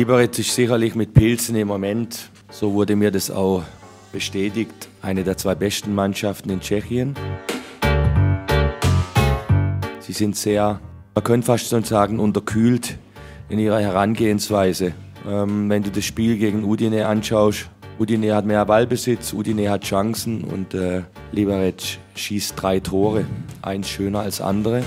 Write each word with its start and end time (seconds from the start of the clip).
Liberec 0.00 0.38
ist 0.38 0.54
sicherlich 0.54 0.94
mit 0.94 1.12
Pilzen 1.12 1.54
im 1.56 1.68
Moment, 1.68 2.30
so 2.50 2.72
wurde 2.72 2.96
mir 2.96 3.10
das 3.10 3.30
auch 3.30 3.64
bestätigt, 4.12 4.88
eine 5.02 5.24
der 5.24 5.36
zwei 5.36 5.54
besten 5.54 5.94
Mannschaften 5.94 6.48
in 6.48 6.60
Tschechien. 6.60 7.14
Sie 9.98 10.12
sind 10.14 10.36
sehr, 10.36 10.80
man 11.14 11.22
könnte 11.22 11.48
fast 11.48 11.68
schon 11.68 11.84
sagen, 11.84 12.18
unterkühlt 12.18 12.96
in 13.50 13.58
ihrer 13.58 13.78
Herangehensweise. 13.78 14.94
Ähm, 15.28 15.68
wenn 15.68 15.82
du 15.82 15.90
das 15.90 16.06
Spiel 16.06 16.38
gegen 16.38 16.64
Udine 16.64 17.06
anschaust, 17.06 17.68
Udine 17.98 18.34
hat 18.34 18.46
mehr 18.46 18.64
Ballbesitz, 18.64 19.34
Udine 19.34 19.68
hat 19.68 19.82
Chancen 19.82 20.44
und 20.44 20.72
äh, 20.72 21.02
Liberec 21.30 21.98
schießt 22.14 22.54
drei 22.56 22.80
Tore, 22.80 23.26
eins 23.60 23.90
schöner 23.90 24.20
als 24.20 24.40
andere. 24.40 24.82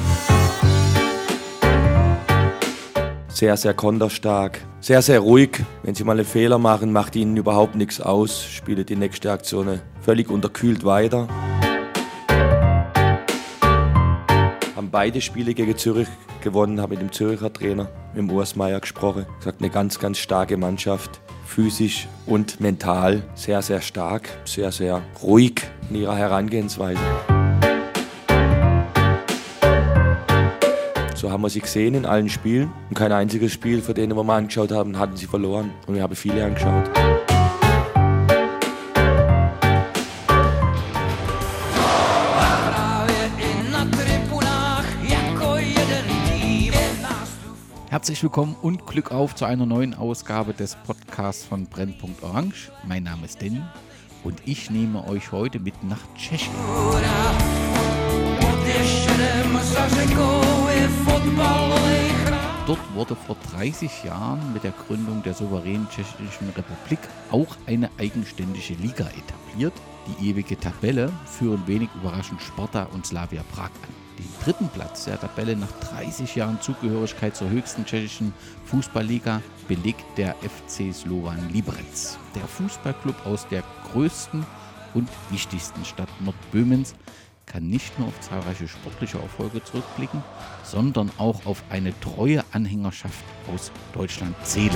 Sehr, 3.27 3.55
sehr 3.58 3.75
konterstark, 3.75 4.59
sehr, 4.84 5.02
sehr 5.02 5.22
ruhig. 5.22 5.62
Wenn 5.82 5.96
sie 5.96 6.04
mal 6.04 6.12
einen 6.12 6.26
Fehler 6.26 6.58
machen, 6.58 6.92
macht 6.92 7.16
ihnen 7.16 7.38
überhaupt 7.38 7.76
nichts 7.76 8.02
aus, 8.02 8.44
spielt 8.44 8.90
die 8.90 8.98
nächste 8.98 9.32
Aktion 9.32 9.80
völlig 10.02 10.30
unterkühlt 10.30 10.84
weiter. 10.84 11.28
Haben 14.76 14.92
beide 14.92 15.22
Spiele 15.22 15.54
gegen 15.54 15.78
Zürich 15.78 16.09
gewonnen, 16.42 16.82
habe 16.82 16.96
mit 16.96 17.02
dem 17.02 17.14
Zürcher 17.14 17.52
Trainer, 17.54 17.90
mit 18.14 18.18
dem 18.18 18.32
Urs 18.32 18.58
Meier 18.58 18.82
gesprochen. 18.82 19.26
Gesagt, 19.40 19.62
eine 19.62 19.70
ganz, 19.70 20.00
ganz 20.00 20.18
starke 20.18 20.58
Mannschaft. 20.58 21.22
Physisch 21.45 22.08
und 22.26 22.59
mental 22.59 23.22
sehr, 23.36 23.62
sehr 23.62 23.80
stark, 23.80 24.28
sehr, 24.44 24.72
sehr 24.72 25.02
ruhig 25.22 25.62
in 25.90 25.98
ihrer 25.98 26.18
Herangehensweise. 26.18 27.00
So 31.23 31.32
haben 31.32 31.41
wir 31.41 31.50
sie 31.50 31.62
gesehen 31.62 31.94
in 31.94 32.05
allen 32.05 32.27
Spielen. 32.27 32.70
Und 32.89 32.95
kein 32.97 33.14
einziges 33.14 33.53
Spiel, 33.53 33.81
von 33.81 33.95
denen 33.95 34.14
wir 34.14 34.25
mal 34.25 34.39
angeschaut 34.39 34.73
haben, 34.73 35.00
hatten 35.00 35.16
sie 35.16 35.25
verloren. 35.25 35.72
Und 35.88 35.95
wir 35.95 36.03
haben 36.03 36.14
viele 36.17 36.44
angeschaut. 36.44 36.84
Herzlich 47.88 48.22
willkommen 48.22 48.58
und 48.62 48.86
Glück 48.86 49.14
auf 49.14 49.34
zu 49.34 49.45
einer 49.45 49.66
neuen 49.66 49.94
Ausgabe 49.94 50.53
des 50.53 50.75
Podcasts 50.86 51.45
von 51.45 51.67
Brennpunkt 51.67 52.22
Orange. 52.22 52.69
Mein 52.86 53.03
Name 53.03 53.23
ist 53.23 53.42
Danny 53.42 53.62
und 54.25 54.42
ich 54.44 54.69
nehme 54.69 55.08
euch 55.08 55.31
heute 55.31 55.62
mit 55.62 55.86
nach 55.86 56.02
Tschechien. 56.17 56.52
Dort 62.66 62.80
wurde 62.94 63.16
vor 63.16 63.36
30 63.52 64.06
Jahren 64.06 64.53
mit 64.53 64.64
der 64.64 64.72
Gründung 64.72 65.22
der 65.22 65.34
souveränen 65.34 65.88
Tschechischen 65.90 66.50
Republik 66.56 67.00
auch 67.30 67.58
eine 67.67 67.90
eigenständige 68.00 68.73
Liga 68.75 69.06
etabliert. 69.06 69.73
Die 70.08 70.30
ewige 70.30 70.58
Tabelle 70.58 71.12
führen 71.25 71.67
wenig 71.67 71.90
überraschend 71.95 72.42
Sparta 72.42 72.84
und 72.94 73.06
Slavia 73.06 73.44
Prag 73.53 73.66
an. 73.66 73.94
Den 74.17 74.30
dritten 74.44 74.70
Platz 74.70 75.06
der 75.06 75.20
Tabelle 75.20 75.58
nach 75.58 75.72
30 75.92 76.36
Jahren 76.36 76.62
Zugehörigkeit 76.62 77.36
zur 77.36 77.50
höchsten 77.50 77.86
tschechischen 77.86 78.34
Fußballliga 78.66 79.42
belegt 79.68 80.06
der 80.18 80.36
FC 80.36 80.94
Slovan 80.94 81.50
Liberec. 81.52 81.84
Der 82.36 82.47
Fußballclub 82.47 83.25
aus 83.25 83.45
der 83.50 83.64
größten 83.92 84.45
und 84.94 85.09
wichtigsten 85.30 85.84
Stadt 85.84 86.09
Nordböhmens 86.22 86.95
kann 87.45 87.68
nicht 87.68 87.97
nur 88.00 88.08
auf 88.08 88.20
zahlreiche 88.22 88.68
sportliche 88.68 89.20
Erfolge 89.20 89.64
zurückblicken, 89.64 90.23
sondern 90.64 91.11
auch 91.17 91.45
auf 91.45 91.64
eine 91.69 91.97
treue 92.00 92.44
Anhängerschaft 92.52 93.23
aus 93.53 93.72
Deutschland 93.94 94.36
zählen. 94.44 94.72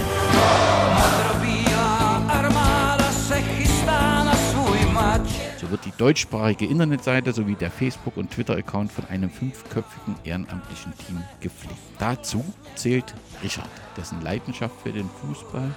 So 5.60 5.72
wird 5.72 5.86
die 5.86 5.94
deutschsprachige 5.98 6.66
Internetseite 6.66 7.34
sowie 7.34 7.56
der 7.56 7.72
Facebook- 7.72 8.18
und 8.18 8.32
Twitter-Account 8.32 8.92
von 8.92 9.06
einem 9.06 9.30
fünfköpfigen 9.30 10.16
ehrenamtlichen 10.24 10.94
Team 10.98 11.24
gepflegt. 11.40 11.76
Dazu 12.00 12.46
zählt 12.76 13.14
Richard, 13.44 13.70
dessen 13.98 14.22
Leidenschaft 14.22 14.76
für 14.82 14.92
den 14.92 15.10
Fußball 15.10 15.74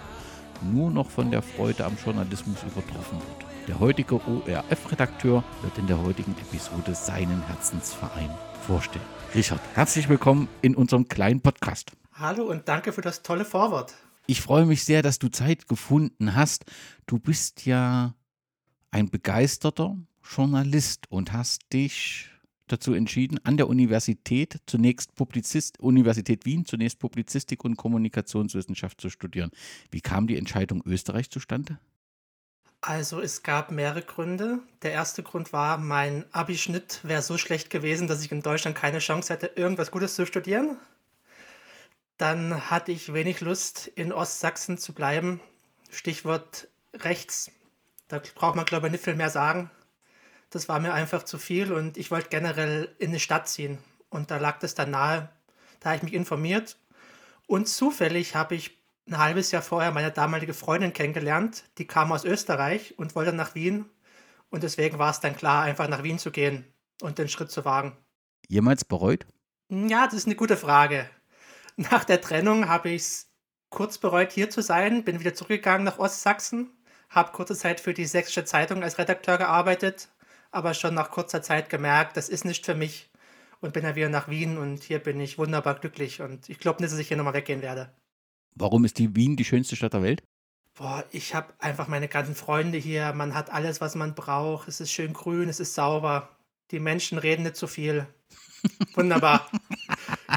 nur 0.70 0.90
noch 0.90 1.08
von 1.08 1.30
der 1.30 1.42
Freude 1.42 1.86
am 1.86 1.96
Journalismus 2.04 2.62
übertroffen 2.62 3.18
wird. 3.18 3.50
Der 3.68 3.80
heutige 3.80 4.16
ORF-Redakteur 4.16 5.42
wird 5.62 5.78
in 5.78 5.86
der 5.86 6.02
heutigen 6.02 6.32
Episode 6.32 6.94
seinen 6.94 7.42
Herzensverein 7.46 8.30
vorstellen. 8.66 9.19
Richard, 9.32 9.60
herzlich 9.74 10.08
willkommen 10.08 10.48
in 10.60 10.74
unserem 10.74 11.06
kleinen 11.06 11.40
Podcast. 11.40 11.92
Hallo 12.14 12.50
und 12.50 12.66
danke 12.66 12.92
für 12.92 13.00
das 13.00 13.22
tolle 13.22 13.44
Vorwort. 13.44 13.94
Ich 14.26 14.40
freue 14.40 14.66
mich 14.66 14.84
sehr, 14.84 15.02
dass 15.02 15.20
du 15.20 15.28
Zeit 15.28 15.68
gefunden 15.68 16.34
hast. 16.34 16.64
Du 17.06 17.20
bist 17.20 17.64
ja 17.64 18.14
ein 18.90 19.08
begeisterter 19.08 19.96
Journalist 20.28 21.08
und 21.10 21.32
hast 21.32 21.72
dich 21.72 22.28
dazu 22.66 22.92
entschieden, 22.92 23.38
an 23.44 23.56
der 23.56 23.68
Universität 23.68 24.60
zunächst 24.66 25.14
Publizist, 25.14 25.78
Universität 25.78 26.44
Wien 26.44 26.64
zunächst 26.64 26.98
Publizistik 26.98 27.64
und 27.64 27.76
Kommunikationswissenschaft 27.76 29.00
zu 29.00 29.10
studieren. 29.10 29.52
Wie 29.92 30.00
kam 30.00 30.26
die 30.26 30.38
Entscheidung 30.38 30.82
Österreich 30.84 31.30
zustande? 31.30 31.78
Also 32.82 33.20
es 33.20 33.42
gab 33.42 33.70
mehrere 33.70 34.02
Gründe. 34.02 34.60
Der 34.82 34.92
erste 34.92 35.22
Grund 35.22 35.52
war, 35.52 35.76
mein 35.76 36.24
Abischnitt 36.32 37.00
wäre 37.02 37.20
so 37.20 37.36
schlecht 37.36 37.68
gewesen, 37.68 38.08
dass 38.08 38.24
ich 38.24 38.32
in 38.32 38.40
Deutschland 38.40 38.76
keine 38.76 39.00
Chance 39.00 39.32
hätte, 39.32 39.48
irgendwas 39.48 39.90
Gutes 39.90 40.14
zu 40.14 40.24
studieren. 40.24 40.78
Dann 42.16 42.70
hatte 42.70 42.92
ich 42.92 43.12
wenig 43.12 43.40
Lust, 43.40 43.86
in 43.86 44.12
Ostsachsen 44.12 44.78
zu 44.78 44.94
bleiben. 44.94 45.40
Stichwort 45.90 46.68
rechts. 46.94 47.50
Da 48.08 48.20
braucht 48.34 48.56
man, 48.56 48.64
glaube 48.64 48.86
ich, 48.86 48.92
nicht 48.92 49.04
viel 49.04 49.14
mehr 49.14 49.30
sagen. 49.30 49.70
Das 50.48 50.68
war 50.68 50.80
mir 50.80 50.92
einfach 50.94 51.22
zu 51.22 51.38
viel 51.38 51.72
und 51.72 51.96
ich 51.96 52.10
wollte 52.10 52.30
generell 52.30 52.94
in 52.98 53.10
eine 53.10 53.20
Stadt 53.20 53.48
ziehen. 53.48 53.78
Und 54.08 54.30
da 54.30 54.38
lag 54.38 54.58
das 54.58 54.74
dann 54.74 54.90
nahe. 54.90 55.28
Da 55.80 55.90
habe 55.90 55.96
ich 55.98 56.02
mich 56.02 56.14
informiert. 56.14 56.76
Und 57.46 57.68
zufällig 57.68 58.34
habe 58.34 58.54
ich 58.54 58.79
ein 59.10 59.18
halbes 59.18 59.50
Jahr 59.50 59.62
vorher 59.62 59.90
meine 59.90 60.12
damalige 60.12 60.54
Freundin 60.54 60.92
kennengelernt. 60.92 61.64
Die 61.78 61.86
kam 61.86 62.12
aus 62.12 62.24
Österreich 62.24 62.98
und 62.98 63.14
wollte 63.16 63.32
nach 63.32 63.54
Wien. 63.54 63.86
Und 64.50 64.62
deswegen 64.62 64.98
war 64.98 65.10
es 65.10 65.20
dann 65.20 65.36
klar, 65.36 65.64
einfach 65.64 65.88
nach 65.88 66.02
Wien 66.02 66.18
zu 66.18 66.30
gehen 66.30 66.64
und 67.02 67.18
den 67.18 67.28
Schritt 67.28 67.50
zu 67.50 67.64
wagen. 67.64 67.96
Jemals 68.48 68.84
bereut? 68.84 69.26
Ja, 69.68 70.06
das 70.06 70.14
ist 70.14 70.26
eine 70.26 70.36
gute 70.36 70.56
Frage. 70.56 71.08
Nach 71.76 72.04
der 72.04 72.20
Trennung 72.20 72.68
habe 72.68 72.90
ich 72.90 73.02
es 73.02 73.30
kurz 73.68 73.98
bereut, 73.98 74.32
hier 74.32 74.50
zu 74.50 74.62
sein, 74.62 75.04
bin 75.04 75.20
wieder 75.20 75.34
zurückgegangen 75.34 75.84
nach 75.84 75.98
Ostsachsen, 75.98 76.70
habe 77.08 77.32
kurze 77.32 77.54
Zeit 77.54 77.80
für 77.80 77.94
die 77.94 78.06
Sächsische 78.06 78.44
Zeitung 78.44 78.82
als 78.82 78.98
Redakteur 78.98 79.38
gearbeitet, 79.38 80.08
aber 80.50 80.74
schon 80.74 80.94
nach 80.94 81.10
kurzer 81.10 81.42
Zeit 81.42 81.70
gemerkt, 81.70 82.16
das 82.16 82.28
ist 82.28 82.44
nicht 82.44 82.66
für 82.66 82.74
mich 82.74 83.10
und 83.60 83.72
bin 83.72 83.84
dann 83.84 83.94
wieder 83.94 84.08
nach 84.08 84.28
Wien 84.28 84.58
und 84.58 84.82
hier 84.82 84.98
bin 84.98 85.20
ich 85.20 85.38
wunderbar 85.38 85.76
glücklich 85.76 86.20
und 86.20 86.48
ich 86.48 86.58
glaube 86.58 86.82
nicht, 86.82 86.92
dass 86.92 86.98
ich 86.98 87.08
hier 87.08 87.16
nochmal 87.16 87.34
weggehen 87.34 87.62
werde. 87.62 87.92
Warum 88.54 88.84
ist 88.84 88.98
die 88.98 89.14
Wien 89.16 89.36
die 89.36 89.44
schönste 89.44 89.76
Stadt 89.76 89.94
der 89.94 90.02
Welt? 90.02 90.22
Boah, 90.74 91.04
ich 91.12 91.34
habe 91.34 91.52
einfach 91.58 91.88
meine 91.88 92.08
ganzen 92.08 92.34
Freunde 92.34 92.78
hier. 92.78 93.12
Man 93.12 93.34
hat 93.34 93.50
alles, 93.50 93.80
was 93.80 93.94
man 93.94 94.14
braucht. 94.14 94.68
Es 94.68 94.80
ist 94.80 94.90
schön 94.90 95.12
grün, 95.12 95.48
es 95.48 95.60
ist 95.60 95.74
sauber. 95.74 96.36
Die 96.70 96.80
Menschen 96.80 97.18
reden 97.18 97.42
nicht 97.42 97.56
zu 97.56 97.66
so 97.66 97.72
viel. 97.72 98.06
Wunderbar. 98.94 99.50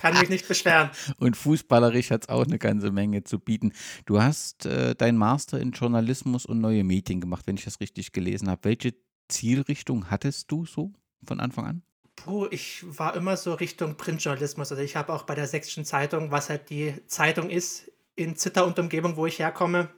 Kann 0.01 0.19
mich 0.19 0.29
nicht 0.29 0.47
beschweren. 0.47 0.89
Und 1.17 1.37
fußballerisch 1.37 2.11
hat 2.11 2.23
es 2.23 2.29
auch 2.29 2.45
eine 2.45 2.57
ganze 2.57 2.91
Menge 2.91 3.23
zu 3.23 3.39
bieten. 3.39 3.73
Du 4.05 4.21
hast 4.21 4.65
äh, 4.65 4.95
deinen 4.95 5.17
Master 5.17 5.59
in 5.59 5.71
Journalismus 5.71 6.45
und 6.45 6.59
neue 6.59 6.83
Medien 6.83 7.21
gemacht, 7.21 7.47
wenn 7.47 7.55
ich 7.55 7.65
das 7.65 7.79
richtig 7.79 8.11
gelesen 8.11 8.49
habe. 8.49 8.63
Welche 8.63 8.95
Zielrichtung 9.29 10.09
hattest 10.09 10.51
du 10.51 10.65
so 10.65 10.93
von 11.25 11.39
Anfang 11.39 11.65
an? 11.65 11.83
Puh, 12.15 12.47
ich 12.51 12.83
war 12.85 13.15
immer 13.15 13.37
so 13.37 13.53
Richtung 13.53 13.95
Printjournalismus. 13.95 14.71
Also 14.71 14.83
ich 14.83 14.95
habe 14.95 15.13
auch 15.13 15.23
bei 15.23 15.35
der 15.35 15.47
Sächsischen 15.47 15.85
Zeitung, 15.85 16.31
was 16.31 16.49
halt 16.49 16.69
die 16.69 16.93
Zeitung 17.07 17.49
ist, 17.49 17.91
in 18.15 18.35
Zitter 18.35 18.65
und 18.65 18.79
Umgebung, 18.79 19.15
wo 19.17 19.25
ich 19.25 19.39
herkomme, 19.39 19.89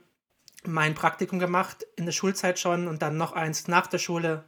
mein 0.65 0.95
Praktikum 0.95 1.39
gemacht, 1.39 1.85
in 1.95 2.05
der 2.05 2.11
Schulzeit 2.11 2.59
schon 2.59 2.87
und 2.87 3.01
dann 3.01 3.17
noch 3.17 3.33
eins 3.33 3.67
nach 3.67 3.87
der 3.87 3.99
Schule 3.99 4.43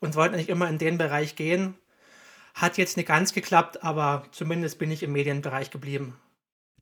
und 0.00 0.14
wollte 0.16 0.34
eigentlich 0.34 0.48
immer 0.48 0.68
in 0.68 0.78
den 0.78 0.98
Bereich 0.98 1.36
gehen. 1.36 1.74
Hat 2.54 2.76
jetzt 2.76 2.96
nicht 2.96 3.06
ganz 3.06 3.32
geklappt, 3.32 3.82
aber 3.82 4.24
zumindest 4.32 4.78
bin 4.78 4.90
ich 4.90 5.02
im 5.02 5.12
Medienbereich 5.12 5.70
geblieben. 5.70 6.16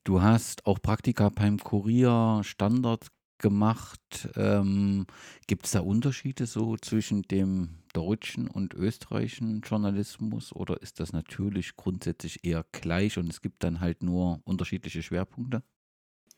Du 0.02 0.22
hast 0.22 0.66
auch 0.66 0.80
Praktika 0.80 1.28
beim 1.28 1.58
Kurier 1.58 2.40
Standard 2.42 3.08
gemacht. 3.38 4.28
Ähm, 4.36 5.06
Gibt 5.46 5.66
es 5.66 5.72
da 5.72 5.80
Unterschiede 5.80 6.46
so 6.46 6.76
zwischen 6.76 7.22
dem 7.22 7.80
deutschen 7.92 8.48
und 8.48 8.74
österreichischen 8.74 9.60
Journalismus 9.60 10.52
oder 10.52 10.80
ist 10.80 11.00
das 11.00 11.12
natürlich 11.12 11.76
grundsätzlich 11.76 12.44
eher 12.44 12.64
gleich 12.72 13.18
und 13.18 13.30
es 13.30 13.40
gibt 13.40 13.64
dann 13.64 13.80
halt 13.80 14.02
nur 14.02 14.40
unterschiedliche 14.44 15.02
Schwerpunkte? 15.02 15.62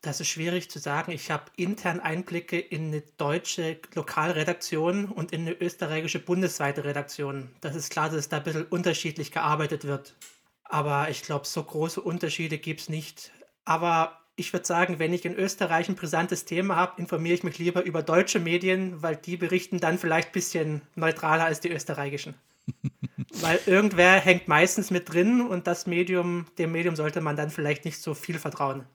Das 0.03 0.21
ist 0.21 0.29
schwierig 0.29 0.69
zu 0.69 0.81
sagen. 0.81 1.13
Ich 1.13 1.31
habe 1.31 1.45
intern 1.57 2.01
Einblicke 2.01 2.59
in 2.59 2.89
eine 2.89 3.03
deutsche 3.19 3.79
Lokalredaktion 3.95 5.05
und 5.07 5.33
in 5.33 5.43
eine 5.43 5.53
österreichische 5.53 6.19
bundesweite 6.19 6.85
Redaktion. 6.85 7.51
Das 7.61 7.77
ist 7.77 7.91
klar, 7.91 8.11
dass 8.11 8.29
da 8.29 8.39
ein 8.39 8.43
bisschen 8.43 8.65
unterschiedlich 8.65 9.31
gearbeitet 9.31 9.85
wird. 9.85 10.17
Aber 10.65 11.09
ich 11.09 11.23
glaube, 11.23 11.47
so 11.47 11.63
große 11.63 12.01
Unterschiede 12.01 12.59
gibt 12.59 12.81
es 12.81 12.89
nicht. 12.89 13.33
Aber 13.65 14.19
Ich 14.35 14.53
würde 14.55 14.67
sagen, 14.67 14.99
wenn 14.99 15.13
ich 15.13 15.27
in 15.27 15.35
Österreich 15.37 15.89
ein 15.89 15.95
brisantes 15.95 16.47
Thema 16.47 16.75
habe, 16.75 17.01
informiere 17.01 17.35
ich 17.35 17.45
mich 17.45 17.59
lieber 17.59 17.85
über 17.85 18.03
deutsche 18.03 18.41
Medien, 18.41 19.03
weil 19.03 19.15
die 19.15 19.37
berichten 19.37 19.79
dann 19.79 19.99
vielleicht 19.99 20.31
ein 20.31 20.33
bisschen 20.33 20.83
neutraler 20.95 21.45
als 21.45 21.61
die 21.61 21.71
österreichischen. 21.71 22.35
weil 23.41 23.61
irgendwer 23.67 24.15
hängt 24.15 24.49
meistens 24.49 24.91
mit 24.91 25.13
drin 25.13 25.43
und 25.43 25.67
das 25.67 25.87
Medium, 25.87 26.47
dem 26.59 26.73
Medium 26.73 26.97
sollte 26.97 27.21
man 27.21 27.37
dann 27.37 27.51
vielleicht 27.51 27.85
nicht 27.85 28.01
so 28.01 28.15
viel 28.15 28.39
vertrauen. 28.39 28.87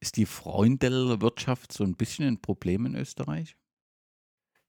Ist 0.00 0.16
die 0.16 0.26
Freundelwirtschaft 0.26 1.72
so 1.72 1.84
ein 1.84 1.96
bisschen 1.96 2.26
ein 2.26 2.40
Problem 2.40 2.86
in 2.86 2.94
Österreich? 2.94 3.56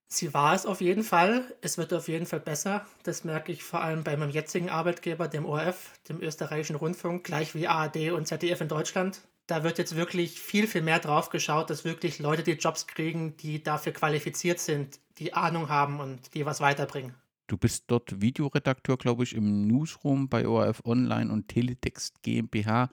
Sie 0.09 0.33
war 0.33 0.55
es 0.55 0.65
auf 0.65 0.79
jeden 0.79 1.03
Fall. 1.03 1.53
Es 1.61 1.77
wird 1.77 1.93
auf 1.93 2.07
jeden 2.07 2.25
Fall 2.25 2.39
besser. 2.39 2.85
Das 3.03 3.25
merke 3.25 3.51
ich 3.51 3.63
vor 3.63 3.81
allem 3.81 4.05
bei 4.05 4.15
meinem 4.15 4.29
jetzigen 4.29 4.69
Arbeitgeber, 4.69 5.27
dem 5.27 5.45
ORF, 5.45 5.99
dem 6.07 6.21
österreichischen 6.21 6.77
Rundfunk, 6.77 7.25
gleich 7.25 7.55
wie 7.55 7.67
ARD 7.67 8.11
und 8.11 8.25
ZDF 8.25 8.61
in 8.61 8.69
Deutschland. 8.69 9.21
Da 9.47 9.63
wird 9.63 9.77
jetzt 9.77 9.95
wirklich 9.95 10.39
viel, 10.39 10.67
viel 10.67 10.81
mehr 10.81 10.99
drauf 10.99 11.29
geschaut, 11.29 11.69
dass 11.69 11.83
wirklich 11.83 12.19
Leute 12.19 12.43
die 12.43 12.53
Jobs 12.53 12.87
kriegen, 12.87 13.35
die 13.37 13.63
dafür 13.63 13.91
qualifiziert 13.91 14.59
sind, 14.59 14.99
die 15.17 15.33
Ahnung 15.33 15.67
haben 15.67 15.99
und 15.99 16.33
die 16.33 16.45
was 16.45 16.61
weiterbringen. 16.61 17.13
Du 17.47 17.57
bist 17.57 17.85
dort 17.87 18.21
Videoredakteur, 18.21 18.97
glaube 18.97 19.23
ich, 19.23 19.33
im 19.33 19.67
Newsroom 19.67 20.27
bei 20.27 20.47
ORF 20.47 20.83
Online 20.85 21.31
und 21.31 21.47
Teletext 21.47 22.21
GmbH. 22.21 22.89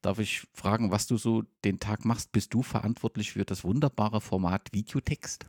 Darf 0.00 0.20
ich 0.20 0.46
fragen, 0.54 0.92
was 0.92 1.08
du 1.08 1.16
so 1.16 1.42
den 1.64 1.80
Tag 1.80 2.04
machst? 2.04 2.30
Bist 2.30 2.54
du 2.54 2.62
verantwortlich 2.62 3.32
für 3.32 3.44
das 3.44 3.64
wunderbare 3.64 4.20
Format 4.20 4.72
Videotext? 4.72 5.46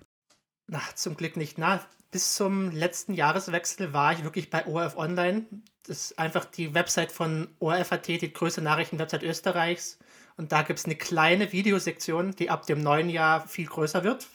Na, 0.67 0.81
zum 0.95 1.15
Glück 1.15 1.37
nicht. 1.37 1.59
Na, 1.59 1.85
bis 2.09 2.35
zum 2.35 2.71
letzten 2.71 3.13
Jahreswechsel 3.13 3.93
war 3.93 4.13
ich 4.13 4.23
wirklich 4.23 4.49
bei 4.49 4.65
ORF 4.65 4.97
Online. 4.97 5.45
Das 5.83 6.05
ist 6.05 6.19
einfach 6.19 6.45
die 6.45 6.73
Website 6.73 7.11
von 7.11 7.47
ORF.at, 7.59 8.07
die 8.07 8.33
größte 8.33 8.61
Nachrichtenwebsite 8.61 9.25
Österreichs. 9.25 9.99
Und 10.35 10.51
da 10.51 10.63
gibt 10.63 10.79
es 10.79 10.85
eine 10.85 10.95
kleine 10.95 11.51
Videosektion, 11.51 12.31
die 12.31 12.49
ab 12.49 12.65
dem 12.65 12.81
neuen 12.81 13.09
Jahr 13.09 13.47
viel 13.47 13.67
größer 13.67 14.03
wird. 14.03 14.27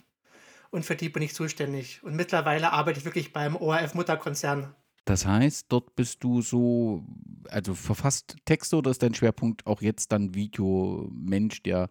Und 0.76 0.84
für 0.84 0.94
die 0.94 1.08
bin 1.08 1.22
ich 1.22 1.32
zuständig. 1.32 2.02
Und 2.02 2.16
mittlerweile 2.16 2.70
arbeite 2.70 2.98
ich 2.98 3.06
wirklich 3.06 3.32
beim 3.32 3.56
ORF-Mutterkonzern. 3.56 4.74
Das 5.06 5.24
heißt, 5.24 5.68
dort 5.70 5.96
bist 5.96 6.22
du 6.22 6.42
so, 6.42 7.02
also 7.48 7.74
verfasst 7.74 8.36
Texte 8.44 8.76
oder 8.76 8.90
ist 8.90 9.02
dein 9.02 9.14
Schwerpunkt 9.14 9.66
auch 9.66 9.80
jetzt 9.80 10.12
dann 10.12 10.34
Videomensch, 10.34 11.62
der 11.62 11.88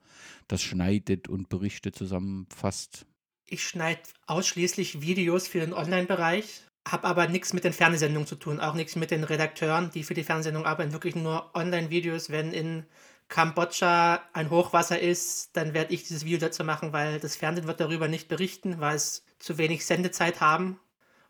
das 0.47 0.61
schneidet 0.61 1.27
und 1.27 1.49
Berichte 1.49 1.93
zusammenfasst? 1.93 3.07
Ich 3.47 3.63
schneide 3.63 4.01
ausschließlich 4.27 5.01
Videos 5.01 5.47
für 5.47 5.61
den 5.61 5.73
Online-Bereich, 5.73 6.65
habe 6.87 7.07
aber 7.07 7.27
nichts 7.27 7.53
mit 7.53 7.63
den 7.63 7.73
Fernsehsendungen 7.73 8.27
zu 8.27 8.35
tun, 8.35 8.59
auch 8.59 8.75
nichts 8.75 8.95
mit 8.95 9.09
den 9.09 9.23
Redakteuren, 9.23 9.89
die 9.95 10.03
für 10.03 10.13
die 10.13 10.23
Fernsehsendung 10.23 10.67
arbeiten. 10.67 10.93
Wirklich 10.93 11.15
nur 11.15 11.55
Online-Videos. 11.55 12.29
Wenn 12.29 12.53
in 12.53 12.85
Kambodscha 13.27 14.21
ein 14.33 14.49
Hochwasser 14.49 14.99
ist, 14.99 15.57
dann 15.57 15.73
werde 15.73 15.93
ich 15.93 16.03
dieses 16.03 16.25
Video 16.25 16.37
dazu 16.37 16.63
machen, 16.63 16.93
weil 16.93 17.19
das 17.19 17.35
Fernsehen 17.35 17.67
wird 17.67 17.79
darüber 17.79 18.07
nicht 18.07 18.27
berichten, 18.27 18.79
weil 18.79 18.95
es 18.95 19.25
zu 19.39 19.57
wenig 19.57 19.85
Sendezeit 19.85 20.41
haben. 20.41 20.79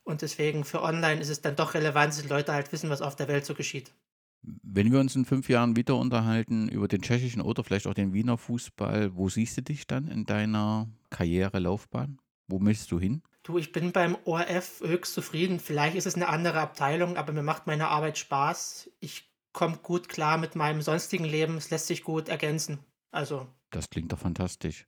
Und 0.04 0.22
deswegen 0.22 0.64
für 0.66 0.84
Online 0.84 1.20
ist 1.20 1.30
es 1.30 1.42
dann 1.42 1.56
doch 1.56 1.74
relevant, 1.74 2.14
dass 2.14 2.22
die 2.22 2.28
Leute 2.28 2.54
halt 2.54 2.72
wissen, 2.72 2.90
was 2.90 3.02
auf 3.02 3.16
der 3.16 3.28
Welt 3.28 3.46
so 3.46 3.56
geschieht. 3.56 3.94
Wenn 4.42 4.92
wir 4.92 5.00
uns 5.00 5.16
in 5.16 5.26
fünf 5.26 5.50
Jahren 5.50 5.76
wieder 5.76 5.96
unterhalten 5.96 6.70
über 6.70 6.88
den 6.88 7.02
tschechischen 7.02 7.42
oder 7.42 7.64
vielleicht 7.64 7.88
auch 7.88 7.96
den 7.96 8.14
Wiener 8.14 8.38
Fußball, 8.38 9.16
wo 9.16 9.30
siehst 9.30 9.58
du 9.58 9.64
dich 9.64 9.88
dann 9.88 10.08
in 10.08 10.26
deiner 10.26 10.88
Karrierelaufbahn? 11.10 12.20
Wo 12.48 12.60
möchtest 12.60 12.92
du 12.92 13.00
hin? 13.00 13.24
Du, 13.42 13.58
ich 13.58 13.72
bin 13.72 13.92
beim 13.92 14.16
ORF 14.26 14.82
höchst 14.82 15.14
zufrieden. 15.14 15.60
Vielleicht 15.60 15.96
ist 15.96 16.06
es 16.06 16.16
eine 16.16 16.28
andere 16.28 16.60
Abteilung, 16.60 17.18
aber 17.18 17.34
mir 17.34 17.42
macht 17.42 17.66
meine 17.66 17.88
Arbeit 17.88 18.20
Spaß. 18.20 18.92
Ich 19.00 19.32
komme 19.56 19.78
gut 19.78 20.08
klar 20.08 20.38
mit 20.38 20.56
meinem 20.56 20.84
sonstigen 20.84 21.26
Leben. 21.26 21.58
Es 21.58 21.72
lässt 21.72 21.88
sich 21.88 22.04
gut 22.04 22.30
ergänzen. 22.30 22.78
Also. 23.10 23.48
Das 23.72 23.90
klingt 23.90 24.12
doch 24.12 24.20
fantastisch 24.20 24.86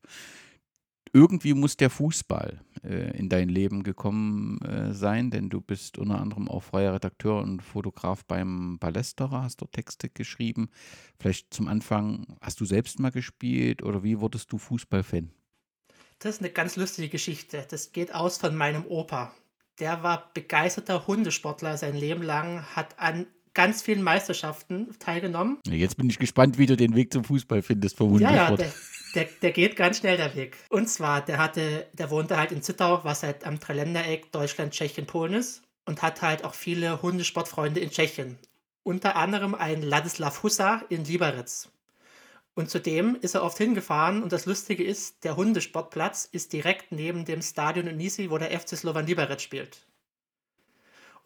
irgendwie 1.13 1.53
muss 1.53 1.77
der 1.77 1.89
Fußball 1.89 2.61
äh, 2.83 3.17
in 3.17 3.29
dein 3.29 3.49
Leben 3.49 3.83
gekommen 3.83 4.61
äh, 4.61 4.93
sein, 4.93 5.31
denn 5.31 5.49
du 5.49 5.61
bist 5.61 5.97
unter 5.97 6.19
anderem 6.19 6.47
auch 6.47 6.63
freier 6.63 6.93
Redakteur 6.93 7.41
und 7.41 7.61
Fotograf 7.61 8.25
beim 8.25 8.77
Ballesterer, 8.79 9.43
hast 9.43 9.61
dort 9.61 9.73
Texte 9.73 10.09
geschrieben. 10.09 10.69
Vielleicht 11.19 11.53
zum 11.53 11.67
Anfang, 11.67 12.37
hast 12.41 12.59
du 12.59 12.65
selbst 12.65 12.99
mal 12.99 13.11
gespielt 13.11 13.83
oder 13.83 14.03
wie 14.03 14.19
wurdest 14.19 14.51
du 14.51 14.57
Fußballfan? 14.57 15.31
Das 16.19 16.35
ist 16.35 16.41
eine 16.41 16.51
ganz 16.51 16.75
lustige 16.75 17.09
Geschichte. 17.09 17.65
Das 17.69 17.91
geht 17.91 18.13
aus 18.13 18.37
von 18.37 18.55
meinem 18.55 18.85
Opa. 18.85 19.33
Der 19.79 20.01
war 20.01 20.31
begeisterter 20.33 21.05
Hundesportler 21.05 21.77
sein 21.77 21.95
Leben 21.95 22.23
lang, 22.23 22.63
hat 22.75 22.97
an 22.99 23.27
ganz 23.57 23.81
vielen 23.81 24.03
Meisterschaften 24.03 24.95
teilgenommen. 24.99 25.57
Jetzt 25.65 25.97
bin 25.97 26.07
ich 26.11 26.19
gespannt, 26.19 26.59
wie 26.59 26.67
du 26.67 26.77
den 26.77 26.95
Weg 26.95 27.11
zum 27.11 27.23
Fußball 27.23 27.63
findest, 27.63 27.97
vermutlich. 27.97 28.29
Ja, 28.29 28.51
ja, 28.51 28.55
der, 28.55 28.71
der, 29.15 29.27
der 29.41 29.51
geht 29.51 29.75
ganz 29.75 29.97
schnell, 29.97 30.15
der 30.15 30.35
Weg. 30.35 30.55
Und 30.69 30.87
zwar, 30.87 31.25
der 31.25 31.39
hatte, 31.39 31.87
der 31.91 32.11
wohnte 32.11 32.37
halt 32.37 32.51
in 32.51 32.61
Zittau, 32.61 33.03
was 33.03 33.23
halt 33.23 33.45
am 33.47 33.59
Dreiländereck 33.59 34.31
Deutschland, 34.31 34.73
Tschechien, 34.73 35.07
Polen 35.07 35.33
ist. 35.33 35.63
Und 35.85 36.03
hat 36.03 36.21
halt 36.21 36.43
auch 36.43 36.53
viele 36.53 37.01
Hundesportfreunde 37.01 37.79
in 37.79 37.89
Tschechien. 37.89 38.37
Unter 38.83 39.15
anderem 39.15 39.55
ein 39.55 39.81
Ladislav 39.81 40.43
Husa 40.43 40.83
in 40.89 41.03
Liberec. 41.05 41.67
Und 42.53 42.69
zudem 42.69 43.17
ist 43.19 43.33
er 43.33 43.41
oft 43.41 43.57
hingefahren 43.57 44.21
und 44.21 44.33
das 44.33 44.45
Lustige 44.45 44.83
ist, 44.83 45.23
der 45.23 45.35
Hundesportplatz 45.35 46.29
ist 46.31 46.53
direkt 46.53 46.91
neben 46.91 47.25
dem 47.25 47.41
Stadion 47.41 47.87
in 47.87 47.97
Nisi, 47.97 48.29
wo 48.29 48.37
der 48.37 48.51
FC 48.59 48.77
Slovan 48.77 49.07
Liberec 49.07 49.41
spielt. 49.41 49.87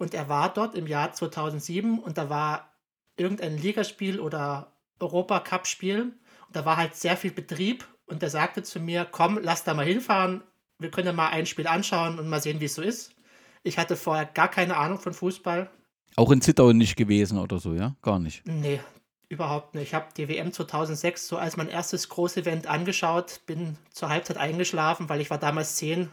Und 0.01 0.13
er 0.13 0.27
war 0.27 0.53
dort 0.53 0.75
im 0.75 0.87
Jahr 0.87 1.13
2007 1.13 1.99
und 1.99 2.17
da 2.17 2.29
war 2.29 2.73
irgendein 3.17 3.57
Ligaspiel 3.57 4.19
oder 4.19 4.73
Europacup-Spiel 4.99 6.13
da 6.51 6.65
war 6.65 6.77
halt 6.77 6.95
sehr 6.95 7.17
viel 7.17 7.31
Betrieb 7.31 7.87
und 8.05 8.21
der 8.21 8.29
sagte 8.29 8.63
zu 8.63 8.79
mir, 8.79 9.07
komm, 9.09 9.39
lass 9.41 9.63
da 9.63 9.73
mal 9.73 9.85
hinfahren, 9.85 10.43
wir 10.79 10.91
können 10.91 11.07
ja 11.07 11.13
mal 11.13 11.29
ein 11.29 11.45
Spiel 11.45 11.67
anschauen 11.67 12.19
und 12.19 12.27
mal 12.27 12.41
sehen, 12.41 12.59
wie 12.59 12.65
es 12.65 12.75
so 12.75 12.81
ist. 12.81 13.15
Ich 13.63 13.77
hatte 13.77 13.95
vorher 13.95 14.25
gar 14.25 14.49
keine 14.49 14.77
Ahnung 14.77 14.99
von 14.99 15.13
Fußball. 15.13 15.69
Auch 16.15 16.31
in 16.31 16.41
Zittau 16.41 16.73
nicht 16.73 16.95
gewesen 16.95 17.37
oder 17.37 17.59
so, 17.59 17.73
ja? 17.73 17.95
Gar 18.01 18.19
nicht. 18.19 18.45
Nee, 18.45 18.81
überhaupt 19.29 19.75
nicht. 19.75 19.89
Ich 19.89 19.93
habe 19.93 20.07
die 20.17 20.27
WM 20.27 20.51
2006 20.51 21.27
so 21.27 21.37
als 21.37 21.55
mein 21.55 21.69
erstes 21.69 22.09
Großevent 22.09 22.67
angeschaut, 22.67 23.41
bin 23.45 23.77
zur 23.91 24.09
Halbzeit 24.09 24.37
eingeschlafen, 24.37 25.07
weil 25.07 25.21
ich 25.21 25.29
war 25.29 25.37
damals 25.37 25.75
zehn. 25.75 26.09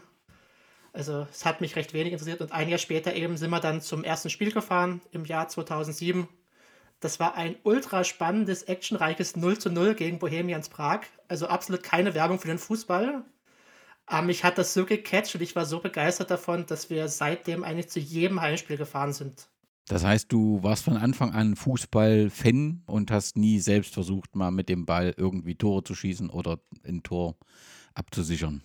Also 0.93 1.27
es 1.31 1.45
hat 1.45 1.61
mich 1.61 1.75
recht 1.75 1.93
wenig 1.93 2.13
interessiert 2.13 2.41
und 2.41 2.51
ein 2.51 2.69
Jahr 2.69 2.79
später 2.79 3.13
eben 3.15 3.37
sind 3.37 3.51
wir 3.51 3.59
dann 3.59 3.81
zum 3.81 4.03
ersten 4.03 4.29
Spiel 4.29 4.51
gefahren 4.51 5.01
im 5.11 5.25
Jahr 5.25 5.47
2007 5.47 6.27
das 6.99 7.19
war 7.19 7.35
ein 7.35 7.55
ultra 7.63 8.03
spannendes, 8.03 8.63
actionreiches 8.63 9.35
0 9.37 9.57
zu 9.57 9.69
0 9.69 9.95
gegen 9.95 10.19
Bohemians 10.19 10.69
Prag. 10.69 11.01
Also 11.27 11.47
absolut 11.47 11.83
keine 11.83 12.13
Werbung 12.13 12.39
für 12.39 12.47
den 12.47 12.57
Fußball. 12.57 13.23
Aber 14.05 14.25
mich 14.25 14.43
hat 14.43 14.57
das 14.57 14.73
so 14.73 14.85
gecatcht 14.85 15.35
und 15.35 15.41
ich 15.41 15.55
war 15.55 15.65
so 15.65 15.79
begeistert 15.79 16.31
davon, 16.31 16.65
dass 16.65 16.89
wir 16.89 17.07
seitdem 17.07 17.63
eigentlich 17.63 17.89
zu 17.89 17.99
jedem 17.99 18.41
Heimspiel 18.41 18.75
gefahren 18.75 19.13
sind. 19.13 19.47
Das 19.87 20.03
heißt, 20.03 20.31
du 20.31 20.61
warst 20.61 20.83
von 20.83 20.97
Anfang 20.97 21.31
an 21.31 21.55
Fußball-Fan 21.55 22.83
und 22.85 23.11
hast 23.11 23.37
nie 23.37 23.59
selbst 23.59 23.93
versucht, 23.93 24.35
mal 24.35 24.51
mit 24.51 24.67
dem 24.67 24.85
Ball 24.85 25.13
irgendwie 25.15 25.55
Tore 25.55 25.83
zu 25.83 25.95
schießen 25.95 26.29
oder 26.29 26.59
ein 26.83 27.01
Tor 27.01 27.37
abzusichern. 27.93 28.61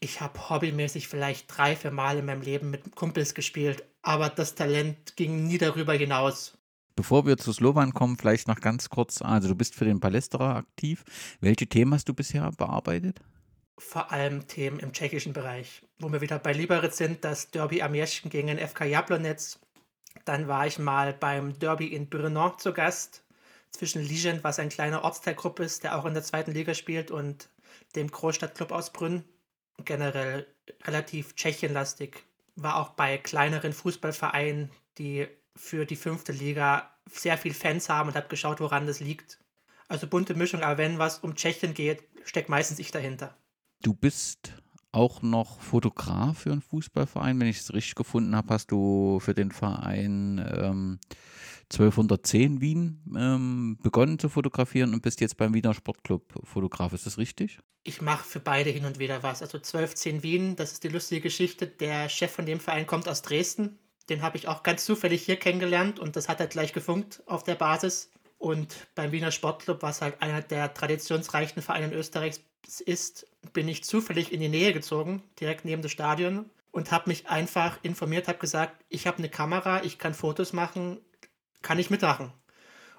Ich 0.00 0.20
habe 0.20 0.50
hobbymäßig 0.50 1.08
vielleicht 1.08 1.46
drei, 1.56 1.74
vier 1.74 1.90
Mal 1.90 2.18
in 2.18 2.26
meinem 2.26 2.42
Leben 2.42 2.70
mit 2.70 2.94
Kumpels 2.94 3.34
gespielt, 3.34 3.84
aber 4.02 4.28
das 4.28 4.54
Talent 4.54 5.16
ging 5.16 5.46
nie 5.46 5.58
darüber 5.58 5.94
hinaus. 5.94 6.56
Bevor 6.96 7.26
wir 7.26 7.36
zu 7.36 7.52
Slowan 7.52 7.92
kommen, 7.92 8.16
vielleicht 8.16 8.48
noch 8.48 8.60
ganz 8.60 8.88
kurz, 8.88 9.20
also 9.20 9.48
du 9.48 9.54
bist 9.54 9.74
für 9.74 9.84
den 9.84 10.00
Palästra 10.00 10.56
aktiv. 10.56 11.04
Welche 11.40 11.66
Themen 11.66 11.92
hast 11.92 12.08
du 12.08 12.14
bisher 12.14 12.50
bearbeitet? 12.52 13.20
Vor 13.78 14.10
allem 14.10 14.46
Themen 14.46 14.78
im 14.78 14.92
tschechischen 14.92 15.34
Bereich, 15.34 15.82
wo 15.98 16.10
wir 16.10 16.22
wieder 16.22 16.38
bei 16.38 16.54
Liberec 16.54 16.92
sind, 16.92 17.22
das 17.24 17.50
Derby 17.50 17.82
Amierschen 17.82 18.30
gegen 18.30 18.46
den 18.48 18.58
FK 18.58 18.86
Jablonec. 18.86 19.58
Dann 20.24 20.48
war 20.48 20.66
ich 20.66 20.78
mal 20.78 21.12
beim 21.12 21.58
Derby 21.58 21.88
in 21.88 22.08
Brno 22.08 22.56
zu 22.56 22.72
Gast, 22.72 23.22
zwischen 23.70 24.02
Ligent, 24.02 24.44
was 24.44 24.58
ein 24.58 24.70
kleiner 24.70 25.04
Ortsteilgruppe 25.04 25.64
ist, 25.64 25.84
der 25.84 25.98
auch 25.98 26.06
in 26.06 26.14
der 26.14 26.22
zweiten 26.22 26.52
Liga 26.52 26.72
spielt, 26.72 27.10
und 27.10 27.50
dem 27.94 28.10
Großstadtclub 28.10 28.72
aus 28.72 28.92
Brünn. 28.92 29.24
Generell 29.84 30.46
relativ 30.84 31.34
tschechenlastig. 31.34 32.24
War 32.56 32.76
auch 32.76 32.90
bei 32.90 33.18
kleineren 33.18 33.72
Fußballvereinen, 33.72 34.70
die 34.98 35.28
für 35.54 35.84
die 35.84 35.96
fünfte 35.96 36.32
Liga 36.32 36.90
sehr 37.10 37.38
viel 37.38 37.54
Fans 37.54 37.88
haben 37.88 38.08
und 38.08 38.16
habe 38.16 38.28
geschaut, 38.28 38.60
woran 38.60 38.86
das 38.86 39.00
liegt. 39.00 39.38
Also 39.88 40.06
bunte 40.06 40.34
Mischung, 40.34 40.62
aber 40.62 40.78
wenn 40.78 40.98
was 40.98 41.18
um 41.20 41.36
Tschechien 41.36 41.74
geht, 41.74 42.02
steckt 42.24 42.48
meistens 42.48 42.78
ich 42.78 42.90
dahinter. 42.90 43.36
Du 43.82 43.94
bist 43.94 44.52
auch 44.96 45.22
noch 45.22 45.60
Fotograf 45.60 46.38
für 46.38 46.52
einen 46.52 46.62
Fußballverein. 46.62 47.38
Wenn 47.38 47.46
ich 47.46 47.58
es 47.58 47.72
richtig 47.72 47.94
gefunden 47.94 48.34
habe, 48.34 48.54
hast 48.54 48.70
du 48.72 49.20
für 49.20 49.34
den 49.34 49.52
Verein 49.52 50.38
ähm, 50.38 50.98
1210 51.72 52.60
Wien 52.60 53.02
ähm, 53.16 53.78
begonnen 53.82 54.18
zu 54.18 54.28
fotografieren 54.28 54.94
und 54.94 55.02
bist 55.02 55.20
jetzt 55.20 55.36
beim 55.36 55.54
Wiener 55.54 55.74
Sportclub 55.74 56.40
Fotograf. 56.44 56.92
Ist 56.92 57.06
das 57.06 57.18
richtig? 57.18 57.60
Ich 57.84 58.00
mache 58.02 58.24
für 58.24 58.40
beide 58.40 58.70
hin 58.70 58.84
und 58.84 58.98
wieder 58.98 59.22
was. 59.22 59.42
Also 59.42 59.58
1210 59.58 60.22
Wien, 60.22 60.56
das 60.56 60.72
ist 60.72 60.84
die 60.84 60.88
lustige 60.88 61.20
Geschichte. 61.20 61.66
Der 61.66 62.08
Chef 62.08 62.32
von 62.32 62.46
dem 62.46 62.58
Verein 62.58 62.86
kommt 62.86 63.08
aus 63.08 63.22
Dresden 63.22 63.78
den 64.08 64.22
habe 64.22 64.36
ich 64.36 64.48
auch 64.48 64.62
ganz 64.62 64.84
zufällig 64.84 65.22
hier 65.22 65.36
kennengelernt 65.36 65.98
und 65.98 66.16
das 66.16 66.28
hat 66.28 66.38
halt 66.38 66.50
gleich 66.50 66.72
gefunkt 66.72 67.22
auf 67.26 67.42
der 67.42 67.56
Basis. 67.56 68.10
Und 68.38 68.88
beim 68.94 69.12
Wiener 69.12 69.32
Sportclub, 69.32 69.82
was 69.82 70.02
halt 70.02 70.20
einer 70.20 70.42
der 70.42 70.72
traditionsreichsten 70.74 71.62
Vereine 71.62 71.86
in 71.86 71.92
Österreich 71.92 72.40
ist, 72.84 73.26
bin 73.52 73.68
ich 73.68 73.84
zufällig 73.84 74.32
in 74.32 74.40
die 74.40 74.48
Nähe 74.48 74.72
gezogen, 74.72 75.22
direkt 75.40 75.64
neben 75.64 75.82
dem 75.82 75.88
Stadion 75.88 76.50
und 76.70 76.92
habe 76.92 77.08
mich 77.08 77.28
einfach 77.28 77.78
informiert, 77.82 78.28
habe 78.28 78.38
gesagt, 78.38 78.84
ich 78.88 79.06
habe 79.06 79.18
eine 79.18 79.28
Kamera, 79.28 79.82
ich 79.84 79.98
kann 79.98 80.14
Fotos 80.14 80.52
machen, 80.52 80.98
kann 81.62 81.78
ich 81.78 81.90
mitmachen. 81.90 82.32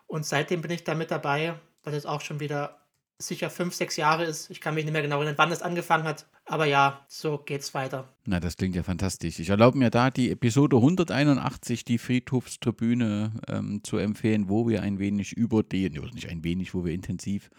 Und 0.07 0.25
seitdem 0.25 0.61
bin 0.61 0.71
ich 0.71 0.83
da 0.83 0.95
mit 0.95 1.11
dabei, 1.11 1.55
was 1.83 1.93
jetzt 1.93 2.07
auch 2.07 2.21
schon 2.21 2.39
wieder 2.39 2.79
sicher 3.19 3.49
fünf, 3.49 3.73
sechs 3.73 3.97
Jahre 3.97 4.25
ist. 4.25 4.49
Ich 4.49 4.61
kann 4.61 4.75
mich 4.75 4.85
nicht 4.85 4.93
mehr 4.93 5.01
genau 5.01 5.17
erinnern, 5.17 5.37
wann 5.37 5.49
das 5.49 5.61
angefangen 5.61 6.03
hat. 6.03 6.27
Aber 6.45 6.65
ja, 6.65 7.05
so 7.07 7.39
geht's 7.39 7.73
weiter. 7.73 8.07
Na, 8.25 8.39
das 8.39 8.57
klingt 8.57 8.75
ja 8.75 8.83
fantastisch. 8.83 9.39
Ich 9.39 9.49
erlaube 9.49 9.77
mir 9.77 9.89
da 9.89 10.11
die 10.11 10.31
Episode 10.31 10.77
181, 10.77 11.83
die 11.83 11.97
Friedhofstribüne, 11.97 13.31
ähm, 13.47 13.83
zu 13.83 13.97
empfehlen, 13.97 14.49
wo 14.49 14.67
wir 14.67 14.83
ein 14.83 14.99
wenig 14.99 15.33
über 15.33 15.63
die, 15.63 15.89
nicht 15.89 16.29
ein 16.29 16.43
wenig, 16.43 16.73
wo 16.73 16.85
wir 16.85 16.93
intensiv 16.93 17.49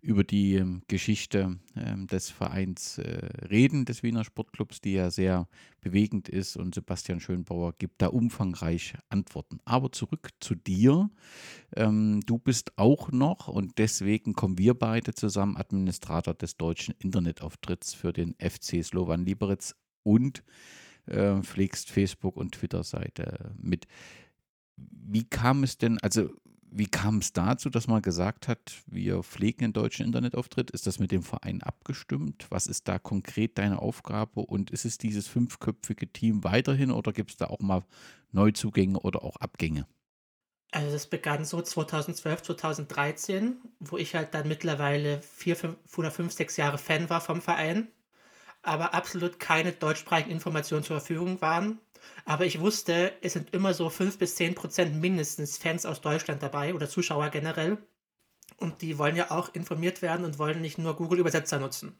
über 0.00 0.24
die 0.24 0.54
ähm, 0.54 0.82
Geschichte 0.88 1.58
ähm, 1.74 2.06
des 2.06 2.30
Vereins 2.30 2.98
äh, 2.98 3.26
reden, 3.50 3.84
des 3.84 4.02
Wiener 4.02 4.24
Sportclubs, 4.24 4.80
die 4.80 4.92
ja 4.92 5.10
sehr 5.10 5.48
bewegend 5.80 6.28
ist 6.28 6.56
und 6.56 6.74
Sebastian 6.74 7.20
Schönbauer 7.20 7.74
gibt 7.78 8.00
da 8.02 8.08
umfangreich 8.08 8.94
Antworten. 9.08 9.58
Aber 9.64 9.90
zurück 9.92 10.30
zu 10.40 10.54
dir. 10.54 11.10
Ähm, 11.74 12.20
du 12.26 12.38
bist 12.38 12.78
auch 12.78 13.10
noch 13.10 13.48
und 13.48 13.78
deswegen 13.78 14.34
kommen 14.34 14.58
wir 14.58 14.74
beide 14.74 15.14
zusammen 15.14 15.56
Administrator 15.56 16.34
des 16.34 16.56
deutschen 16.56 16.94
Internetauftritts 16.98 17.94
für 17.94 18.12
den 18.12 18.34
FC 18.38 18.84
Slovan 18.84 19.24
Liberec 19.24 19.74
und 20.02 20.44
äh, 21.06 21.40
pflegst 21.42 21.90
Facebook- 21.90 22.36
und 22.36 22.52
Twitter-Seite 22.52 23.54
mit. 23.58 23.86
Wie 24.76 25.24
kam 25.24 25.64
es 25.64 25.78
denn, 25.78 25.98
also 25.98 26.30
wie 26.70 26.86
kam 26.86 27.18
es 27.18 27.32
dazu, 27.32 27.70
dass 27.70 27.86
man 27.86 28.02
gesagt 28.02 28.48
hat, 28.48 28.82
wir 28.86 29.22
pflegen 29.22 29.60
den 29.60 29.72
deutschen 29.72 30.06
Internetauftritt? 30.06 30.70
Ist 30.70 30.86
das 30.86 30.98
mit 30.98 31.10
dem 31.10 31.22
Verein 31.22 31.62
abgestimmt? 31.62 32.46
Was 32.50 32.66
ist 32.66 32.88
da 32.88 32.98
konkret 32.98 33.58
deine 33.58 33.80
Aufgabe? 33.80 34.40
Und 34.40 34.70
ist 34.70 34.84
es 34.84 34.98
dieses 34.98 35.28
fünfköpfige 35.28 36.12
Team 36.12 36.44
weiterhin 36.44 36.90
oder 36.90 37.12
gibt 37.12 37.30
es 37.30 37.36
da 37.36 37.46
auch 37.46 37.60
mal 37.60 37.84
Neuzugänge 38.32 39.00
oder 39.00 39.22
auch 39.22 39.36
Abgänge? 39.36 39.86
Also 40.72 40.92
das 40.92 41.06
begann 41.06 41.44
so 41.44 41.62
2012, 41.62 42.42
2013, 42.42 43.56
wo 43.80 43.96
ich 43.96 44.14
halt 44.14 44.34
dann 44.34 44.48
mittlerweile 44.48 45.22
vier, 45.22 45.56
fünf 45.56 45.76
oder 45.96 46.10
fünf, 46.10 46.32
sechs 46.32 46.56
Jahre 46.56 46.78
Fan 46.78 47.08
war 47.08 47.20
vom 47.20 47.40
Verein, 47.40 47.88
aber 48.62 48.92
absolut 48.92 49.38
keine 49.38 49.72
deutschsprachigen 49.72 50.32
Informationen 50.32 50.82
zur 50.84 50.98
Verfügung 50.98 51.40
waren. 51.40 51.78
Aber 52.24 52.44
ich 52.44 52.60
wusste, 52.60 53.12
es 53.22 53.34
sind 53.34 53.54
immer 53.54 53.72
so 53.72 53.88
5 53.88 54.18
bis 54.18 54.34
10 54.36 54.54
Prozent 54.54 55.00
mindestens 55.00 55.58
Fans 55.58 55.86
aus 55.86 56.00
Deutschland 56.00 56.42
dabei 56.42 56.74
oder 56.74 56.88
Zuschauer 56.88 57.30
generell. 57.30 57.78
Und 58.58 58.82
die 58.82 58.98
wollen 58.98 59.16
ja 59.16 59.30
auch 59.30 59.54
informiert 59.54 60.02
werden 60.02 60.24
und 60.24 60.38
wollen 60.38 60.60
nicht 60.60 60.78
nur 60.78 60.96
Google-Übersetzer 60.96 61.58
nutzen. 61.58 61.98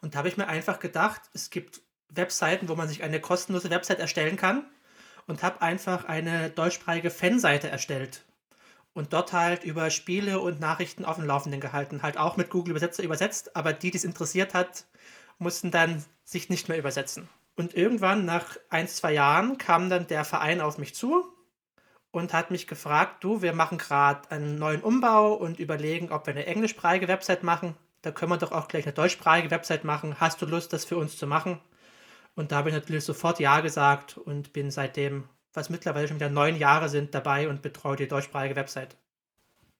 Und 0.00 0.14
da 0.14 0.18
habe 0.18 0.28
ich 0.28 0.36
mir 0.36 0.48
einfach 0.48 0.78
gedacht, 0.78 1.22
es 1.32 1.50
gibt 1.50 1.82
Webseiten, 2.08 2.68
wo 2.68 2.74
man 2.74 2.88
sich 2.88 3.02
eine 3.02 3.20
kostenlose 3.20 3.70
Website 3.70 3.98
erstellen 3.98 4.36
kann 4.36 4.66
und 5.26 5.42
habe 5.42 5.62
einfach 5.62 6.04
eine 6.04 6.50
deutschsprachige 6.50 7.10
Fanseite 7.10 7.68
erstellt. 7.68 8.24
Und 8.92 9.12
dort 9.12 9.32
halt 9.32 9.64
über 9.64 9.90
Spiele 9.90 10.38
und 10.40 10.60
Nachrichten 10.60 11.04
auf 11.04 11.16
dem 11.16 11.26
Laufenden 11.26 11.60
gehalten. 11.60 12.02
Halt 12.02 12.16
auch 12.16 12.36
mit 12.36 12.50
Google-Übersetzer 12.50 13.02
übersetzt, 13.02 13.56
aber 13.56 13.72
die, 13.72 13.90
die 13.90 13.96
es 13.96 14.04
interessiert 14.04 14.54
hat, 14.54 14.84
mussten 15.38 15.70
dann 15.70 16.04
sich 16.24 16.48
nicht 16.48 16.68
mehr 16.68 16.78
übersetzen. 16.78 17.28
Und 17.56 17.74
irgendwann 17.74 18.24
nach 18.24 18.56
ein, 18.68 18.88
zwei 18.88 19.12
Jahren 19.12 19.58
kam 19.58 19.88
dann 19.88 20.06
der 20.06 20.24
Verein 20.24 20.60
auf 20.60 20.78
mich 20.78 20.94
zu 20.94 21.24
und 22.10 22.32
hat 22.32 22.50
mich 22.50 22.66
gefragt, 22.66 23.22
du, 23.22 23.42
wir 23.42 23.52
machen 23.52 23.78
gerade 23.78 24.30
einen 24.30 24.56
neuen 24.58 24.82
Umbau 24.82 25.34
und 25.34 25.58
überlegen, 25.58 26.10
ob 26.10 26.26
wir 26.26 26.34
eine 26.34 26.46
englischsprachige 26.46 27.08
Website 27.08 27.42
machen. 27.42 27.76
Da 28.02 28.10
können 28.10 28.32
wir 28.32 28.38
doch 28.38 28.52
auch 28.52 28.68
gleich 28.68 28.84
eine 28.84 28.92
deutschsprachige 28.92 29.50
Website 29.50 29.84
machen. 29.84 30.20
Hast 30.20 30.42
du 30.42 30.46
Lust, 30.46 30.72
das 30.72 30.84
für 30.84 30.96
uns 30.96 31.16
zu 31.16 31.26
machen? 31.26 31.60
Und 32.34 32.52
da 32.52 32.56
habe 32.56 32.68
ich 32.68 32.74
natürlich 32.74 33.04
sofort 33.04 33.38
Ja 33.38 33.60
gesagt 33.60 34.18
und 34.18 34.52
bin 34.52 34.70
seitdem, 34.70 35.28
was 35.52 35.70
mittlerweile 35.70 36.08
schon 36.08 36.16
wieder 36.16 36.30
neun 36.30 36.56
Jahre 36.56 36.88
sind, 36.88 37.14
dabei 37.14 37.48
und 37.48 37.62
betreue 37.62 37.96
die 37.96 38.08
deutschsprachige 38.08 38.56
Website. 38.56 38.96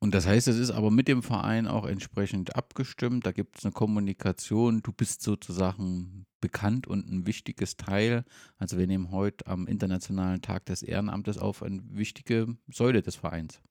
Und 0.05 0.15
das 0.15 0.27
heißt, 0.27 0.49
es 0.49 0.59
ist 0.59 0.71
aber 0.71 0.91
mit 0.91 1.09
dem 1.09 1.23
Verein 1.23 1.67
auch 1.67 1.87
entsprechend 1.87 2.57
abgestimmt. 2.57 3.25
Da 3.25 3.33
gibt 3.33 3.57
es 3.57 3.65
eine 3.65 3.73
Kommunikation. 3.73 4.83
Du 4.83 4.93
bist 4.93 5.23
sozusagen 5.23 6.27
bekannt 6.43 6.87
und 6.87 7.09
ein 7.09 7.27
wichtiges 7.27 7.79
Teil. 7.79 8.27
Also 8.59 8.77
wir 8.77 8.87
nehmen 8.87 9.11
heute 9.13 9.47
am 9.47 9.67
Internationalen 9.67 10.43
Tag 10.43 10.67
des 10.67 10.83
Ehrenamtes 10.83 11.39
auf 11.39 11.63
eine 11.63 11.81
wichtige 11.89 12.55
Säule 12.71 13.01
des 13.01 13.17
Vereins. 13.17 13.63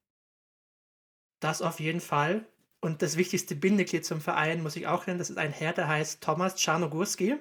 Das 1.38 1.62
auf 1.62 1.78
jeden 1.78 2.00
Fall. 2.00 2.44
Und 2.80 3.02
das 3.02 3.16
wichtigste 3.16 3.54
Bindeglied 3.54 4.04
zum 4.04 4.20
Verein 4.20 4.60
muss 4.60 4.74
ich 4.74 4.88
auch 4.88 5.06
nennen. 5.06 5.20
Das 5.20 5.30
ist 5.30 5.38
ein 5.38 5.52
Herr, 5.52 5.72
der 5.72 5.86
heißt 5.86 6.20
Thomas 6.20 6.56
Czarnogurski. 6.56 7.36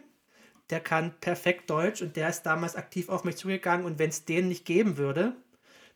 Der 0.69 0.81
kann 0.81 1.19
perfekt 1.19 1.67
Deutsch 1.71 2.03
und 2.03 2.15
der 2.15 2.29
ist 2.29 2.43
damals 2.43 2.75
aktiv 2.75 3.09
auf 3.09 3.23
mich 3.23 3.37
zugegangen. 3.37 3.87
Und 3.87 3.97
wenn 3.97 4.11
es 4.11 4.25
den 4.25 4.49
nicht 4.49 4.65
geben 4.65 4.97
würde, 4.97 5.35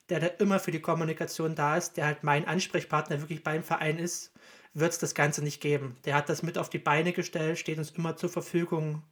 der 0.09 0.19
da 0.19 0.27
immer 0.27 0.59
für 0.59 0.71
die 0.71 0.81
Kommunikation 0.81 1.55
da 1.55 1.77
ist, 1.77 1.97
der 1.97 2.05
halt 2.05 2.23
mein 2.23 2.47
Ansprechpartner 2.47 3.21
wirklich 3.21 3.43
beim 3.43 3.63
Verein 3.63 3.99
ist, 3.99 4.31
wird 4.73 4.91
es 4.93 4.99
das 4.99 5.15
Ganze 5.15 5.43
nicht 5.43 5.61
geben. 5.61 5.97
Der 6.05 6.15
hat 6.15 6.29
das 6.29 6.43
mit 6.43 6.57
auf 6.57 6.69
die 6.69 6.79
Beine 6.79 7.13
gestellt, 7.13 7.57
steht 7.57 7.77
uns 7.77 7.91
immer 7.91 8.15
zur 8.15 8.29
Verfügung 8.29 9.03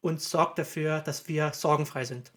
und 0.00 0.20
sorgt 0.20 0.58
dafür, 0.58 1.00
dass 1.00 1.28
wir 1.28 1.52
sorgenfrei 1.52 2.04
sind. 2.04 2.32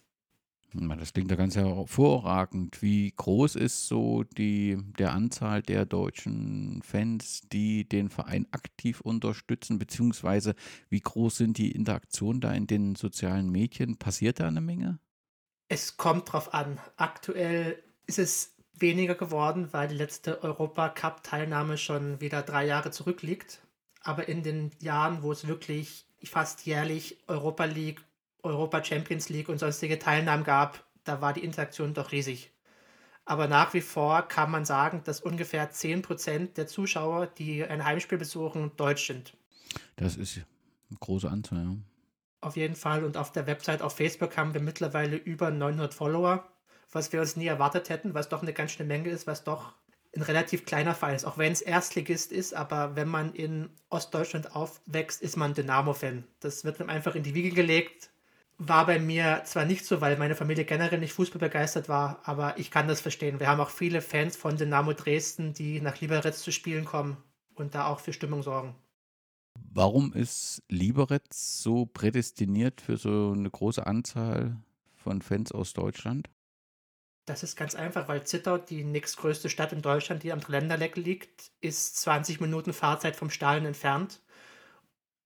Das 0.72 1.12
klingt 1.14 1.30
ja 1.30 1.36
ganz 1.36 1.56
hervorragend. 1.56 2.82
Wie 2.82 3.12
groß 3.16 3.56
ist 3.56 3.86
so 3.88 4.24
die 4.24 4.76
der 4.98 5.12
Anzahl 5.12 5.62
der 5.62 5.86
deutschen 5.86 6.82
Fans, 6.82 7.42
die 7.50 7.88
den 7.88 8.10
Verein 8.10 8.46
aktiv 8.50 9.00
unterstützen, 9.00 9.78
beziehungsweise 9.78 10.54
wie 10.90 11.00
groß 11.00 11.38
sind 11.38 11.56
die 11.56 11.72
Interaktionen 11.72 12.40
da 12.40 12.52
in 12.52 12.66
den 12.66 12.94
sozialen 12.94 13.48
Medien? 13.50 13.96
Passiert 13.96 14.40
da 14.40 14.48
eine 14.48 14.60
Menge? 14.60 14.98
Es 15.68 15.96
kommt 15.96 16.32
drauf 16.32 16.52
an. 16.52 16.78
Aktuell 16.96 17.82
ist 18.06 18.18
es 18.18 18.54
weniger 18.74 19.14
geworden, 19.14 19.72
weil 19.72 19.88
die 19.88 19.94
letzte 19.94 20.42
Europacup-Teilnahme 20.42 21.78
schon 21.78 22.20
wieder 22.20 22.42
drei 22.42 22.66
Jahre 22.66 22.90
zurückliegt. 22.90 23.60
Aber 24.02 24.28
in 24.28 24.42
den 24.42 24.70
Jahren, 24.80 25.22
wo 25.22 25.32
es 25.32 25.46
wirklich 25.46 26.06
fast 26.22 26.66
jährlich 26.66 27.18
Europa 27.26 27.64
League, 27.64 28.02
Europa 28.42 28.84
Champions 28.84 29.28
League 29.28 29.48
und 29.48 29.58
sonstige 29.58 29.98
Teilnahmen 29.98 30.44
gab, 30.44 30.84
da 31.04 31.20
war 31.20 31.32
die 31.32 31.44
Interaktion 31.44 31.94
doch 31.94 32.12
riesig. 32.12 32.52
Aber 33.24 33.48
nach 33.48 33.74
wie 33.74 33.80
vor 33.80 34.22
kann 34.22 34.52
man 34.52 34.64
sagen, 34.64 35.02
dass 35.04 35.20
ungefähr 35.20 35.72
10% 35.72 36.54
der 36.54 36.68
Zuschauer, 36.68 37.26
die 37.26 37.64
ein 37.64 37.84
Heimspiel 37.84 38.18
besuchen, 38.18 38.70
deutsch 38.76 39.08
sind. 39.08 39.36
Das 39.96 40.16
ist 40.16 40.36
eine 40.36 40.98
große 41.00 41.28
Anzahl, 41.28 41.64
ja. 41.64 41.76
Auf 42.40 42.56
jeden 42.56 42.76
Fall. 42.76 43.04
Und 43.04 43.16
auf 43.16 43.32
der 43.32 43.48
Website 43.48 43.82
auf 43.82 43.96
Facebook 43.96 44.36
haben 44.36 44.54
wir 44.54 44.60
mittlerweile 44.60 45.16
über 45.16 45.50
900 45.50 45.92
Follower, 45.92 46.48
was 46.96 47.12
wir 47.12 47.20
uns 47.20 47.36
nie 47.36 47.46
erwartet 47.46 47.90
hätten, 47.90 48.14
was 48.14 48.28
doch 48.28 48.42
eine 48.42 48.52
ganz 48.52 48.72
schöne 48.72 48.88
Menge 48.88 49.10
ist, 49.10 49.26
was 49.28 49.44
doch 49.44 49.74
ein 50.16 50.22
relativ 50.22 50.64
kleiner 50.64 50.94
Verein 50.94 51.14
ist, 51.14 51.26
auch 51.26 51.36
wenn 51.38 51.52
es 51.52 51.60
Erstligist 51.60 52.32
ist, 52.32 52.54
aber 52.54 52.96
wenn 52.96 53.06
man 53.06 53.34
in 53.34 53.68
Ostdeutschland 53.90 54.56
aufwächst, 54.56 55.20
ist 55.20 55.36
man 55.36 55.52
Dynamo-Fan. 55.52 56.24
Das 56.40 56.64
wird 56.64 56.80
einem 56.80 56.88
einfach 56.88 57.14
in 57.14 57.22
die 57.22 57.34
Wiege 57.34 57.50
gelegt. 57.50 58.10
War 58.58 58.86
bei 58.86 58.98
mir 58.98 59.42
zwar 59.44 59.66
nicht 59.66 59.84
so, 59.84 60.00
weil 60.00 60.16
meine 60.16 60.34
Familie 60.34 60.64
generell 60.64 60.98
nicht 60.98 61.12
Fußball 61.12 61.38
begeistert 61.38 61.90
war, 61.90 62.20
aber 62.24 62.58
ich 62.58 62.70
kann 62.70 62.88
das 62.88 63.02
verstehen. 63.02 63.38
Wir 63.38 63.48
haben 63.48 63.60
auch 63.60 63.68
viele 63.68 64.00
Fans 64.00 64.34
von 64.34 64.56
Dynamo 64.56 64.94
Dresden, 64.94 65.52
die 65.52 65.82
nach 65.82 66.00
Liberec 66.00 66.34
zu 66.34 66.50
spielen 66.50 66.86
kommen 66.86 67.18
und 67.54 67.74
da 67.74 67.86
auch 67.86 68.00
für 68.00 68.14
Stimmung 68.14 68.42
sorgen. 68.42 68.74
Warum 69.54 70.14
ist 70.14 70.62
Liberec 70.70 71.24
so 71.34 71.84
prädestiniert 71.84 72.80
für 72.80 72.96
so 72.96 73.34
eine 73.36 73.50
große 73.50 73.86
Anzahl 73.86 74.56
von 74.94 75.20
Fans 75.20 75.52
aus 75.52 75.74
Deutschland? 75.74 76.30
Das 77.26 77.42
ist 77.42 77.56
ganz 77.56 77.74
einfach, 77.74 78.06
weil 78.06 78.24
Zittau, 78.24 78.56
die 78.56 78.84
nächstgrößte 78.84 79.50
Stadt 79.50 79.72
in 79.72 79.82
Deutschland, 79.82 80.22
die 80.22 80.32
am 80.32 80.40
Dreiländerleck 80.40 80.96
liegt, 80.96 81.50
ist 81.60 81.96
20 81.98 82.40
Minuten 82.40 82.72
Fahrzeit 82.72 83.16
vom 83.16 83.30
Stadion 83.30 83.66
entfernt. 83.66 84.20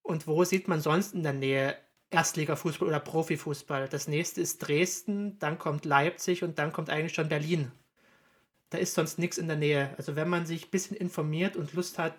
Und 0.03 0.27
wo 0.27 0.45
sieht 0.45 0.67
man 0.67 0.81
sonst 0.81 1.15
in 1.15 1.23
der 1.23 1.35
Nähe 1.35 1.77
Erstligafußball 2.09 2.89
oder 2.89 3.01
Profifußball? 3.01 3.87
Das 3.89 4.09
nächste 4.09 4.41
ist 4.41 4.59
Dresden, 4.61 5.39
dann 5.41 5.59
kommt 5.59 5.85
Leipzig 5.85 6.43
und 6.43 6.59
dann 6.59 6.73
kommt 6.73 6.89
eigentlich 6.89 7.15
schon 7.15 7.29
Berlin. 7.29 7.71
Da 8.71 8.79
ist 8.79 8.95
sonst 8.95 9.19
nichts 9.19 9.37
in 9.37 9.49
der 9.49 9.59
Nähe. 9.59 9.95
Also 9.99 10.17
wenn 10.17 10.29
man 10.29 10.47
sich 10.47 10.67
ein 10.67 10.71
bisschen 10.71 10.97
informiert 10.97 11.55
und 11.57 11.75
Lust 11.75 11.99
hat, 11.99 12.15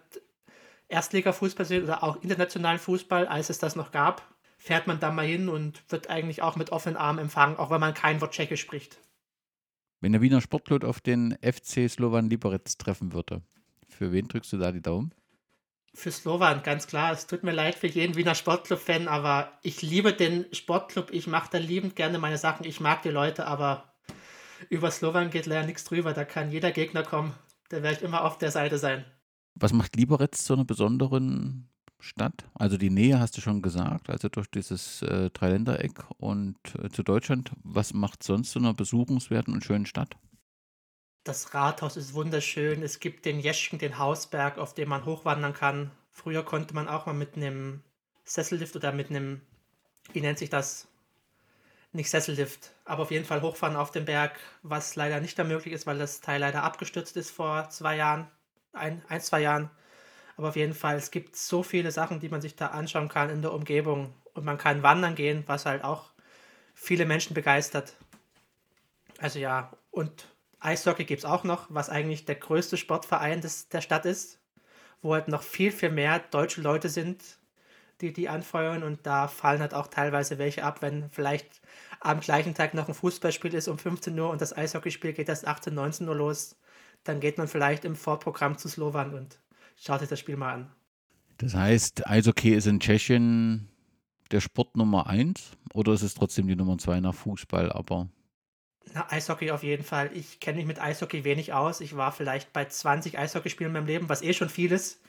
Erstligafußball 0.89 1.65
zu 1.65 1.69
sehen 1.69 1.83
oder 1.83 2.03
auch 2.03 2.21
internationalen 2.21 2.79
Fußball, 2.79 3.27
als 3.27 3.49
es 3.49 3.57
das 3.57 3.75
noch 3.75 3.91
gab, 3.91 4.21
fährt 4.57 4.85
man 4.85 4.99
da 4.99 5.11
mal 5.11 5.25
hin 5.25 5.49
und 5.49 5.81
wird 5.91 6.09
eigentlich 6.09 6.43
auch 6.43 6.55
mit 6.55 6.71
offenen 6.71 6.97
Armen 6.97 7.19
empfangen, 7.19 7.57
auch 7.57 7.71
wenn 7.71 7.79
man 7.79 7.95
kein 7.95 8.21
Wort 8.21 8.33
Tschechisch 8.33 8.61
spricht. 8.61 8.99
Wenn 10.01 10.13
der 10.13 10.21
Wiener 10.21 10.41
Sportclub 10.41 10.83
auf 10.83 10.99
den 10.99 11.37
FC 11.43 11.87
Slovan 11.87 12.27
Liberec 12.27 12.77
treffen 12.79 13.13
würde, 13.13 13.43
für 13.87 14.11
wen 14.11 14.27
drückst 14.27 14.51
du 14.51 14.57
da 14.57 14.71
die 14.71 14.81
Daumen? 14.81 15.13
Für 15.93 16.11
Slovan, 16.11 16.63
ganz 16.63 16.87
klar. 16.87 17.11
Es 17.11 17.27
tut 17.27 17.43
mir 17.43 17.51
leid 17.51 17.75
für 17.75 17.87
jeden 17.87 18.15
Wiener 18.15 18.33
Sportclub-Fan, 18.33 19.07
aber 19.07 19.59
ich 19.61 19.83
liebe 19.83 20.11
den 20.11 20.45
Sportclub. 20.53 21.11
Ich 21.11 21.27
mache 21.27 21.49
da 21.51 21.59
liebend 21.59 21.95
gerne 21.95 22.17
meine 22.17 22.39
Sachen. 22.39 22.65
Ich 22.65 22.79
mag 22.79 23.03
die 23.03 23.09
Leute, 23.09 23.45
aber 23.45 23.93
über 24.69 24.89
Slovan 24.89 25.29
geht 25.29 25.45
leider 25.45 25.67
nichts 25.67 25.83
drüber. 25.83 26.13
Da 26.13 26.25
kann 26.25 26.51
jeder 26.51 26.71
Gegner 26.71 27.03
kommen. 27.03 27.35
Da 27.69 27.83
werde 27.83 27.97
ich 27.97 28.01
immer 28.01 28.23
auf 28.23 28.39
der 28.39 28.51
Seite 28.51 28.79
sein. 28.79 29.05
Was 29.53 29.73
macht 29.73 29.95
Liberec 29.95 30.35
zu 30.35 30.53
einer 30.53 30.65
besonderen 30.65 31.69
Stadt? 32.01 32.45
Also 32.53 32.77
die 32.77 32.89
Nähe 32.89 33.19
hast 33.19 33.37
du 33.37 33.41
schon 33.41 33.61
gesagt, 33.61 34.09
also 34.09 34.29
durch 34.29 34.49
dieses 34.49 35.01
äh, 35.01 35.29
Dreiländereck 35.29 36.03
und 36.17 36.57
äh, 36.81 36.89
zu 36.89 37.03
Deutschland. 37.03 37.51
Was 37.63 37.93
macht 37.93 38.23
sonst 38.23 38.51
zu 38.51 38.59
einer 38.59 38.73
besuchenswerten 38.73 39.53
und 39.53 39.63
schönen 39.63 39.85
Stadt? 39.85 40.17
Das 41.23 41.53
Rathaus 41.53 41.97
ist 41.97 42.13
wunderschön. 42.13 42.81
Es 42.81 42.99
gibt 42.99 43.25
den 43.25 43.39
Jeschken, 43.39 43.77
den 43.77 43.99
Hausberg, 43.99 44.57
auf 44.57 44.73
dem 44.73 44.89
man 44.89 45.05
hochwandern 45.05 45.53
kann. 45.53 45.91
Früher 46.11 46.43
konnte 46.43 46.73
man 46.73 46.87
auch 46.87 47.05
mal 47.05 47.13
mit 47.13 47.35
einem 47.35 47.81
Sessellift 48.23 48.75
oder 48.75 48.91
mit 48.91 49.09
einem, 49.09 49.41
wie 50.13 50.21
nennt 50.21 50.39
sich 50.39 50.49
das? 50.49 50.87
Nicht 51.93 52.09
Sessellift, 52.09 52.71
aber 52.85 53.03
auf 53.03 53.11
jeden 53.11 53.25
Fall 53.25 53.41
hochfahren 53.41 53.75
auf 53.75 53.91
den 53.91 54.05
Berg, 54.05 54.39
was 54.63 54.95
leider 54.95 55.19
nicht 55.19 55.37
mehr 55.37 55.45
möglich 55.45 55.73
ist, 55.73 55.85
weil 55.85 55.99
das 55.99 56.21
Teil 56.21 56.39
leider 56.39 56.63
abgestürzt 56.63 57.17
ist 57.17 57.31
vor 57.31 57.69
zwei 57.69 57.97
Jahren, 57.97 58.27
ein, 58.71 59.03
ein 59.09 59.19
zwei 59.19 59.41
Jahren. 59.41 59.69
Aber 60.41 60.49
auf 60.49 60.55
jeden 60.55 60.73
Fall, 60.73 60.95
es 60.95 61.11
gibt 61.11 61.35
so 61.35 61.61
viele 61.61 61.91
Sachen, 61.91 62.19
die 62.19 62.29
man 62.29 62.41
sich 62.41 62.55
da 62.55 62.69
anschauen 62.69 63.09
kann 63.09 63.29
in 63.29 63.43
der 63.43 63.53
Umgebung. 63.53 64.11
Und 64.33 64.43
man 64.43 64.57
kann 64.57 64.81
wandern 64.81 65.13
gehen, 65.13 65.43
was 65.45 65.67
halt 65.67 65.83
auch 65.83 66.13
viele 66.73 67.05
Menschen 67.05 67.35
begeistert. 67.35 67.95
Also 69.19 69.37
ja, 69.37 69.71
und 69.91 70.25
Eishockey 70.59 71.05
gibt 71.05 71.19
es 71.19 71.25
auch 71.25 71.43
noch, 71.43 71.67
was 71.69 71.91
eigentlich 71.91 72.25
der 72.25 72.37
größte 72.37 72.77
Sportverein 72.77 73.41
des, 73.41 73.69
der 73.69 73.81
Stadt 73.81 74.07
ist, 74.07 74.39
wo 75.03 75.13
halt 75.13 75.27
noch 75.27 75.43
viel, 75.43 75.71
viel 75.71 75.91
mehr 75.91 76.17
deutsche 76.17 76.61
Leute 76.61 76.89
sind, 76.89 77.23
die 78.01 78.11
die 78.11 78.27
anfeuern 78.27 78.81
und 78.81 79.05
da 79.05 79.27
fallen 79.27 79.61
halt 79.61 79.75
auch 79.75 79.85
teilweise 79.85 80.39
welche 80.39 80.63
ab, 80.63 80.81
wenn 80.81 81.11
vielleicht 81.11 81.61
am 81.99 82.19
gleichen 82.19 82.55
Tag 82.55 82.73
noch 82.73 82.87
ein 82.87 82.95
Fußballspiel 82.95 83.53
ist 83.53 83.67
um 83.67 83.77
15 83.77 84.19
Uhr 84.19 84.31
und 84.31 84.41
das 84.41 84.57
Eishockeyspiel 84.57 85.13
geht 85.13 85.29
erst 85.29 85.45
18, 85.45 85.71
19 85.71 86.09
Uhr 86.09 86.15
los, 86.15 86.55
dann 87.03 87.19
geht 87.19 87.37
man 87.37 87.47
vielleicht 87.47 87.85
im 87.85 87.95
Vorprogramm 87.95 88.57
zu 88.57 88.67
Slowan 88.67 89.13
und 89.13 89.37
schaut 89.81 89.99
sich 89.99 90.09
das 90.09 90.19
Spiel 90.19 90.37
mal 90.37 90.53
an. 90.53 90.71
Das 91.37 91.55
heißt, 91.55 92.07
Eishockey 92.07 92.53
ist 92.53 92.67
in 92.67 92.79
Tschechien 92.79 93.67
der 94.31 94.41
Sport 94.41 94.77
Nummer 94.77 95.07
eins 95.07 95.51
oder 95.73 95.93
ist 95.93 96.03
es 96.03 96.13
trotzdem 96.13 96.47
die 96.47 96.55
Nummer 96.55 96.77
zwei 96.77 96.99
nach 96.99 97.15
Fußball, 97.15 97.71
aber 97.71 98.07
na, 98.93 99.09
Eishockey 99.11 99.51
auf 99.51 99.63
jeden 99.63 99.83
Fall. 99.83 100.09
Ich 100.13 100.39
kenne 100.39 100.57
mich 100.57 100.65
mit 100.65 100.81
Eishockey 100.81 101.23
wenig 101.23 101.53
aus. 101.53 101.81
Ich 101.81 101.95
war 101.95 102.11
vielleicht 102.11 102.51
bei 102.51 102.65
20 102.65 103.17
Eishockeyspielen 103.17 103.69
in 103.69 103.73
meinem 103.73 103.87
Leben, 103.87 104.09
was 104.09 104.21
eh 104.21 104.33
schon 104.33 104.49
viel 104.49 104.71
ist. 104.71 105.01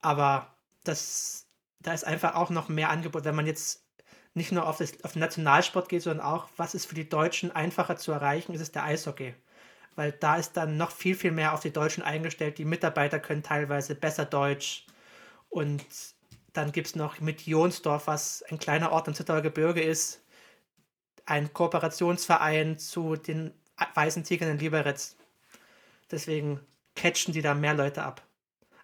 Aber 0.00 0.54
das, 0.84 1.46
da 1.80 1.92
ist 1.92 2.04
einfach 2.04 2.34
auch 2.34 2.50
noch 2.50 2.68
mehr 2.68 2.90
Angebot, 2.90 3.24
wenn 3.24 3.36
man 3.36 3.46
jetzt 3.46 3.86
nicht 4.34 4.50
nur 4.50 4.66
auf, 4.66 4.78
das, 4.78 5.04
auf 5.04 5.12
den 5.12 5.20
Nationalsport 5.20 5.88
geht, 5.88 6.02
sondern 6.02 6.26
auch, 6.26 6.48
was 6.56 6.74
ist 6.74 6.86
für 6.86 6.94
die 6.94 7.08
Deutschen 7.08 7.52
einfacher 7.52 7.96
zu 7.96 8.12
erreichen, 8.12 8.54
ist 8.54 8.62
es 8.62 8.72
der 8.72 8.84
Eishockey. 8.84 9.34
Weil 9.94 10.12
da 10.12 10.36
ist 10.36 10.56
dann 10.56 10.76
noch 10.76 10.90
viel, 10.90 11.14
viel 11.14 11.32
mehr 11.32 11.52
auf 11.52 11.60
die 11.60 11.72
Deutschen 11.72 12.02
eingestellt. 12.02 12.58
Die 12.58 12.64
Mitarbeiter 12.64 13.18
können 13.20 13.42
teilweise 13.42 13.94
besser 13.94 14.24
Deutsch. 14.24 14.86
Und 15.50 15.84
dann 16.52 16.72
gibt 16.72 16.88
es 16.88 16.96
noch 16.96 17.20
mit 17.20 17.42
Jonsdorf, 17.42 18.06
was 18.06 18.42
ein 18.44 18.58
kleiner 18.58 18.92
Ort 18.92 19.08
im 19.08 19.14
Zittauer 19.14 19.42
Gebirge 19.42 19.82
ist, 19.82 20.22
ein 21.26 21.52
Kooperationsverein 21.52 22.78
zu 22.78 23.16
den 23.16 23.52
Weißen 23.94 24.24
Tigern 24.24 24.50
in 24.50 24.58
Liberec. 24.58 24.96
Deswegen 26.10 26.60
catchen 26.94 27.32
die 27.32 27.42
da 27.42 27.54
mehr 27.54 27.74
Leute 27.74 28.02
ab. 28.02 28.22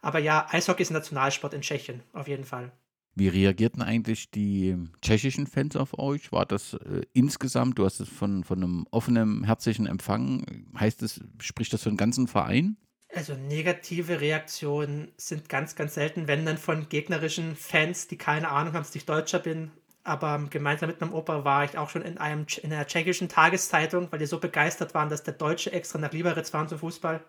Aber 0.00 0.18
ja, 0.18 0.46
Eishockey 0.50 0.82
ist 0.82 0.90
ein 0.90 0.94
Nationalsport 0.94 1.54
in 1.54 1.62
Tschechien, 1.62 2.02
auf 2.12 2.28
jeden 2.28 2.44
Fall. 2.44 2.72
Wie 3.18 3.28
reagierten 3.28 3.82
eigentlich 3.82 4.30
die 4.30 4.76
tschechischen 5.02 5.46
Fans 5.46 5.76
auf 5.76 5.98
euch? 5.98 6.32
War 6.32 6.46
das 6.46 6.74
äh, 6.74 7.02
insgesamt, 7.12 7.78
du 7.78 7.84
hast 7.84 8.00
es 8.00 8.08
von, 8.08 8.44
von 8.44 8.62
einem 8.62 8.86
offenen, 8.90 9.44
herzlichen 9.44 9.86
Empfang, 9.86 10.66
heißt 10.78 11.02
es, 11.02 11.20
spricht 11.40 11.72
das 11.72 11.82
für 11.82 11.90
den 11.90 11.96
ganzen 11.96 12.28
Verein? 12.28 12.76
Also 13.14 13.34
negative 13.34 14.20
Reaktionen 14.20 15.12
sind 15.16 15.48
ganz, 15.48 15.74
ganz 15.74 15.94
selten, 15.94 16.28
wenn 16.28 16.44
dann 16.44 16.58
von 16.58 16.88
gegnerischen 16.88 17.56
Fans, 17.56 18.06
die 18.06 18.18
keine 18.18 18.50
Ahnung 18.50 18.74
haben, 18.74 18.82
dass 18.82 18.94
ich 18.94 19.06
Deutscher 19.06 19.38
bin 19.38 19.70
aber 20.08 20.42
gemeinsam 20.48 20.88
mit 20.88 21.00
meinem 21.00 21.12
Opa 21.12 21.44
war 21.44 21.64
ich 21.64 21.76
auch 21.76 21.90
schon 21.90 22.00
in, 22.00 22.16
einem, 22.16 22.46
in 22.62 22.72
einer 22.72 22.86
tschechischen 22.86 23.28
Tageszeitung, 23.28 24.10
weil 24.10 24.18
die 24.18 24.26
so 24.26 24.40
begeistert 24.40 24.94
waren, 24.94 25.10
dass 25.10 25.22
der 25.22 25.34
Deutsche 25.34 25.70
extra 25.70 25.98
nach 25.98 26.12
Liberec 26.12 26.46
fahren 26.46 26.66
zum 26.66 26.78
Fußball. 26.78 27.22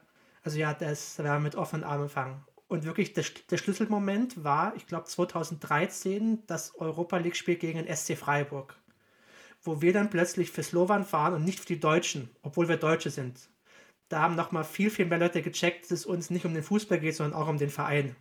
Also 0.43 0.57
ja, 0.57 0.73
das 0.73 1.19
war 1.19 1.39
mit 1.39 1.55
offenen 1.55 1.83
Armen 1.83 2.03
empfangen. 2.03 2.45
Und 2.69 2.85
wirklich 2.85 3.13
der, 3.13 3.25
der 3.49 3.57
Schlüsselmoment 3.57 4.43
war, 4.43 4.75
ich 4.75 4.85
glaube 4.85 5.05
2013, 5.05 6.43
das 6.45 6.75
Europa 6.75 7.17
League-Spiel 7.17 7.55
gegen 7.55 7.83
den 7.83 7.93
SC 7.93 8.15
Freiburg. 8.15 8.75
Wo 9.63 9.81
wir 9.81 9.91
dann 9.91 10.11
plötzlich 10.11 10.51
für 10.51 10.61
Slowan 10.61 11.03
fahren 11.03 11.33
und 11.33 11.43
nicht 11.43 11.59
für 11.59 11.65
die 11.65 11.79
Deutschen, 11.79 12.29
obwohl 12.43 12.69
wir 12.69 12.77
Deutsche 12.77 13.09
sind. 13.09 13.49
Da 14.07 14.21
haben 14.21 14.35
nochmal 14.35 14.63
viel, 14.63 14.91
viel 14.91 15.07
mehr 15.07 15.17
Leute 15.17 15.41
gecheckt, 15.41 15.85
dass 15.85 15.91
es 15.91 16.05
uns 16.05 16.29
nicht 16.29 16.45
um 16.45 16.53
den 16.53 16.61
Fußball 16.61 16.99
geht, 16.99 17.15
sondern 17.15 17.41
auch 17.41 17.47
um 17.47 17.57
den 17.57 17.71
Verein. 17.71 18.15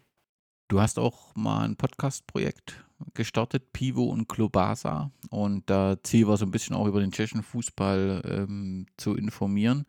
Du 0.69 0.81
hast 0.81 0.99
auch 0.99 1.37
mal 1.37 1.65
ein 1.65 1.77
Podcast-Projekt 1.77 2.85
gestartet, 3.13 3.75
Pivo 3.75 4.05
und 4.05 4.29
Klobasa. 4.29 5.13
Und 5.29 5.69
da 5.69 6.03
Ziel 6.03 6.27
war 6.27 6.39
so 6.39 6.47
ein 6.47 6.51
bisschen 6.51 6.75
auch 6.75 6.87
über 6.87 7.01
den 7.01 7.13
tschechischen 7.13 7.43
Fußball 7.43 8.23
ähm, 8.25 8.87
zu 8.97 9.15
informieren. 9.15 9.85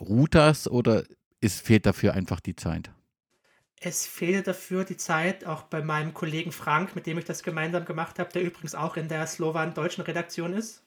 Ruht 0.00 0.36
das 0.36 0.70
oder 0.70 1.02
ist, 1.40 1.66
fehlt 1.66 1.84
dafür 1.84 2.14
einfach 2.14 2.38
die 2.38 2.54
Zeit? 2.54 2.92
Es 3.82 4.06
fehlt 4.06 4.46
dafür 4.46 4.84
die 4.84 4.96
Zeit, 4.96 5.44
auch 5.46 5.62
bei 5.62 5.82
meinem 5.82 6.12
Kollegen 6.14 6.52
Frank, 6.52 6.94
mit 6.94 7.06
dem 7.06 7.18
ich 7.18 7.24
das 7.24 7.42
gemeinsam 7.42 7.84
gemacht 7.86 8.18
habe, 8.18 8.30
der 8.32 8.42
übrigens 8.42 8.74
auch 8.74 8.96
in 8.96 9.08
der 9.08 9.26
Slowan-deutschen 9.26 10.04
Redaktion 10.04 10.52
ist. 10.52 10.82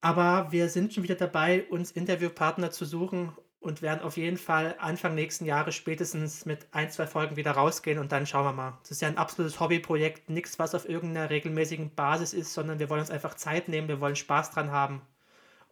Aber 0.00 0.52
wir 0.52 0.68
sind 0.68 0.92
schon 0.94 1.04
wieder 1.04 1.14
dabei, 1.16 1.64
uns 1.70 1.90
Interviewpartner 1.92 2.70
zu 2.70 2.84
suchen 2.84 3.32
und 3.60 3.82
werden 3.82 4.02
auf 4.02 4.16
jeden 4.16 4.36
Fall 4.38 4.76
Anfang 4.78 5.14
nächsten 5.14 5.46
Jahres 5.46 5.74
spätestens 5.74 6.46
mit 6.46 6.66
ein, 6.72 6.90
zwei 6.90 7.06
Folgen 7.06 7.36
wieder 7.36 7.52
rausgehen 7.52 7.98
und 7.98 8.12
dann 8.12 8.26
schauen 8.26 8.44
wir 8.44 8.52
mal. 8.52 8.78
Das 8.82 8.92
ist 8.92 9.02
ja 9.02 9.08
ein 9.08 9.18
absolutes 9.18 9.58
Hobbyprojekt, 9.60 10.30
nichts, 10.30 10.58
was 10.58 10.74
auf 10.74 10.88
irgendeiner 10.88 11.30
regelmäßigen 11.30 11.94
Basis 11.94 12.34
ist, 12.34 12.52
sondern 12.54 12.78
wir 12.78 12.90
wollen 12.90 13.00
uns 13.00 13.10
einfach 13.10 13.34
Zeit 13.34 13.68
nehmen, 13.68 13.88
wir 13.88 14.00
wollen 14.00 14.16
Spaß 14.16 14.50
dran 14.52 14.70
haben 14.70 15.02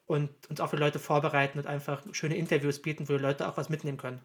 und 0.06 0.30
uns 0.50 0.60
auch 0.60 0.70
für 0.70 0.76
Leute 0.76 0.98
vorbereiten 0.98 1.58
und 1.58 1.66
einfach 1.66 2.02
schöne 2.12 2.36
Interviews 2.36 2.82
bieten, 2.82 3.08
wo 3.08 3.14
die 3.14 3.22
Leute 3.22 3.48
auch 3.48 3.56
was 3.56 3.68
mitnehmen 3.68 3.98
können. 3.98 4.20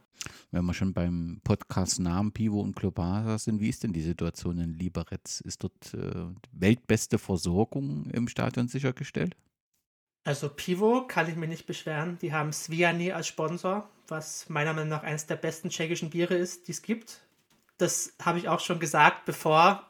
Wenn 0.51 0.65
wir 0.65 0.73
schon 0.73 0.93
beim 0.93 1.39
Podcast 1.43 1.99
Namen 1.99 2.33
Pivo 2.33 2.59
und 2.59 2.75
Globasa 2.75 3.37
sind, 3.37 3.61
wie 3.61 3.69
ist 3.69 3.83
denn 3.83 3.93
die 3.93 4.01
Situation 4.01 4.59
in 4.59 4.73
Liberec? 4.73 5.21
Ist 5.43 5.63
dort 5.63 5.93
äh, 5.93 6.25
weltbeste 6.51 7.17
Versorgung 7.17 8.09
im 8.11 8.27
Stadion 8.27 8.67
sichergestellt? 8.67 9.35
Also 10.25 10.49
Pivo 10.49 11.07
kann 11.07 11.29
ich 11.29 11.35
mir 11.35 11.47
nicht 11.47 11.65
beschweren. 11.65 12.17
Die 12.21 12.33
haben 12.33 12.51
Sviani 12.51 13.13
als 13.13 13.27
Sponsor, 13.27 13.89
was 14.07 14.49
meiner 14.49 14.73
Meinung 14.73 14.89
nach 14.89 15.03
eines 15.03 15.27
der 15.27 15.37
besten 15.37 15.69
tschechischen 15.69 16.09
Biere 16.09 16.35
ist, 16.35 16.67
die 16.67 16.71
es 16.71 16.81
gibt. 16.81 17.21
Das 17.77 18.13
habe 18.21 18.37
ich 18.37 18.49
auch 18.49 18.59
schon 18.59 18.79
gesagt, 18.79 19.25
bevor 19.25 19.89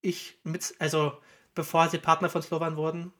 ich 0.00 0.38
mit, 0.44 0.74
also 0.78 1.12
bevor 1.54 1.88
sie 1.88 1.98
Partner 1.98 2.30
von 2.30 2.42
Slovan 2.42 2.76
wurden. 2.76 3.12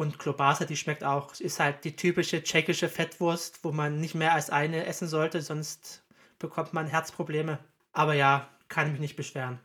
Und 0.00 0.18
Klobasa, 0.18 0.64
die 0.64 0.78
schmeckt 0.78 1.04
auch, 1.04 1.34
ist 1.40 1.60
halt 1.60 1.84
die 1.84 1.94
typische 1.94 2.42
tschechische 2.42 2.88
Fettwurst, 2.88 3.62
wo 3.64 3.70
man 3.70 4.00
nicht 4.00 4.14
mehr 4.14 4.32
als 4.32 4.48
eine 4.48 4.86
essen 4.86 5.06
sollte, 5.06 5.42
sonst 5.42 6.02
bekommt 6.38 6.72
man 6.72 6.86
Herzprobleme. 6.86 7.58
Aber 7.92 8.14
ja, 8.14 8.48
kann 8.68 8.86
ich 8.86 8.92
mich 8.92 9.00
nicht 9.02 9.16
beschweren. 9.16 9.60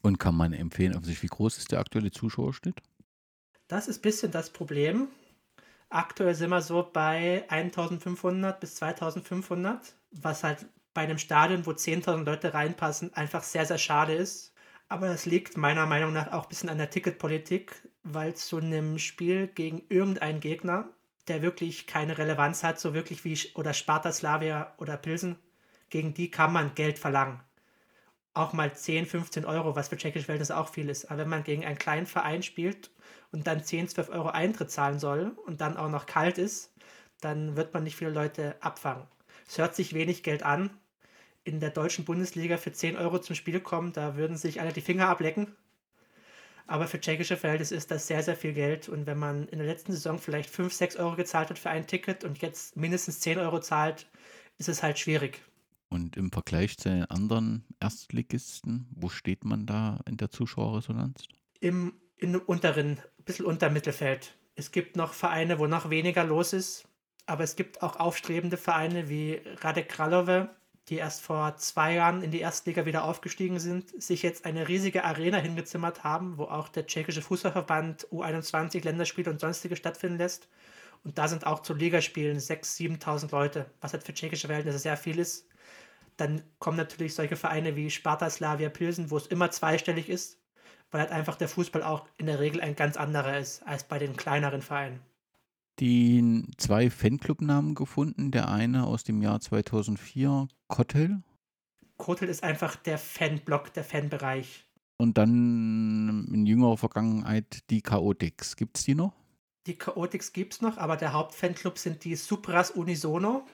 Und 0.00 0.20
kann 0.20 0.36
man 0.36 0.52
empfehlen, 0.52 0.96
auf 0.96 1.04
sich, 1.04 1.20
wie 1.24 1.26
groß 1.26 1.58
ist 1.58 1.72
der 1.72 1.80
aktuelle 1.80 2.12
Zuschauerschnitt? 2.12 2.80
Das 3.66 3.88
ist 3.88 3.98
ein 3.98 4.02
bisschen 4.02 4.30
das 4.30 4.50
Problem. 4.50 5.08
Aktuell 5.88 6.36
sind 6.36 6.50
wir 6.50 6.62
so 6.62 6.88
bei 6.92 7.44
1500 7.48 8.60
bis 8.60 8.76
2500, 8.76 9.96
was 10.12 10.44
halt 10.44 10.66
bei 10.94 11.00
einem 11.00 11.18
Stadion, 11.18 11.66
wo 11.66 11.72
10.000 11.72 12.22
Leute 12.22 12.54
reinpassen, 12.54 13.12
einfach 13.14 13.42
sehr, 13.42 13.66
sehr 13.66 13.78
schade 13.78 14.14
ist. 14.14 14.52
Aber 14.86 15.08
das 15.08 15.26
liegt 15.26 15.56
meiner 15.56 15.86
Meinung 15.86 16.12
nach 16.12 16.30
auch 16.30 16.44
ein 16.44 16.48
bisschen 16.48 16.68
an 16.68 16.78
der 16.78 16.90
Ticketpolitik, 16.90 17.89
weil 18.02 18.34
zu 18.34 18.58
einem 18.58 18.98
Spiel 18.98 19.48
gegen 19.48 19.82
irgendeinen 19.88 20.40
Gegner, 20.40 20.88
der 21.28 21.42
wirklich 21.42 21.86
keine 21.86 22.18
Relevanz 22.18 22.62
hat, 22.62 22.80
so 22.80 22.94
wirklich 22.94 23.24
wie 23.24 23.38
oder 23.54 23.74
Sparta 23.74 24.12
Slavia 24.12 24.74
oder 24.78 24.96
Pilsen, 24.96 25.36
gegen 25.90 26.14
die 26.14 26.30
kann 26.30 26.52
man 26.52 26.74
Geld 26.74 26.98
verlangen. 26.98 27.40
Auch 28.32 28.52
mal 28.52 28.74
10, 28.74 29.06
15 29.06 29.44
Euro, 29.44 29.74
was 29.74 29.88
für 29.88 29.96
tschechische 29.96 30.26
Verhältnisse 30.26 30.56
auch 30.56 30.68
viel 30.68 30.88
ist. 30.88 31.06
Aber 31.06 31.18
wenn 31.20 31.28
man 31.28 31.42
gegen 31.42 31.64
einen 31.64 31.78
kleinen 31.78 32.06
Verein 32.06 32.42
spielt 32.42 32.90
und 33.32 33.46
dann 33.46 33.64
10, 33.64 33.88
12 33.88 34.08
Euro 34.10 34.28
Eintritt 34.28 34.70
zahlen 34.70 35.00
soll 35.00 35.36
und 35.46 35.60
dann 35.60 35.76
auch 35.76 35.90
noch 35.90 36.06
kalt 36.06 36.38
ist, 36.38 36.72
dann 37.20 37.56
wird 37.56 37.74
man 37.74 37.82
nicht 37.82 37.96
viele 37.96 38.10
Leute 38.10 38.56
abfangen. 38.60 39.06
Es 39.48 39.58
hört 39.58 39.74
sich 39.74 39.94
wenig 39.94 40.22
Geld 40.22 40.44
an. 40.44 40.70
In 41.42 41.58
der 41.58 41.70
deutschen 41.70 42.04
Bundesliga 42.04 42.56
für 42.56 42.72
10 42.72 42.96
Euro 42.96 43.18
zum 43.18 43.34
Spiel 43.34 43.60
kommen, 43.60 43.92
da 43.92 44.16
würden 44.16 44.36
sich 44.36 44.60
alle 44.60 44.72
die 44.72 44.80
Finger 44.80 45.08
ablecken. 45.08 45.56
Aber 46.70 46.86
für 46.86 47.00
tschechische 47.00 47.36
Verhältnisse 47.36 47.74
ist 47.74 47.90
das 47.90 48.06
sehr, 48.06 48.22
sehr 48.22 48.36
viel 48.36 48.52
Geld. 48.52 48.88
Und 48.88 49.04
wenn 49.06 49.18
man 49.18 49.48
in 49.48 49.58
der 49.58 49.66
letzten 49.66 49.90
Saison 49.90 50.20
vielleicht 50.20 50.48
5, 50.48 50.72
6 50.72 50.96
Euro 50.98 51.16
gezahlt 51.16 51.50
hat 51.50 51.58
für 51.58 51.68
ein 51.68 51.88
Ticket 51.88 52.22
und 52.22 52.38
jetzt 52.42 52.76
mindestens 52.76 53.18
10 53.18 53.38
Euro 53.38 53.58
zahlt, 53.58 54.08
ist 54.56 54.68
es 54.68 54.80
halt 54.80 54.96
schwierig. 54.96 55.42
Und 55.88 56.16
im 56.16 56.30
Vergleich 56.30 56.78
zu 56.78 56.88
den 56.88 57.06
anderen 57.06 57.64
Erstligisten, 57.80 58.86
wo 58.94 59.08
steht 59.08 59.44
man 59.44 59.66
da 59.66 59.98
in 60.06 60.16
der 60.16 60.30
Zuschauerresonanz? 60.30 61.24
Im, 61.58 61.92
im 62.18 62.36
unteren 62.36 63.00
bisschen 63.24 63.46
unter 63.46 63.68
Mittelfeld. 63.68 64.36
Es 64.54 64.70
gibt 64.70 64.94
noch 64.94 65.12
Vereine, 65.12 65.58
wo 65.58 65.66
noch 65.66 65.90
weniger 65.90 66.22
los 66.22 66.52
ist, 66.52 66.86
aber 67.26 67.42
es 67.42 67.56
gibt 67.56 67.82
auch 67.82 67.96
aufstrebende 67.96 68.56
Vereine 68.56 69.08
wie 69.08 69.40
Radek 69.56 69.88
Kralove, 69.88 70.50
die 70.88 70.96
erst 70.96 71.20
vor 71.20 71.56
zwei 71.56 71.94
Jahren 71.94 72.22
in 72.22 72.30
die 72.30 72.40
Erstliga 72.40 72.84
wieder 72.84 73.04
aufgestiegen 73.04 73.60
sind, 73.60 74.02
sich 74.02 74.22
jetzt 74.22 74.44
eine 74.44 74.66
riesige 74.68 75.04
Arena 75.04 75.38
hingezimmert 75.38 76.02
haben, 76.02 76.38
wo 76.38 76.44
auch 76.44 76.68
der 76.68 76.86
tschechische 76.86 77.22
Fußballverband 77.22 78.08
U21 78.08 78.84
Länderspiele 78.84 79.30
und 79.30 79.40
sonstige 79.40 79.76
stattfinden 79.76 80.18
lässt. 80.18 80.48
Und 81.04 81.16
da 81.16 81.28
sind 81.28 81.46
auch 81.46 81.60
zu 81.60 81.74
Ligaspielen 81.74 82.38
6.000, 82.38 83.00
7.000 83.02 83.32
Leute, 83.32 83.66
was 83.80 83.92
halt 83.92 84.04
für 84.04 84.14
tschechische 84.14 84.48
Verhältnisse 84.48 84.78
sehr 84.78 84.96
viel 84.96 85.18
ist. 85.18 85.46
Dann 86.16 86.42
kommen 86.58 86.76
natürlich 86.76 87.14
solche 87.14 87.36
Vereine 87.36 87.76
wie 87.76 87.90
Sparta 87.90 88.28
Slavia 88.28 88.68
Pilsen, 88.68 89.10
wo 89.10 89.16
es 89.16 89.26
immer 89.26 89.50
zweistellig 89.50 90.10
ist, 90.10 90.38
weil 90.90 91.00
halt 91.02 91.12
einfach 91.12 91.36
der 91.36 91.48
Fußball 91.48 91.82
auch 91.82 92.06
in 92.18 92.26
der 92.26 92.40
Regel 92.40 92.60
ein 92.60 92.76
ganz 92.76 92.96
anderer 92.96 93.38
ist 93.38 93.62
als 93.62 93.84
bei 93.84 93.98
den 93.98 94.16
kleineren 94.16 94.60
Vereinen. 94.60 95.00
Die 95.80 96.44
zwei 96.58 96.90
Fanclub-Namen 96.90 97.74
gefunden. 97.74 98.30
Der 98.30 98.48
eine 98.48 98.86
aus 98.86 99.02
dem 99.02 99.22
Jahr 99.22 99.40
2004, 99.40 100.46
Kotel. 100.68 101.22
Kotel 101.96 102.28
ist 102.28 102.42
einfach 102.44 102.76
der 102.76 102.98
Fanblock, 102.98 103.72
der 103.72 103.84
Fanbereich. 103.84 104.66
Und 104.98 105.16
dann 105.16 106.28
in 106.32 106.44
jüngerer 106.44 106.76
Vergangenheit 106.76 107.70
die 107.70 107.80
Chaotix. 107.80 108.56
Gibt 108.56 108.76
es 108.76 108.84
die 108.84 108.94
noch? 108.94 109.14
Die 109.66 109.78
Chaotix 109.78 110.32
gibt 110.32 110.54
es 110.54 110.60
noch, 110.60 110.76
aber 110.76 110.96
der 110.96 111.14
Hauptfanclub 111.14 111.78
sind 111.78 112.04
die 112.04 112.16
Supras 112.16 112.70
Unisono. 112.70 113.46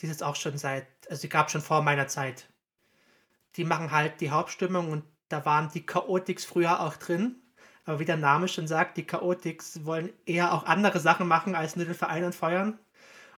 Die 0.00 0.06
ist 0.06 0.22
auch 0.22 0.36
schon 0.36 0.58
seit, 0.58 0.86
also 1.10 1.22
die 1.22 1.28
gab 1.28 1.50
schon 1.50 1.60
vor 1.60 1.82
meiner 1.82 2.06
Zeit. 2.06 2.48
Die 3.56 3.64
machen 3.64 3.90
halt 3.90 4.20
die 4.20 4.30
Hauptstimmung 4.30 4.90
und 4.90 5.04
da 5.28 5.44
waren 5.44 5.70
die 5.74 5.84
Chaotix 5.84 6.44
früher 6.44 6.80
auch 6.80 6.96
drin. 6.96 7.36
Aber 7.88 8.00
wie 8.00 8.04
der 8.04 8.18
Name 8.18 8.48
schon 8.48 8.68
sagt, 8.68 8.98
die 8.98 9.06
Chaotix 9.06 9.86
wollen 9.86 10.10
eher 10.26 10.52
auch 10.52 10.64
andere 10.64 11.00
Sachen 11.00 11.26
machen 11.26 11.54
als 11.54 11.74
nur 11.74 11.86
den 11.86 11.94
Verein 11.94 12.22
anfeuern. 12.22 12.78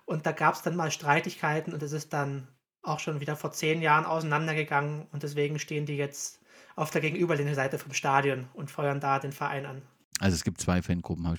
Und 0.06 0.26
da 0.26 0.32
gab 0.32 0.56
es 0.56 0.62
dann 0.62 0.74
mal 0.74 0.90
Streitigkeiten 0.90 1.72
und 1.72 1.80
es 1.84 1.92
ist 1.92 2.12
dann 2.12 2.48
auch 2.82 2.98
schon 2.98 3.20
wieder 3.20 3.36
vor 3.36 3.52
zehn 3.52 3.80
Jahren 3.80 4.04
auseinandergegangen 4.04 5.06
und 5.12 5.22
deswegen 5.22 5.60
stehen 5.60 5.86
die 5.86 5.96
jetzt 5.96 6.40
auf 6.74 6.90
der 6.90 7.00
gegenüberliegenden 7.00 7.54
Seite 7.54 7.78
vom 7.78 7.92
Stadion 7.92 8.48
und 8.52 8.72
feuern 8.72 8.98
da 8.98 9.20
den 9.20 9.30
Verein 9.30 9.66
an. 9.66 9.82
Also 10.18 10.34
es 10.34 10.42
gibt 10.42 10.60
zwei 10.60 10.82
Fangruppen, 10.82 11.38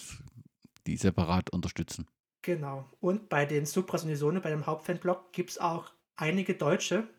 die 0.87 0.95
separat 0.95 1.49
unterstützen. 1.49 2.07
Genau. 2.43 2.89
Und 3.01 3.27
bei 3.27 3.45
den 3.45 3.65
Supras 3.65 4.05
Unisone, 4.05 4.39
bei 4.39 4.51
dem 4.51 4.65
Hauptfanblock, 4.65 5.33
gibt 5.33 5.49
es 5.49 5.57
auch 5.57 5.91
einige 6.15 6.53
Deutsche, 6.53 7.09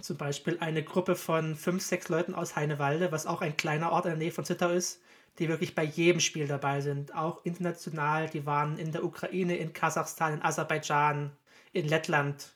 zum 0.00 0.16
Beispiel 0.16 0.58
eine 0.60 0.82
Gruppe 0.82 1.16
von 1.16 1.54
fünf, 1.54 1.82
sechs 1.82 2.08
Leuten 2.08 2.34
aus 2.34 2.56
Heinewalde, 2.56 3.12
was 3.12 3.26
auch 3.26 3.40
ein 3.40 3.56
kleiner 3.56 3.92
Ort 3.92 4.06
in 4.06 4.12
der 4.12 4.18
Nähe 4.18 4.32
von 4.32 4.44
Zittau 4.44 4.70
ist, 4.70 5.00
die 5.38 5.48
wirklich 5.48 5.74
bei 5.74 5.84
jedem 5.84 6.20
Spiel 6.20 6.46
dabei 6.46 6.80
sind. 6.80 7.14
Auch 7.14 7.44
international, 7.44 8.28
die 8.28 8.46
waren 8.46 8.78
in 8.78 8.92
der 8.92 9.04
Ukraine, 9.04 9.56
in 9.56 9.72
Kasachstan, 9.72 10.34
in 10.34 10.42
Aserbaidschan, 10.42 11.32
in 11.72 11.88
Lettland, 11.88 12.54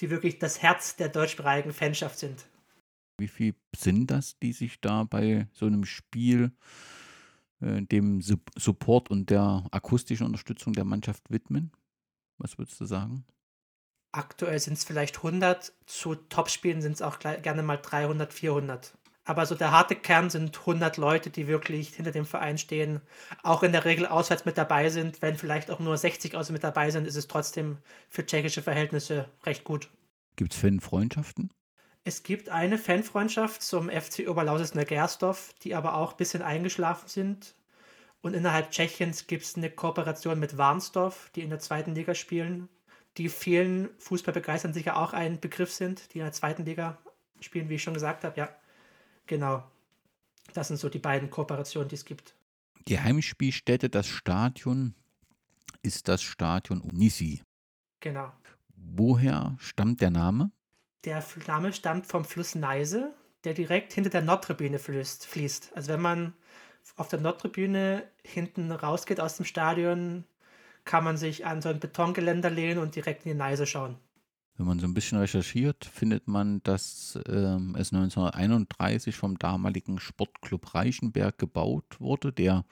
die 0.00 0.10
wirklich 0.10 0.38
das 0.38 0.62
Herz 0.62 0.96
der 0.96 1.08
deutschsprachigen 1.08 1.72
Fanschaft 1.72 2.18
sind. 2.18 2.46
Wie 3.18 3.28
viel 3.28 3.54
sind 3.74 4.10
das, 4.10 4.38
die 4.38 4.52
sich 4.52 4.80
da 4.80 5.04
bei 5.04 5.48
so 5.52 5.66
einem 5.66 5.84
Spiel 5.84 6.52
äh, 7.60 7.82
dem 7.82 8.20
Support 8.20 9.10
und 9.10 9.30
der 9.30 9.66
akustischen 9.70 10.26
Unterstützung 10.26 10.74
der 10.74 10.84
Mannschaft 10.84 11.30
widmen? 11.30 11.72
Was 12.38 12.58
würdest 12.58 12.78
du 12.80 12.84
sagen? 12.84 13.24
Aktuell 14.16 14.58
sind 14.58 14.78
es 14.78 14.84
vielleicht 14.84 15.18
100, 15.18 15.74
zu 15.84 16.14
Topspielen 16.14 16.80
sind 16.80 16.92
es 16.92 17.02
auch 17.02 17.18
gerne 17.18 17.62
mal 17.62 17.76
300, 17.76 18.32
400. 18.32 18.96
Aber 19.26 19.44
so 19.44 19.54
der 19.54 19.72
harte 19.72 19.94
Kern 19.94 20.30
sind 20.30 20.58
100 20.58 20.96
Leute, 20.96 21.28
die 21.28 21.48
wirklich 21.48 21.90
hinter 21.90 22.12
dem 22.12 22.24
Verein 22.24 22.56
stehen, 22.56 23.02
auch 23.42 23.62
in 23.62 23.72
der 23.72 23.84
Regel 23.84 24.06
auswärts 24.06 24.46
mit 24.46 24.56
dabei 24.56 24.88
sind. 24.88 25.20
Wenn 25.20 25.36
vielleicht 25.36 25.70
auch 25.70 25.80
nur 25.80 25.98
60 25.98 26.34
auswärts 26.34 26.50
mit 26.50 26.64
dabei 26.64 26.90
sind, 26.90 27.06
ist 27.06 27.16
es 27.16 27.28
trotzdem 27.28 27.76
für 28.08 28.24
tschechische 28.24 28.62
Verhältnisse 28.62 29.28
recht 29.44 29.64
gut. 29.64 29.90
Gibt 30.36 30.54
es 30.54 30.60
Fanfreundschaften? 30.60 31.52
Es 32.04 32.22
gibt 32.22 32.48
eine 32.48 32.78
Fanfreundschaft 32.78 33.60
zum 33.62 33.90
FC 33.90 34.28
Oberlausitz 34.28 34.72
Gersdorf, 34.86 35.52
die 35.62 35.74
aber 35.74 35.94
auch 35.94 36.12
ein 36.12 36.16
bisschen 36.16 36.40
eingeschlafen 36.40 37.08
sind. 37.08 37.54
Und 38.22 38.32
innerhalb 38.32 38.70
Tschechiens 38.70 39.26
gibt 39.26 39.42
es 39.42 39.56
eine 39.56 39.70
Kooperation 39.70 40.38
mit 40.38 40.56
Warnsdorf, 40.56 41.30
die 41.34 41.42
in 41.42 41.50
der 41.50 41.58
zweiten 41.58 41.94
Liga 41.94 42.14
spielen 42.14 42.70
die 43.16 43.28
vielen 43.28 43.88
Fußballbegeistern 43.98 44.74
sicher 44.74 44.96
auch 44.96 45.12
ein 45.12 45.40
Begriff 45.40 45.72
sind, 45.72 46.12
die 46.12 46.18
in 46.18 46.24
der 46.24 46.32
zweiten 46.32 46.64
Liga 46.64 46.98
spielen, 47.40 47.68
wie 47.68 47.76
ich 47.76 47.82
schon 47.82 47.94
gesagt 47.94 48.24
habe. 48.24 48.38
Ja, 48.38 48.48
genau. 49.26 49.64
Das 50.54 50.68
sind 50.68 50.76
so 50.78 50.88
die 50.88 50.98
beiden 50.98 51.30
Kooperationen, 51.30 51.88
die 51.88 51.96
es 51.96 52.04
gibt. 52.04 52.34
Die 52.88 53.00
Heimspielstätte, 53.00 53.88
das 53.88 54.06
Stadion, 54.06 54.94
ist 55.82 56.08
das 56.08 56.22
Stadion 56.22 56.80
Unisi. 56.80 57.42
Genau. 58.00 58.32
Woher 58.76 59.56
stammt 59.58 60.00
der 60.00 60.10
Name? 60.10 60.50
Der 61.04 61.24
Name 61.46 61.72
stammt 61.72 62.06
vom 62.06 62.24
Fluss 62.24 62.54
Neise, 62.54 63.14
der 63.44 63.54
direkt 63.54 63.92
hinter 63.92 64.10
der 64.10 64.22
Nordtribüne 64.22 64.78
fließt. 64.78 65.72
Also 65.74 65.92
wenn 65.92 66.00
man 66.00 66.34
auf 66.96 67.08
der 67.08 67.20
Nordtribüne 67.20 68.04
hinten 68.24 68.70
rausgeht 68.70 69.20
aus 69.20 69.36
dem 69.36 69.44
Stadion, 69.44 70.24
kann 70.86 71.04
man 71.04 71.18
sich 71.18 71.44
an 71.44 71.60
so 71.60 71.68
ein 71.68 71.80
Betongeländer 71.80 72.48
lehnen 72.48 72.78
und 72.78 72.96
direkt 72.96 73.26
in 73.26 73.32
die 73.32 73.38
Neise 73.38 73.66
schauen. 73.66 73.96
Wenn 74.56 74.66
man 74.66 74.78
so 74.78 74.86
ein 74.86 74.94
bisschen 74.94 75.18
recherchiert, 75.18 75.84
findet 75.84 76.28
man, 76.28 76.62
dass 76.62 77.18
ähm, 77.28 77.76
es 77.78 77.92
1931 77.92 79.14
vom 79.14 79.38
damaligen 79.38 80.00
Sportclub 80.00 80.74
Reichenberg 80.74 81.36
gebaut 81.36 82.00
wurde, 82.00 82.32
der 82.32 82.64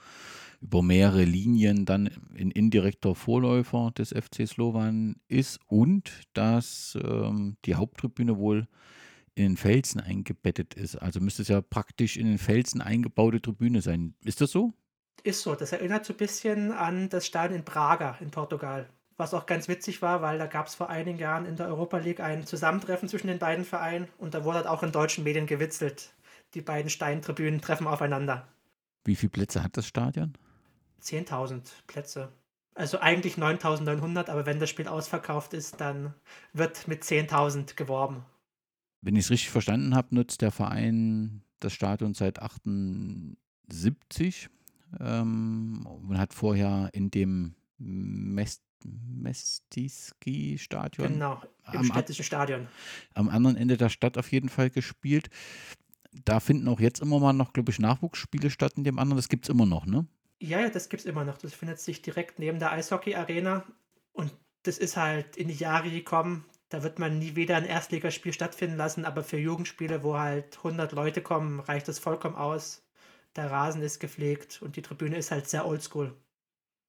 über 0.61 0.81
mehrere 0.81 1.25
Linien 1.25 1.85
dann 1.85 2.09
ein 2.35 2.49
indirekter 2.49 3.13
Vorläufer 3.13 3.91
des 3.95 4.09
FC 4.09 4.47
Slovan 4.47 5.17
ist 5.27 5.59
und 5.67 6.23
dass 6.33 6.97
ähm, 7.03 7.57
die 7.65 7.75
Haupttribüne 7.75 8.37
wohl 8.39 8.67
in 9.35 9.43
den 9.43 9.57
Felsen 9.57 10.01
eingebettet 10.01 10.73
ist. 10.73 10.95
Also 10.95 11.19
müsste 11.19 11.43
es 11.43 11.49
ja 11.49 11.61
praktisch 11.61 12.17
in 12.17 12.25
den 12.25 12.39
Felsen 12.39 12.81
eingebaute 12.81 13.41
Tribüne 13.41 13.83
sein. 13.83 14.15
Ist 14.23 14.41
das 14.41 14.49
so? 14.49 14.73
Ist 15.23 15.41
so. 15.41 15.55
Das 15.55 15.71
erinnert 15.71 16.05
so 16.05 16.13
ein 16.13 16.17
bisschen 16.17 16.71
an 16.71 17.09
das 17.09 17.25
Stadion 17.25 17.59
in 17.59 17.65
Braga 17.65 18.17
in 18.19 18.31
Portugal. 18.31 18.87
Was 19.17 19.33
auch 19.33 19.45
ganz 19.45 19.67
witzig 19.67 20.01
war, 20.01 20.21
weil 20.21 20.37
da 20.37 20.45
gab 20.45 20.67
es 20.67 20.75
vor 20.75 20.89
einigen 20.89 21.17
Jahren 21.17 21.45
in 21.45 21.55
der 21.55 21.67
Europa 21.67 21.97
League 21.97 22.19
ein 22.19 22.45
Zusammentreffen 22.45 23.07
zwischen 23.07 23.27
den 23.27 23.39
beiden 23.39 23.63
Vereinen 23.63 24.09
und 24.17 24.33
da 24.33 24.43
wurde 24.43 24.57
halt 24.57 24.67
auch 24.67 24.83
in 24.83 24.91
deutschen 24.91 25.23
Medien 25.23 25.47
gewitzelt. 25.47 26.13
Die 26.53 26.61
beiden 26.61 26.89
Steintribünen 26.89 27.61
treffen 27.61 27.87
aufeinander. 27.87 28.47
Wie 29.05 29.15
viele 29.15 29.29
Plätze 29.29 29.63
hat 29.63 29.77
das 29.77 29.87
Stadion? 29.87 30.33
10.000 31.01 31.61
Plätze. 31.87 32.31
Also 32.73 32.99
eigentlich 32.99 33.35
9.900, 33.35 34.29
aber 34.29 34.45
wenn 34.45 34.59
das 34.59 34.69
Spiel 34.69 34.87
ausverkauft 34.87 35.53
ist, 35.53 35.79
dann 35.79 36.13
wird 36.51 36.87
mit 36.87 37.03
10.000 37.03 37.75
geworben. 37.75 38.25
Wenn 39.01 39.15
ich 39.15 39.25
es 39.25 39.31
richtig 39.31 39.51
verstanden 39.51 39.95
habe, 39.95 40.13
nutzt 40.13 40.41
der 40.41 40.51
Verein 40.51 41.41
das 41.61 41.73
Stadion 41.73 42.13
seit 42.13 42.41
78 42.41 44.49
ähm, 44.99 45.85
man 46.01 46.17
hat 46.17 46.33
vorher 46.33 46.89
in 46.93 47.11
dem 47.11 47.55
Mest 47.77 48.63
Mestiski-Stadion. 48.85 51.07
Genau, 51.07 51.41
im 51.71 51.79
am, 51.79 51.85
städtischen 51.85 52.23
Stadion. 52.23 52.67
Am 53.13 53.29
anderen 53.29 53.55
Ende 53.57 53.77
der 53.77 53.89
Stadt 53.89 54.17
auf 54.17 54.31
jeden 54.31 54.49
Fall 54.49 54.69
gespielt. 54.69 55.29
Da 56.23 56.39
finden 56.39 56.67
auch 56.67 56.79
jetzt 56.79 57.01
immer 57.01 57.19
mal 57.19 57.33
noch, 57.33 57.53
glaube 57.53 57.71
ich, 57.71 57.79
Nachwuchsspiele 57.79 58.51
statt 58.51 58.73
in 58.77 58.83
dem 58.83 58.99
anderen. 58.99 59.17
Das 59.17 59.29
gibt 59.29 59.45
es 59.45 59.49
immer 59.49 59.65
noch, 59.65 59.85
ne? 59.85 60.05
Ja, 60.39 60.59
ja, 60.59 60.69
das 60.69 60.89
gibt 60.89 61.01
es 61.01 61.05
immer 61.05 61.25
noch. 61.25 61.37
Das 61.37 61.53
findet 61.53 61.79
sich 61.79 62.01
direkt 62.01 62.39
neben 62.39 62.59
der 62.59 62.71
Eishockey-Arena. 62.71 63.65
Und 64.13 64.31
das 64.63 64.77
ist 64.77 64.97
halt 64.97 65.35
in 65.35 65.47
die 65.47 65.55
Jahre 65.55 65.89
gekommen. 65.89 66.45
Da 66.69 66.83
wird 66.83 66.99
man 66.99 67.19
nie 67.19 67.35
wieder 67.35 67.57
ein 67.57 67.65
Erstligaspiel 67.65 68.33
stattfinden 68.33 68.77
lassen, 68.77 69.05
aber 69.05 69.23
für 69.23 69.37
Jugendspiele, 69.37 70.03
wo 70.03 70.17
halt 70.17 70.57
100 70.57 70.91
Leute 70.93 71.21
kommen, 71.21 71.59
reicht 71.59 71.87
das 71.87 71.99
vollkommen 71.99 72.35
aus 72.35 72.84
der 73.35 73.51
Rasen 73.51 73.81
ist 73.81 73.99
gepflegt 73.99 74.61
und 74.61 74.75
die 74.75 74.81
Tribüne 74.81 75.17
ist 75.17 75.31
halt 75.31 75.47
sehr 75.47 75.67
oldschool. 75.67 76.15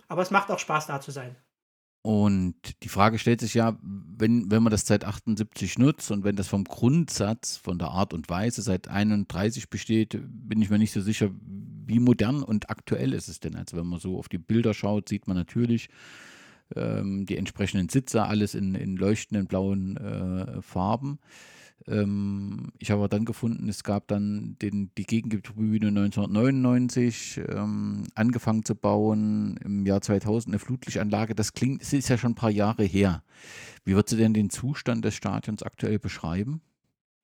Aber 0.09 0.22
es 0.22 0.30
macht 0.30 0.50
auch 0.50 0.59
Spaß, 0.59 0.87
da 0.87 1.00
zu 1.00 1.11
sein. 1.11 1.37
Und 2.02 2.85
die 2.85 2.88
Frage 2.88 3.18
stellt 3.18 3.40
sich 3.40 3.54
ja, 3.54 3.76
wenn, 3.82 4.48
wenn 4.48 4.62
man 4.62 4.70
das 4.70 4.87
seit 4.87 5.04
78 5.04 5.76
nutzt 5.76 6.12
und 6.12 6.22
wenn 6.22 6.37
das 6.37 6.46
vom 6.46 6.62
Grundsatz, 6.62 7.56
von 7.56 7.80
der 7.80 7.88
Art 7.88 8.14
und 8.14 8.28
Weise 8.28 8.62
seit 8.62 8.87
31 8.87 9.70
besteht, 9.70 10.16
bin 10.22 10.62
ich 10.62 10.70
mir 10.70 10.78
nicht 10.78 10.92
so 10.92 11.00
sicher, 11.00 11.30
wie 11.42 11.98
modern 11.98 12.44
und 12.44 12.70
aktuell 12.70 13.12
ist 13.12 13.26
es 13.26 13.40
denn. 13.40 13.56
Also 13.56 13.76
wenn 13.76 13.88
man 13.88 13.98
so 13.98 14.18
auf 14.18 14.28
die 14.28 14.38
Bilder 14.38 14.72
schaut, 14.72 15.09
sieht 15.09 15.26
man 15.26 15.37
natürlich 15.37 15.88
ähm, 16.76 17.26
die 17.26 17.37
entsprechenden 17.37 17.88
Sitze, 17.88 18.22
alles 18.22 18.54
in, 18.54 18.76
in 18.76 18.96
leuchtenden 18.96 19.48
blauen 19.48 19.96
äh, 19.96 20.62
Farben. 20.62 21.18
Ähm, 21.87 22.73
ich 22.79 22.91
habe 22.91 23.09
dann 23.09 23.25
gefunden, 23.25 23.69
es 23.69 23.85
gab 23.85 24.09
dann 24.09 24.57
den, 24.61 24.91
die 24.97 25.05
Gegentribüne 25.05 25.89
1999 25.89 27.41
ähm, 27.49 28.05
angefangen 28.15 28.65
zu 28.65 28.75
bauen, 28.75 29.59
im 29.65 29.87
Jahr 29.87 30.01
2000 30.01 30.55
eine 30.55 30.59
Flutlichtanlage. 30.59 31.35
Das 31.35 31.53
klingt, 31.53 31.83
es 31.83 31.93
ist 31.93 32.09
ja 32.09 32.19
schon 32.19 32.33
ein 32.33 32.37
paar 32.37 32.51
Jahre 32.51 32.85
her. 32.85 33.23
Wie 33.85 33.95
würdest 33.95 34.12
du 34.12 34.17
denn 34.17 34.35
den 34.35 34.51
Zustand 34.51 35.05
des 35.05 35.15
Stadions 35.15 35.62
aktuell 35.62 35.99
beschreiben? 35.99 36.61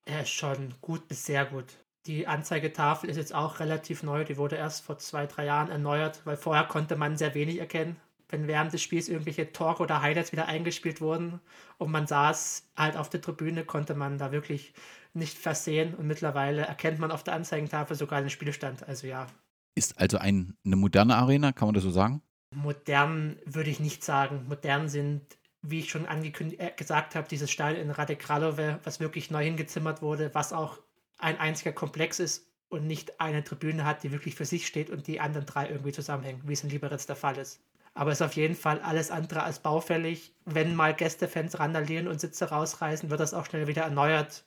Er 0.05 0.21
ist 0.21 0.29
schon 0.29 0.73
gut 0.81 1.07
bis 1.07 1.25
sehr 1.25 1.45
gut. 1.45 1.65
Die 2.05 2.27
Anzeigetafel 2.27 3.09
ist 3.09 3.15
jetzt 3.15 3.33
auch 3.33 3.59
relativ 3.59 4.03
neu. 4.03 4.25
Die 4.25 4.37
wurde 4.37 4.57
erst 4.57 4.83
vor 4.83 4.97
zwei, 4.97 5.25
drei 5.25 5.45
Jahren 5.45 5.69
erneuert, 5.69 6.21
weil 6.25 6.35
vorher 6.35 6.65
konnte 6.65 6.97
man 6.97 7.17
sehr 7.17 7.33
wenig 7.33 7.59
erkennen, 7.59 7.95
wenn 8.33 8.47
während 8.47 8.73
des 8.73 8.81
Spiels 8.81 9.07
irgendwelche 9.07 9.51
Talk 9.53 9.79
oder 9.79 10.01
Highlights 10.01 10.31
wieder 10.31 10.47
eingespielt 10.47 10.99
wurden 10.99 11.39
und 11.77 11.91
man 11.91 12.07
saß 12.07 12.67
halt 12.75 12.97
auf 12.97 13.07
der 13.09 13.21
Tribüne, 13.21 13.63
konnte 13.63 13.93
man 13.93 14.17
da 14.17 14.31
wirklich 14.31 14.73
nicht 15.13 15.37
versehen 15.37 15.93
und 15.93 16.07
mittlerweile 16.07 16.63
erkennt 16.63 16.97
man 16.97 17.11
auf 17.11 17.23
der 17.23 17.35
Anzeigentafel 17.35 17.95
sogar 17.95 18.19
den 18.21 18.31
Spielstand. 18.31 18.87
Also 18.87 19.05
ja. 19.05 19.27
Ist 19.75 19.99
also 19.99 20.17
ein, 20.17 20.57
eine 20.65 20.75
moderne 20.75 21.15
Arena, 21.15 21.51
kann 21.51 21.67
man 21.67 21.75
das 21.75 21.83
so 21.83 21.91
sagen? 21.91 22.23
Modern 22.55 23.37
würde 23.45 23.69
ich 23.69 23.79
nicht 23.79 24.03
sagen. 24.03 24.45
Modern 24.49 24.89
sind, 24.89 25.21
wie 25.61 25.79
ich 25.79 25.91
schon 25.91 26.07
angekündigt 26.07 26.59
äh, 26.59 26.71
gesagt 26.75 27.13
habe, 27.13 27.27
dieses 27.27 27.51
Stadion 27.51 27.83
in 27.83 27.91
Rade 27.91 28.15
Kralove, 28.15 28.79
was 28.83 28.99
wirklich 28.99 29.29
neu 29.29 29.43
hingezimmert 29.43 30.01
wurde, 30.01 30.33
was 30.33 30.53
auch 30.53 30.79
ein 31.19 31.37
einziger 31.37 31.71
Komplex 31.71 32.19
ist 32.19 32.47
und 32.69 32.87
nicht 32.87 33.19
eine 33.19 33.43
Tribüne 33.43 33.85
hat, 33.85 34.01
die 34.01 34.11
wirklich 34.11 34.33
für 34.33 34.45
sich 34.45 34.65
steht 34.65 34.89
und 34.89 35.05
die 35.05 35.19
anderen 35.19 35.45
drei 35.45 35.69
irgendwie 35.69 35.91
zusammenhängen, 35.91 36.41
wie 36.45 36.53
es 36.53 36.63
in 36.63 36.71
Liberec 36.71 37.05
der 37.05 37.15
Fall 37.15 37.37
ist. 37.37 37.61
Aber 37.93 38.11
es 38.11 38.19
ist 38.19 38.25
auf 38.25 38.35
jeden 38.35 38.55
Fall 38.55 38.79
alles 38.81 39.11
andere 39.11 39.43
als 39.43 39.59
baufällig. 39.59 40.33
Wenn 40.45 40.75
mal 40.75 40.93
Gästefans 40.95 41.59
randalieren 41.59 42.07
und 42.07 42.19
Sitze 42.19 42.49
rausreißen, 42.49 43.09
wird 43.09 43.19
das 43.19 43.33
auch 43.33 43.45
schnell 43.45 43.67
wieder 43.67 43.83
erneuert. 43.83 44.45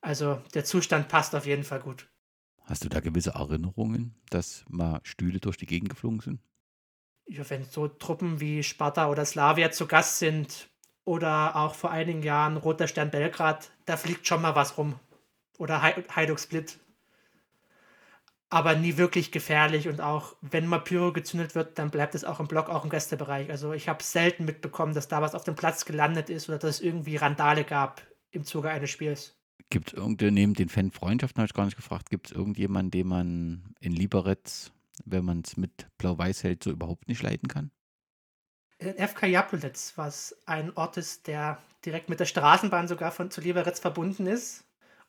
Also 0.00 0.42
der 0.54 0.64
Zustand 0.64 1.08
passt 1.08 1.34
auf 1.34 1.46
jeden 1.46 1.64
Fall 1.64 1.80
gut. 1.80 2.08
Hast 2.62 2.84
du 2.84 2.88
da 2.88 3.00
gewisse 3.00 3.30
Erinnerungen, 3.30 4.14
dass 4.30 4.64
mal 4.68 5.00
Stühle 5.02 5.40
durch 5.40 5.58
die 5.58 5.66
Gegend 5.66 5.90
geflogen 5.90 6.20
sind? 6.20 6.40
Ja, 7.26 7.48
wenn 7.48 7.64
so 7.64 7.88
Truppen 7.88 8.40
wie 8.40 8.62
Sparta 8.62 9.08
oder 9.08 9.24
Slavia 9.24 9.70
zu 9.70 9.86
Gast 9.86 10.18
sind 10.18 10.68
oder 11.04 11.56
auch 11.56 11.74
vor 11.74 11.90
einigen 11.90 12.22
Jahren 12.22 12.56
Roter 12.56 12.88
Stern 12.88 13.10
Belgrad, 13.10 13.70
da 13.84 13.96
fliegt 13.96 14.26
schon 14.26 14.42
mal 14.42 14.54
was 14.54 14.78
rum. 14.78 14.98
Oder 15.58 15.82
Hajduk 15.82 16.40
Split 16.40 16.78
aber 18.54 18.76
nie 18.76 18.96
wirklich 18.96 19.32
gefährlich 19.32 19.88
und 19.88 20.00
auch 20.00 20.36
wenn 20.40 20.68
mal 20.68 20.78
Pyro 20.78 21.12
gezündet 21.12 21.56
wird, 21.56 21.76
dann 21.76 21.90
bleibt 21.90 22.14
es 22.14 22.24
auch 22.24 22.38
im 22.38 22.46
Block, 22.46 22.68
auch 22.68 22.84
im 22.84 22.90
Gästebereich. 22.90 23.50
Also 23.50 23.72
ich 23.72 23.88
habe 23.88 24.00
selten 24.00 24.44
mitbekommen, 24.44 24.94
dass 24.94 25.08
da 25.08 25.20
was 25.20 25.34
auf 25.34 25.42
dem 25.42 25.56
Platz 25.56 25.84
gelandet 25.84 26.30
ist 26.30 26.48
oder 26.48 26.58
dass 26.58 26.76
es 26.76 26.80
irgendwie 26.80 27.16
Randale 27.16 27.64
gab 27.64 28.00
im 28.30 28.44
Zuge 28.44 28.70
eines 28.70 28.90
Spiels. 28.90 29.36
Gibt 29.70 29.88
es 29.88 29.94
irgendeine, 29.94 30.30
neben 30.30 30.54
den 30.54 30.68
Fanfreundschaften 30.68 31.40
habe 31.40 31.46
ich 31.48 31.52
gar 31.54 31.64
nicht 31.64 31.74
gefragt, 31.74 32.10
gibt 32.10 32.28
es 32.28 32.32
irgendjemanden, 32.32 32.92
den 32.92 33.08
man 33.08 33.74
in 33.80 33.90
Liberec, 33.90 34.70
wenn 35.04 35.24
man 35.24 35.42
es 35.44 35.56
mit 35.56 35.88
Blau-Weiß 35.98 36.44
hält, 36.44 36.62
so 36.62 36.70
überhaupt 36.70 37.08
nicht 37.08 37.24
leiten 37.24 37.48
kann? 37.48 37.72
FK 38.78 39.26
Jablonec, 39.26 39.76
was 39.96 40.36
ein 40.46 40.70
Ort 40.76 40.96
ist, 40.96 41.26
der 41.26 41.58
direkt 41.84 42.08
mit 42.08 42.20
der 42.20 42.26
Straßenbahn 42.26 42.86
sogar 42.86 43.10
von 43.10 43.32
zu 43.32 43.40
Liberec 43.40 43.78
verbunden 43.78 44.28
ist 44.28 44.63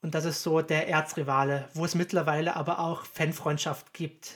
und 0.05 0.13
das 0.13 0.25
ist 0.25 0.43
so 0.43 0.61
der 0.61 0.87
Erzrivale, 0.87 1.67
wo 1.73 1.83
es 1.83 1.95
mittlerweile 1.95 2.55
aber 2.55 2.77
auch 2.77 3.05
Fanfreundschaft 3.05 3.91
gibt. 3.91 4.35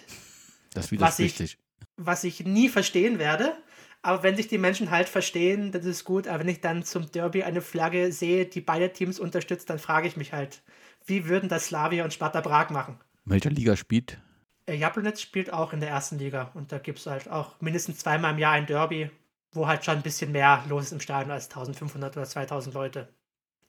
Das 0.73 0.91
was 0.99 1.19
ich, 1.19 1.59
was 1.95 2.23
ich 2.23 2.43
nie 2.43 2.69
verstehen 2.69 3.19
werde. 3.19 3.55
Aber 4.01 4.23
wenn 4.23 4.35
sich 4.35 4.47
die 4.47 4.57
Menschen 4.57 4.89
halt 4.89 5.07
verstehen, 5.07 5.71
das 5.71 5.85
ist 5.85 6.05
gut. 6.05 6.27
Aber 6.27 6.39
wenn 6.39 6.47
ich 6.47 6.61
dann 6.61 6.81
zum 6.81 7.11
Derby 7.11 7.43
eine 7.43 7.61
Flagge 7.61 8.11
sehe, 8.11 8.47
die 8.47 8.61
beide 8.61 8.91
Teams 8.91 9.19
unterstützt, 9.19 9.69
dann 9.69 9.77
frage 9.77 10.07
ich 10.07 10.17
mich 10.17 10.33
halt, 10.33 10.63
wie 11.05 11.27
würden 11.27 11.49
das 11.49 11.67
Slavia 11.67 12.03
und 12.03 12.15
Sparta 12.15 12.41
Prag 12.41 12.71
machen? 12.71 12.99
Welcher 13.25 13.51
Liga 13.51 13.75
spielt? 13.75 14.17
Äh, 14.65 14.73
Jablonec 14.73 15.19
spielt 15.19 15.53
auch 15.53 15.71
in 15.71 15.81
der 15.81 15.89
ersten 15.89 16.17
Liga. 16.17 16.49
Und 16.55 16.71
da 16.71 16.79
gibt 16.79 16.97
es 16.97 17.05
halt 17.05 17.29
auch 17.29 17.61
mindestens 17.61 17.99
zweimal 17.99 18.33
im 18.33 18.39
Jahr 18.39 18.53
ein 18.53 18.65
Derby, 18.65 19.11
wo 19.51 19.67
halt 19.67 19.85
schon 19.85 19.97
ein 19.97 20.01
bisschen 20.01 20.31
mehr 20.31 20.63
los 20.67 20.85
ist 20.85 20.93
im 20.93 20.99
Stadion 20.99 21.29
als 21.29 21.45
1500 21.45 22.17
oder 22.17 22.25
2000 22.25 22.73
Leute 22.73 23.07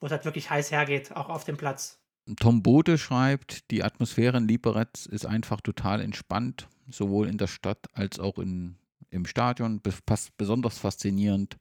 wo 0.01 0.07
es 0.07 0.13
halt 0.13 0.25
wirklich 0.25 0.51
heiß 0.51 0.71
hergeht, 0.71 1.15
auch 1.15 1.29
auf 1.29 1.45
dem 1.45 1.57
Platz. 1.57 1.99
Tom 2.39 2.63
Bode 2.63 2.99
schreibt, 2.99 3.71
die 3.71 3.83
Atmosphäre 3.83 4.39
in 4.39 4.49
Liberec 4.49 5.07
ist 5.09 5.27
einfach 5.27 5.61
total 5.61 6.01
entspannt, 6.01 6.69
sowohl 6.89 7.29
in 7.29 7.39
der 7.39 7.47
Stadt 7.47 7.87
als 7.93 8.19
auch 8.19 8.39
in, 8.39 8.77
im 9.11 9.27
Stadion. 9.27 9.81
besonders 10.37 10.79
faszinierend 10.79 11.57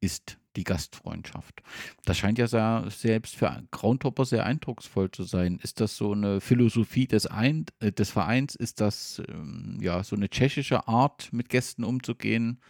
ist 0.00 0.38
die 0.56 0.64
Gastfreundschaft. 0.64 1.62
Das 2.04 2.18
scheint 2.18 2.38
ja 2.38 2.48
sehr, 2.48 2.86
selbst 2.88 3.36
für 3.36 3.62
Groundhopper 3.70 4.24
sehr 4.24 4.44
eindrucksvoll 4.44 5.10
zu 5.10 5.22
sein. 5.22 5.58
Ist 5.62 5.80
das 5.80 5.96
so 5.96 6.12
eine 6.12 6.40
Philosophie 6.40 7.06
des, 7.06 7.26
Ein 7.26 7.66
äh, 7.80 7.92
des 7.92 8.10
Vereins? 8.10 8.54
Ist 8.56 8.80
das 8.80 9.22
ähm, 9.28 9.78
ja 9.80 10.02
so 10.02 10.16
eine 10.16 10.28
tschechische 10.28 10.88
Art, 10.88 11.32
mit 11.32 11.48
Gästen 11.48 11.84
umzugehen? 11.84 12.60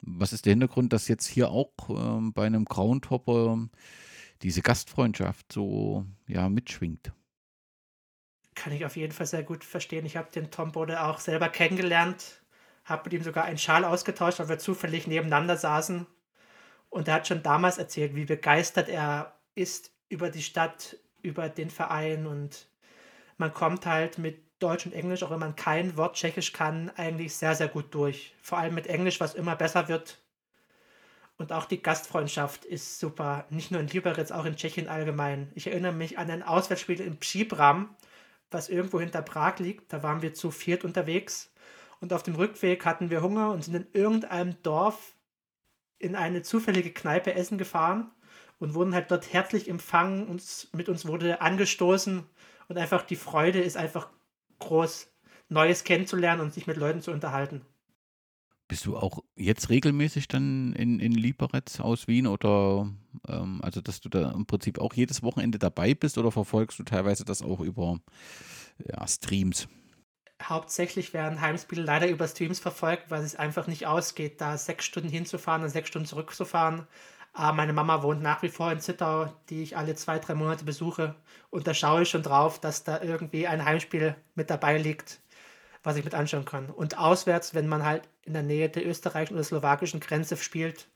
Was 0.00 0.32
ist 0.32 0.46
der 0.46 0.52
Hintergrund, 0.52 0.92
dass 0.92 1.08
jetzt 1.08 1.26
hier 1.26 1.50
auch 1.50 1.72
ähm, 1.88 2.32
bei 2.32 2.46
einem 2.46 2.64
Groundhopper 2.64 3.68
diese 4.42 4.62
Gastfreundschaft 4.62 5.52
so 5.52 6.04
ja, 6.26 6.48
mitschwingt. 6.48 7.12
Kann 8.54 8.72
ich 8.72 8.84
auf 8.84 8.96
jeden 8.96 9.12
Fall 9.12 9.26
sehr 9.26 9.42
gut 9.42 9.64
verstehen. 9.64 10.06
Ich 10.06 10.16
habe 10.16 10.30
den 10.30 10.50
Tom 10.50 10.72
Bode 10.72 11.02
auch 11.02 11.20
selber 11.20 11.48
kennengelernt, 11.48 12.42
habe 12.84 13.04
mit 13.04 13.12
ihm 13.12 13.22
sogar 13.22 13.44
einen 13.44 13.58
Schal 13.58 13.84
ausgetauscht, 13.84 14.40
weil 14.40 14.48
wir 14.48 14.58
zufällig 14.58 15.06
nebeneinander 15.06 15.56
saßen. 15.56 16.06
Und 16.90 17.08
er 17.08 17.14
hat 17.14 17.28
schon 17.28 17.42
damals 17.42 17.78
erzählt, 17.78 18.14
wie 18.14 18.24
begeistert 18.24 18.88
er 18.88 19.38
ist 19.54 19.92
über 20.08 20.30
die 20.30 20.42
Stadt, 20.42 20.96
über 21.22 21.48
den 21.48 21.70
Verein. 21.70 22.26
Und 22.26 22.68
man 23.36 23.52
kommt 23.52 23.86
halt 23.86 24.18
mit 24.18 24.48
Deutsch 24.58 24.86
und 24.86 24.92
Englisch, 24.92 25.22
auch 25.22 25.30
wenn 25.30 25.38
man 25.38 25.54
kein 25.54 25.96
Wort 25.96 26.16
Tschechisch 26.16 26.52
kann, 26.52 26.90
eigentlich 26.96 27.36
sehr, 27.36 27.54
sehr 27.54 27.68
gut 27.68 27.94
durch. 27.94 28.34
Vor 28.40 28.58
allem 28.58 28.74
mit 28.74 28.86
Englisch, 28.86 29.20
was 29.20 29.34
immer 29.34 29.54
besser 29.54 29.88
wird. 29.88 30.20
Und 31.38 31.52
auch 31.52 31.66
die 31.66 31.80
Gastfreundschaft 31.80 32.64
ist 32.64 32.98
super. 32.98 33.46
Nicht 33.48 33.70
nur 33.70 33.80
in 33.80 33.86
Liberec, 33.86 34.32
auch 34.32 34.44
in 34.44 34.56
Tschechien 34.56 34.88
allgemein. 34.88 35.50
Ich 35.54 35.68
erinnere 35.68 35.92
mich 35.92 36.18
an 36.18 36.30
ein 36.30 36.42
Auswärtsspiel 36.42 37.00
in 37.00 37.18
Pschibram, 37.18 37.94
was 38.50 38.68
irgendwo 38.68 38.98
hinter 38.98 39.22
Prag 39.22 39.58
liegt. 39.60 39.92
Da 39.92 40.02
waren 40.02 40.20
wir 40.20 40.34
zu 40.34 40.50
viert 40.50 40.84
unterwegs. 40.84 41.52
Und 42.00 42.12
auf 42.12 42.24
dem 42.24 42.34
Rückweg 42.34 42.84
hatten 42.84 43.10
wir 43.10 43.22
Hunger 43.22 43.52
und 43.52 43.62
sind 43.62 43.76
in 43.76 43.86
irgendeinem 43.92 44.60
Dorf 44.62 45.14
in 45.98 46.16
eine 46.16 46.42
zufällige 46.42 46.92
Kneipe 46.92 47.34
essen 47.34 47.56
gefahren 47.56 48.10
und 48.58 48.74
wurden 48.74 48.94
halt 48.94 49.10
dort 49.10 49.32
herzlich 49.32 49.68
empfangen. 49.68 50.26
Uns, 50.26 50.68
mit 50.72 50.88
uns 50.88 51.06
wurde 51.06 51.40
angestoßen 51.40 52.24
und 52.68 52.78
einfach 52.78 53.02
die 53.02 53.16
Freude 53.16 53.60
ist 53.60 53.76
einfach 53.76 54.08
groß, 54.58 55.12
Neues 55.48 55.84
kennenzulernen 55.84 56.40
und 56.40 56.52
sich 56.52 56.66
mit 56.66 56.76
Leuten 56.76 57.00
zu 57.00 57.10
unterhalten. 57.10 57.64
Bist 58.68 58.84
du 58.84 58.98
auch 58.98 59.20
jetzt 59.34 59.70
regelmäßig 59.70 60.28
dann 60.28 60.74
in, 60.74 61.00
in 61.00 61.12
Liberec 61.12 61.80
aus 61.80 62.06
Wien 62.06 62.26
oder 62.26 62.90
ähm, 63.26 63.60
also 63.62 63.80
dass 63.80 64.00
du 64.00 64.10
da 64.10 64.30
im 64.32 64.44
Prinzip 64.44 64.78
auch 64.78 64.92
jedes 64.92 65.22
Wochenende 65.22 65.58
dabei 65.58 65.94
bist 65.94 66.18
oder 66.18 66.30
verfolgst 66.30 66.78
du 66.78 66.82
teilweise 66.82 67.24
das 67.24 67.40
auch 67.40 67.60
über 67.60 67.98
ja, 68.84 69.06
Streams? 69.08 69.68
Hauptsächlich 70.42 71.14
werden 71.14 71.40
Heimspiele 71.40 71.82
leider 71.82 72.08
über 72.08 72.28
Streams 72.28 72.60
verfolgt, 72.60 73.10
weil 73.10 73.24
es 73.24 73.34
einfach 73.34 73.66
nicht 73.66 73.86
ausgeht, 73.86 74.40
da 74.40 74.58
sechs 74.58 74.84
Stunden 74.84 75.08
hinzufahren 75.08 75.62
und 75.62 75.70
sechs 75.70 75.88
Stunden 75.88 76.06
zurückzufahren. 76.06 76.86
Aber 77.32 77.56
meine 77.56 77.72
Mama 77.72 78.02
wohnt 78.02 78.22
nach 78.22 78.42
wie 78.42 78.48
vor 78.48 78.70
in 78.70 78.80
Zittau, 78.80 79.32
die 79.48 79.62
ich 79.62 79.76
alle 79.76 79.94
zwei, 79.94 80.18
drei 80.18 80.34
Monate 80.34 80.64
besuche. 80.64 81.14
Und 81.50 81.66
da 81.66 81.74
schaue 81.74 82.02
ich 82.02 82.10
schon 82.10 82.22
drauf, 82.22 82.60
dass 82.60 82.84
da 82.84 83.00
irgendwie 83.02 83.46
ein 83.46 83.64
Heimspiel 83.64 84.14
mit 84.34 84.50
dabei 84.50 84.78
liegt 84.78 85.20
was 85.82 85.96
ich 85.96 86.04
mit 86.04 86.14
anschauen 86.14 86.44
kann. 86.44 86.70
Und 86.70 86.98
auswärts, 86.98 87.54
wenn 87.54 87.68
man 87.68 87.84
halt 87.84 88.08
in 88.22 88.32
der 88.32 88.42
Nähe 88.42 88.68
der 88.68 88.86
österreichischen 88.86 89.34
oder 89.34 89.44
slowakischen 89.44 90.00
Grenze 90.00 90.36
spielt, 90.36 90.88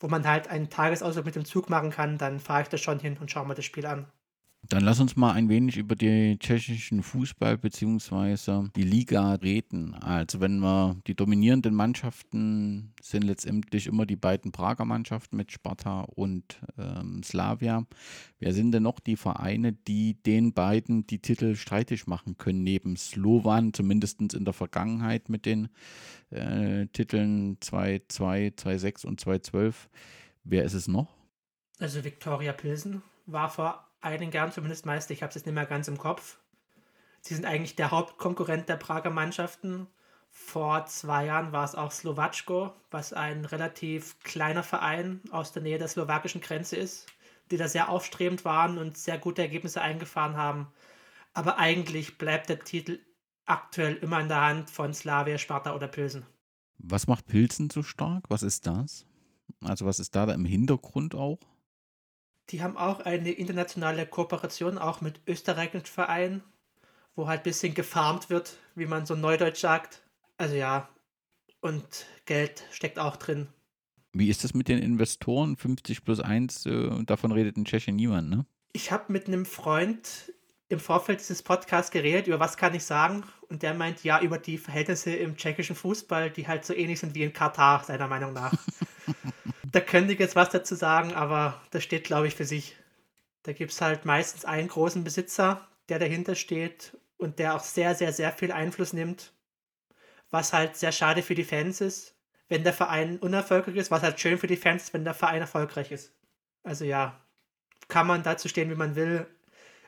wo 0.00 0.08
man 0.08 0.26
halt 0.26 0.48
einen 0.48 0.70
Tagesausflug 0.70 1.24
mit 1.26 1.36
dem 1.36 1.44
Zug 1.44 1.70
machen 1.70 1.90
kann, 1.90 2.18
dann 2.18 2.40
fahre 2.40 2.62
ich 2.62 2.68
da 2.68 2.76
schon 2.76 3.00
hin 3.00 3.16
und 3.20 3.30
schaue 3.30 3.46
mir 3.46 3.54
das 3.54 3.64
Spiel 3.64 3.86
an. 3.86 4.06
Dann 4.68 4.82
lass 4.82 4.98
uns 4.98 5.14
mal 5.14 5.32
ein 5.32 5.50
wenig 5.50 5.76
über 5.76 5.94
den 5.94 6.38
tschechischen 6.38 7.02
Fußball 7.02 7.58
bzw. 7.58 8.68
die 8.74 8.82
Liga 8.82 9.34
reden. 9.34 9.94
Also 9.94 10.40
wenn 10.40 10.58
wir 10.60 10.96
die 11.06 11.14
dominierenden 11.14 11.74
Mannschaften 11.74 12.94
sind 13.00 13.24
letztendlich 13.24 13.86
immer 13.86 14.06
die 14.06 14.16
beiden 14.16 14.52
Prager 14.52 14.86
Mannschaften 14.86 15.36
mit 15.36 15.52
Sparta 15.52 16.02
und 16.02 16.60
ähm, 16.78 17.22
Slavia. 17.22 17.84
Wer 18.38 18.54
sind 18.54 18.72
denn 18.72 18.84
noch 18.84 19.00
die 19.00 19.16
Vereine, 19.16 19.74
die 19.74 20.14
den 20.22 20.54
beiden 20.54 21.06
die 21.06 21.18
Titel 21.18 21.56
streitig 21.56 22.06
machen 22.06 22.38
können, 22.38 22.62
neben 22.62 22.96
Slovan, 22.96 23.74
zumindest 23.74 24.22
in 24.34 24.44
der 24.44 24.54
Vergangenheit 24.54 25.28
mit 25.28 25.44
den 25.44 25.68
äh, 26.30 26.86
Titeln 26.86 27.58
2-2, 27.58 28.56
2-6 28.56 29.06
und 29.06 29.22
2-12? 29.22 29.74
Wer 30.44 30.64
ist 30.64 30.74
es 30.74 30.88
noch? 30.88 31.14
Also 31.78 32.02
Viktoria 32.02 32.52
Pilsen 32.52 33.02
war 33.26 33.50
vor 33.50 33.86
einigen 34.04 34.32
Jahren 34.32 34.52
zumindest 34.52 34.86
Meister. 34.86 35.12
Ich 35.12 35.22
habe 35.22 35.30
es 35.30 35.34
jetzt 35.34 35.46
nicht 35.46 35.54
mehr 35.54 35.66
ganz 35.66 35.88
im 35.88 35.98
Kopf. 35.98 36.38
Sie 37.20 37.34
sind 37.34 37.46
eigentlich 37.46 37.76
der 37.76 37.90
Hauptkonkurrent 37.90 38.68
der 38.68 38.76
Prager 38.76 39.10
Mannschaften. 39.10 39.86
Vor 40.30 40.86
zwei 40.86 41.26
Jahren 41.26 41.52
war 41.52 41.64
es 41.64 41.74
auch 41.74 41.90
Slowatschko, 41.90 42.72
was 42.90 43.12
ein 43.12 43.44
relativ 43.44 44.18
kleiner 44.20 44.62
Verein 44.62 45.20
aus 45.30 45.52
der 45.52 45.62
Nähe 45.62 45.78
der 45.78 45.88
slowakischen 45.88 46.40
Grenze 46.40 46.76
ist, 46.76 47.06
die 47.50 47.56
da 47.56 47.68
sehr 47.68 47.88
aufstrebend 47.88 48.44
waren 48.44 48.78
und 48.78 48.98
sehr 48.98 49.16
gute 49.16 49.42
Ergebnisse 49.42 49.80
eingefahren 49.80 50.36
haben. 50.36 50.66
Aber 51.32 51.58
eigentlich 51.58 52.18
bleibt 52.18 52.48
der 52.48 52.60
Titel 52.60 52.98
aktuell 53.46 53.94
immer 53.96 54.20
in 54.20 54.28
der 54.28 54.40
Hand 54.40 54.70
von 54.70 54.92
Slavia, 54.92 55.38
Sparta 55.38 55.74
oder 55.74 55.88
Pilsen. 55.88 56.26
Was 56.78 57.06
macht 57.06 57.26
Pilsen 57.26 57.70
so 57.70 57.82
stark? 57.82 58.24
Was 58.28 58.42
ist 58.42 58.66
das? 58.66 59.06
Also 59.62 59.86
was 59.86 59.98
ist 59.98 60.14
da, 60.14 60.26
da 60.26 60.34
im 60.34 60.44
Hintergrund 60.44 61.14
auch? 61.14 61.38
Die 62.50 62.62
haben 62.62 62.76
auch 62.76 63.00
eine 63.00 63.30
internationale 63.30 64.06
Kooperation, 64.06 64.78
auch 64.78 65.00
mit 65.00 65.20
österreichischen 65.26 65.86
Vereinen, 65.86 66.42
wo 67.14 67.26
halt 67.26 67.40
ein 67.40 67.44
bisschen 67.44 67.74
gefarmt 67.74 68.30
wird, 68.30 68.58
wie 68.74 68.86
man 68.86 69.06
so 69.06 69.14
neudeutsch 69.14 69.60
sagt. 69.60 70.02
Also 70.36 70.54
ja, 70.54 70.88
und 71.60 72.06
Geld 72.26 72.64
steckt 72.70 72.98
auch 72.98 73.16
drin. 73.16 73.48
Wie 74.12 74.28
ist 74.28 74.44
das 74.44 74.54
mit 74.54 74.68
den 74.68 74.78
Investoren? 74.78 75.56
50 75.56 76.04
plus 76.04 76.20
1, 76.20 76.66
äh, 76.66 77.04
davon 77.04 77.32
redet 77.32 77.56
in 77.56 77.64
Tschechien 77.64 77.96
niemand, 77.96 78.30
ne? 78.30 78.46
Ich 78.72 78.92
habe 78.92 79.12
mit 79.12 79.26
einem 79.26 79.46
Freund 79.46 80.32
im 80.68 80.80
Vorfeld 80.80 81.20
dieses 81.20 81.42
Podcasts 81.42 81.90
geredet, 81.90 82.26
über 82.26 82.40
was 82.40 82.56
kann 82.56 82.74
ich 82.74 82.84
sagen? 82.84 83.24
Und 83.48 83.62
der 83.62 83.74
meint 83.74 84.04
ja 84.04 84.20
über 84.20 84.38
die 84.38 84.58
Verhältnisse 84.58 85.14
im 85.14 85.36
tschechischen 85.36 85.76
Fußball, 85.76 86.30
die 86.30 86.46
halt 86.46 86.64
so 86.64 86.74
ähnlich 86.74 87.00
sind 87.00 87.14
wie 87.14 87.22
in 87.22 87.32
Katar, 87.32 87.84
seiner 87.84 88.08
Meinung 88.08 88.32
nach. 88.32 88.52
da 89.74 89.80
könnte 89.80 90.12
ich 90.12 90.18
jetzt 90.18 90.36
was 90.36 90.50
dazu 90.50 90.74
sagen, 90.74 91.12
aber 91.14 91.60
das 91.70 91.82
steht, 91.82 92.04
glaube 92.04 92.26
ich, 92.26 92.34
für 92.34 92.44
sich. 92.44 92.76
Da 93.42 93.52
gibt 93.52 93.72
es 93.72 93.80
halt 93.80 94.04
meistens 94.04 94.44
einen 94.44 94.68
großen 94.68 95.04
Besitzer, 95.04 95.66
der 95.88 95.98
dahinter 95.98 96.34
steht 96.34 96.96
und 97.18 97.38
der 97.38 97.54
auch 97.54 97.62
sehr, 97.62 97.94
sehr, 97.94 98.12
sehr 98.12 98.32
viel 98.32 98.52
Einfluss 98.52 98.92
nimmt, 98.92 99.32
was 100.30 100.52
halt 100.52 100.76
sehr 100.76 100.92
schade 100.92 101.22
für 101.22 101.34
die 101.34 101.44
Fans 101.44 101.80
ist 101.80 102.14
wenn 102.48 102.64
der 102.64 102.72
Verein 102.72 103.18
unerfolgreich 103.18 103.76
ist, 103.76 103.90
was 103.90 104.02
halt 104.02 104.20
schön 104.20 104.38
für 104.38 104.46
die 104.46 104.56
Fans 104.56 104.84
ist, 104.84 104.94
wenn 104.94 105.04
der 105.04 105.14
Verein 105.14 105.40
erfolgreich 105.40 105.90
ist. 105.90 106.12
Also 106.62 106.84
ja, 106.84 107.20
kann 107.88 108.06
man 108.06 108.22
dazu 108.22 108.48
stehen, 108.48 108.70
wie 108.70 108.74
man 108.74 108.96
will. 108.96 109.26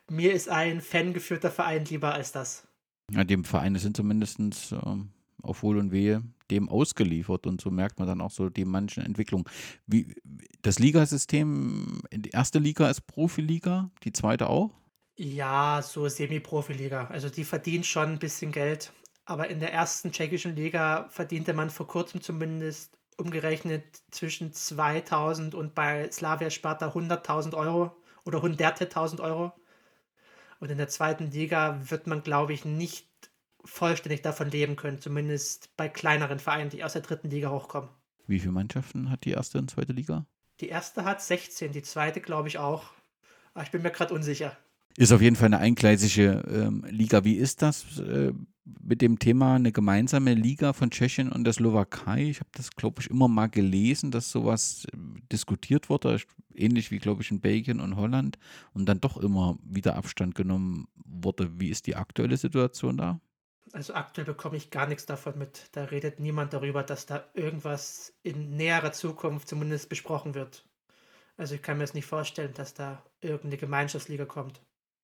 Mir 0.09 0.33
ist 0.33 0.49
ein 0.49 0.81
fangeführter 0.81 1.51
Verein 1.51 1.85
lieber 1.85 2.15
als 2.15 2.33
das. 2.33 2.67
Ja, 3.13 3.25
dem 3.25 3.45
Vereine 3.45 3.79
sind 3.79 3.97
zumindest 3.97 4.39
ähm, 4.73 5.11
auf 5.43 5.63
Wohl 5.63 5.79
und 5.79 5.93
Wehe 5.93 6.23
dem 6.51 6.69
ausgeliefert 6.69 7.47
und 7.47 7.61
so 7.61 7.71
merkt 7.71 7.99
man 7.99 8.09
dann 8.09 8.21
auch 8.21 8.31
so 8.31 8.49
die 8.49 8.65
manchen 8.65 9.05
Entwicklungen. 9.05 9.45
Wie, 9.87 10.15
das 10.63 10.79
Ligasystem, 10.79 12.03
die 12.13 12.31
erste 12.31 12.59
Liga 12.59 12.89
ist 12.89 13.07
Profiliga, 13.07 13.91
die 14.05 14.13
zweite 14.13 14.49
auch? 14.49 14.71
Ja, 15.19 15.81
so 15.83 16.09
Semi-Profiliga. 16.09 17.07
Also 17.07 17.31
die 17.31 17.45
verdient 17.45 17.87
schon 17.87 18.11
ein 18.11 18.19
bisschen 18.19 18.53
Geld, 18.53 18.93
aber 19.25 19.49
in 19.49 19.61
der 19.61 19.73
ersten 19.73 20.13
tschechischen 20.13 20.55
Liga 20.55 21.09
verdiente 21.09 21.55
man 21.55 21.71
vor 21.71 21.87
kurzem 21.87 22.21
zumindest 22.21 22.99
umgerechnet 23.17 23.85
zwischen 24.11 24.53
2000 24.53 25.55
und 25.55 25.75
bei 25.75 26.11
Slavia 26.11 26.51
Sparta 26.51 26.89
100.000 26.91 27.55
Euro 27.55 27.97
oder 28.25 28.41
100.000 28.41 29.21
Euro. 29.21 29.53
Und 30.61 30.71
in 30.71 30.79
der 30.79 30.89
zweiten 30.89 31.31
Liga 31.31 31.81
wird 31.91 32.07
man, 32.07 32.23
glaube 32.23 32.53
ich, 32.53 32.65
nicht 32.65 33.09
vollständig 33.67 34.23
davon 34.23 34.51
leben 34.51 34.77
können, 34.77 35.01
zumindest 35.01 35.77
bei 35.77 35.89
kleineren 35.89 36.39
Vereinen, 36.39 36.71
die 36.71 36.85
aus 36.85 36.95
der 36.95 37.03
dritten 37.03 37.31
Liga 37.31 37.51
hochkommen. 37.51 37.91
Wie 38.27 38.41
viele 38.41 38.53
Mannschaften 38.53 39.11
hat 39.11 39.25
die 39.25 39.31
erste 39.31 39.59
und 39.59 39.71
zweite 39.71 39.93
Liga? 39.93 40.27
Die 40.61 40.69
erste 40.69 41.05
hat 41.05 41.23
16, 41.23 41.73
die 41.73 41.83
zweite 41.83 42.21
glaube 42.21 42.49
ich 42.49 42.59
auch. 42.59 42.85
Aber 43.55 43.65
ich 43.65 43.71
bin 43.71 43.83
mir 43.83 43.91
gerade 43.91 44.15
unsicher. 44.15 44.57
Ist 44.97 45.13
auf 45.13 45.21
jeden 45.21 45.37
Fall 45.37 45.47
eine 45.47 45.59
eingleisige 45.59 46.43
ähm, 46.51 46.85
Liga. 46.89 47.25
Wie 47.25 47.37
ist 47.37 47.61
das 47.61 47.99
äh, 47.99 48.33
mit 48.65 49.03
dem 49.03 49.19
Thema 49.19 49.57
eine 49.57 49.71
gemeinsame 49.71 50.33
Liga 50.33 50.73
von 50.73 50.91
Tschechien 50.91 51.31
und 51.31 51.45
der 51.45 51.53
Slowakei? 51.53 52.31
Ich 52.31 52.41
habe 52.41 52.49
das, 52.53 52.71
glaube 52.71 53.03
ich, 53.03 53.11
immer 53.11 53.29
mal 53.29 53.49
gelesen, 53.49 54.11
dass 54.11 54.31
sowas 54.31 54.87
äh, 54.93 54.97
diskutiert 55.31 55.91
wurde, 55.91 56.19
ähnlich 56.55 56.91
wie, 56.91 56.99
glaube 56.99 57.23
ich, 57.23 57.31
in 57.31 57.41
Belgien 57.41 57.81
und 57.81 57.97
Holland 57.97 58.39
und 58.73 58.87
dann 58.87 59.01
doch 59.01 59.19
immer 59.19 59.59
wieder 59.63 59.97
Abstand 59.97 60.35
genommen 60.35 60.89
wurde. 61.05 61.61
Wie 61.61 61.69
ist 61.69 61.87
die 61.87 61.97
aktuelle 61.97 62.39
Situation 62.39 62.97
da? 62.97 63.21
Also 63.73 63.95
aktuell 63.95 64.27
bekomme 64.27 64.57
ich 64.57 64.71
gar 64.71 64.87
nichts 64.87 65.07
davon 65.07 65.39
mit. 65.39 65.69
Da 65.73 65.85
redet 65.85 66.21
niemand 66.21 66.53
darüber, 66.53 66.83
dass 66.83 67.07
da 67.07 67.25
irgendwas 67.35 68.15
in 68.23 68.57
näherer 68.57 68.93
Zukunft 68.93 69.49
zumindest 69.49 69.89
besprochen 69.89 70.35
wird. 70.35 70.65
Also 71.37 71.55
ich 71.55 71.63
kann 71.63 71.77
mir 71.77 71.85
jetzt 71.85 71.95
nicht 71.95 72.07
vorstellen, 72.07 72.55
dass 72.55 72.75
da 72.75 73.03
irgendeine 73.21 73.59
Gemeinschaftsliga 73.59 74.25
kommt. 74.25 74.61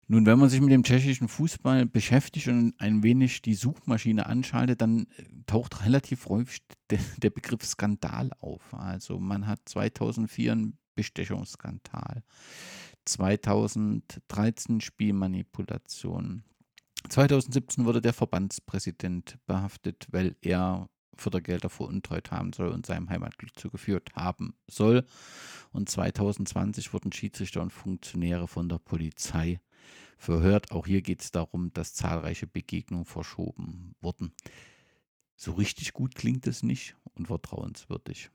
Nun, 0.06 0.26
wenn 0.26 0.38
man 0.38 0.50
sich 0.50 0.60
mit 0.60 0.70
dem 0.70 0.82
tschechischen 0.82 1.28
Fußball 1.28 1.86
beschäftigt 1.86 2.48
und 2.48 2.74
ein 2.78 3.02
wenig 3.02 3.40
die 3.40 3.54
Suchmaschine 3.54 4.26
anschaltet, 4.26 4.82
dann 4.82 5.06
äh, 5.16 5.24
taucht 5.46 5.84
relativ 5.84 6.26
häufig 6.28 6.60
der, 6.90 6.98
der 7.18 7.30
Begriff 7.30 7.64
Skandal 7.64 8.30
auf. 8.40 8.74
Also 8.74 9.18
man 9.18 9.46
hat 9.46 9.60
2004 9.64 10.52
einen 10.52 10.78
Bestechungsskandal, 10.94 12.22
2013 13.06 14.80
Spielmanipulation, 14.80 16.44
2017 17.08 17.84
wurde 17.84 18.00
der 18.00 18.12
Verbandspräsident 18.12 19.38
behaftet, 19.46 20.06
weil 20.10 20.36
er 20.40 20.88
Fördergelder 21.16 21.68
veruntreut 21.68 22.30
haben 22.30 22.52
soll 22.52 22.68
und 22.68 22.86
seinem 22.86 23.08
Heimatglück 23.08 23.58
zugeführt 23.58 24.10
haben 24.14 24.54
soll. 24.68 25.06
Und 25.72 25.88
2020 25.88 26.92
wurden 26.92 27.12
Schiedsrichter 27.12 27.62
und 27.62 27.72
Funktionäre 27.72 28.48
von 28.48 28.68
der 28.68 28.78
Polizei 28.78 29.60
verhört. 30.16 30.72
Auch 30.72 30.86
hier 30.86 31.02
geht 31.02 31.22
es 31.22 31.30
darum, 31.30 31.72
dass 31.72 31.94
zahlreiche 31.94 32.46
Begegnungen 32.46 33.04
verschoben 33.04 33.94
wurden. 34.00 34.32
So 35.36 35.52
richtig 35.52 35.92
gut 35.92 36.14
klingt 36.14 36.46
es 36.46 36.62
nicht 36.62 36.96
und 37.14 37.26
vertrauenswürdig. 37.26 38.30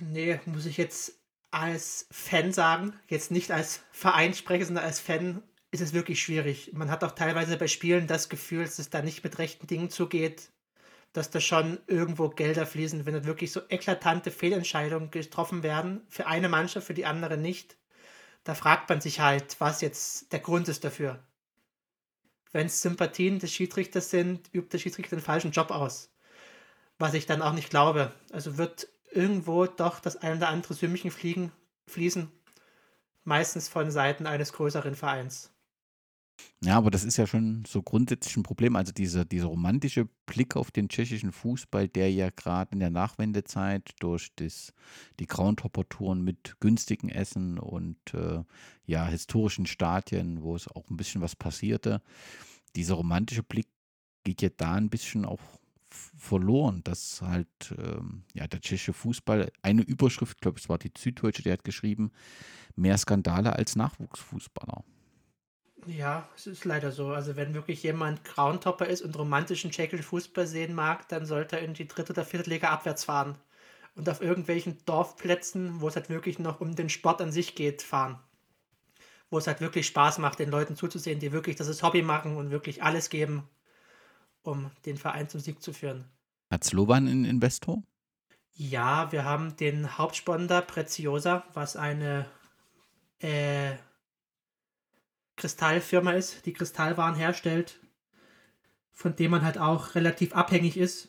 Nee, 0.00 0.40
muss 0.46 0.66
ich 0.66 0.76
jetzt 0.76 1.18
als 1.50 2.06
Fan 2.10 2.52
sagen, 2.52 2.92
jetzt 3.08 3.30
nicht 3.30 3.50
als 3.50 3.82
Verein 3.90 4.34
spreche, 4.34 4.66
sondern 4.66 4.84
als 4.84 5.00
Fan 5.00 5.42
ist 5.70 5.80
es 5.80 5.92
wirklich 5.92 6.22
schwierig. 6.22 6.72
Man 6.74 6.90
hat 6.90 7.04
auch 7.04 7.12
teilweise 7.12 7.56
bei 7.56 7.68
Spielen 7.68 8.06
das 8.06 8.28
Gefühl, 8.28 8.64
dass 8.64 8.78
es 8.78 8.90
da 8.90 9.02
nicht 9.02 9.24
mit 9.24 9.38
rechten 9.38 9.66
Dingen 9.66 9.90
zugeht, 9.90 10.50
dass 11.12 11.30
da 11.30 11.40
schon 11.40 11.78
irgendwo 11.86 12.28
Gelder 12.28 12.66
fließen, 12.66 13.06
wenn 13.06 13.14
da 13.14 13.24
wirklich 13.24 13.52
so 13.52 13.60
eklatante 13.68 14.30
Fehlentscheidungen 14.30 15.10
getroffen 15.10 15.62
werden, 15.62 16.02
für 16.08 16.26
eine 16.26 16.48
Mannschaft, 16.48 16.86
für 16.86 16.94
die 16.94 17.06
andere 17.06 17.36
nicht 17.36 17.76
da 18.46 18.54
fragt 18.54 18.88
man 18.88 19.00
sich 19.00 19.18
halt, 19.18 19.56
was 19.58 19.80
jetzt 19.80 20.32
der 20.32 20.38
Grund 20.38 20.68
ist 20.68 20.84
dafür. 20.84 21.18
Wenn 22.52 22.66
es 22.66 22.80
Sympathien 22.80 23.40
des 23.40 23.52
Schiedsrichters 23.52 24.08
sind, 24.08 24.48
übt 24.54 24.68
der 24.70 24.78
Schiedsrichter 24.78 25.16
den 25.16 25.22
falschen 25.22 25.50
Job 25.50 25.72
aus. 25.72 26.10
Was 26.96 27.14
ich 27.14 27.26
dann 27.26 27.42
auch 27.42 27.54
nicht 27.54 27.70
glaube. 27.70 28.12
Also 28.30 28.56
wird 28.56 28.86
irgendwo 29.10 29.66
doch 29.66 29.98
das 29.98 30.16
ein 30.18 30.36
oder 30.36 30.48
andere 30.48 30.74
Sümmchen 30.74 31.10
fliegen, 31.10 31.50
fließen. 31.88 32.30
Meistens 33.24 33.68
von 33.68 33.90
Seiten 33.90 34.28
eines 34.28 34.52
größeren 34.52 34.94
Vereins. 34.94 35.50
Ja, 36.62 36.76
aber 36.76 36.90
das 36.90 37.04
ist 37.04 37.16
ja 37.16 37.26
schon 37.26 37.64
so 37.66 37.82
grundsätzlich 37.82 38.36
ein 38.36 38.42
Problem. 38.42 38.76
Also 38.76 38.92
dieser, 38.92 39.24
dieser 39.24 39.46
romantische 39.46 40.08
Blick 40.26 40.56
auf 40.56 40.70
den 40.70 40.88
tschechischen 40.88 41.32
Fußball, 41.32 41.88
der 41.88 42.10
ja 42.12 42.30
gerade 42.30 42.72
in 42.72 42.80
der 42.80 42.90
Nachwendezeit 42.90 43.90
durch 44.00 44.30
das, 44.36 44.72
die 45.20 45.26
Groundhopper-Touren 45.26 46.22
mit 46.22 46.56
günstigen 46.60 47.08
Essen 47.08 47.58
und 47.58 47.98
äh, 48.14 48.42
ja, 48.86 49.06
historischen 49.06 49.66
Stadien, 49.66 50.42
wo 50.42 50.56
es 50.56 50.68
auch 50.68 50.88
ein 50.90 50.96
bisschen 50.96 51.20
was 51.20 51.36
passierte, 51.36 52.02
dieser 52.74 52.94
romantische 52.94 53.42
Blick 53.42 53.68
geht 54.24 54.42
ja 54.42 54.48
da 54.48 54.74
ein 54.74 54.90
bisschen 54.90 55.24
auch 55.24 55.40
verloren, 55.90 56.82
dass 56.84 57.22
halt 57.22 57.74
ähm, 57.78 58.24
ja, 58.34 58.46
der 58.46 58.60
tschechische 58.60 58.92
Fußball, 58.92 59.50
eine 59.62 59.82
Überschrift, 59.82 60.40
glaube 60.40 60.58
ich, 60.58 60.64
es 60.64 60.68
war 60.68 60.78
die 60.78 60.92
Süddeutsche, 60.96 61.42
der 61.42 61.54
hat 61.54 61.64
geschrieben, 61.64 62.10
mehr 62.74 62.98
Skandale 62.98 63.54
als 63.54 63.76
Nachwuchsfußballer. 63.76 64.84
Ja, 65.86 66.28
es 66.34 66.46
ist 66.46 66.64
leider 66.64 66.90
so. 66.90 67.08
Also 67.08 67.36
wenn 67.36 67.54
wirklich 67.54 67.82
jemand 67.82 68.24
Groundhopper 68.24 68.86
ist 68.86 69.02
und 69.02 69.16
romantischen 69.16 69.70
tschechischen 69.70 70.04
Fußball 70.04 70.46
sehen 70.46 70.74
mag, 70.74 71.08
dann 71.08 71.26
sollte 71.26 71.56
er 71.56 71.62
in 71.62 71.74
die 71.74 71.86
dritte 71.86 72.12
oder 72.12 72.24
vierte 72.24 72.50
Liga 72.50 72.70
abwärts 72.70 73.04
fahren. 73.04 73.36
Und 73.94 74.08
auf 74.08 74.20
irgendwelchen 74.20 74.78
Dorfplätzen, 74.84 75.80
wo 75.80 75.88
es 75.88 75.96
halt 75.96 76.10
wirklich 76.10 76.38
noch 76.38 76.60
um 76.60 76.74
den 76.74 76.90
Sport 76.90 77.22
an 77.22 77.32
sich 77.32 77.54
geht, 77.54 77.82
fahren. 77.82 78.18
Wo 79.30 79.38
es 79.38 79.46
halt 79.46 79.60
wirklich 79.60 79.86
Spaß 79.86 80.18
macht, 80.18 80.38
den 80.38 80.50
Leuten 80.50 80.76
zuzusehen, 80.76 81.20
die 81.20 81.32
wirklich 81.32 81.56
das 81.56 81.82
Hobby 81.82 82.02
machen 82.02 82.36
und 82.36 82.50
wirklich 82.50 82.82
alles 82.82 83.08
geben, 83.08 83.48
um 84.42 84.70
den 84.84 84.98
Verein 84.98 85.28
zum 85.28 85.40
Sieg 85.40 85.62
zu 85.62 85.72
führen. 85.72 86.04
Hat 86.52 86.64
Slovan 86.64 87.08
einen 87.08 87.24
Investor? 87.24 87.82
Ja, 88.52 89.12
wir 89.12 89.24
haben 89.24 89.56
den 89.56 89.98
Hauptsponsor 89.98 90.62
Preziosa, 90.62 91.44
was 91.54 91.76
eine 91.76 92.26
äh, 93.20 93.72
Kristallfirma 95.36 96.12
ist, 96.12 96.46
die 96.46 96.52
Kristallwaren 96.52 97.14
herstellt, 97.14 97.78
von 98.92 99.14
dem 99.14 99.30
man 99.30 99.42
halt 99.42 99.58
auch 99.58 99.94
relativ 99.94 100.34
abhängig 100.34 100.76
ist. 100.76 101.08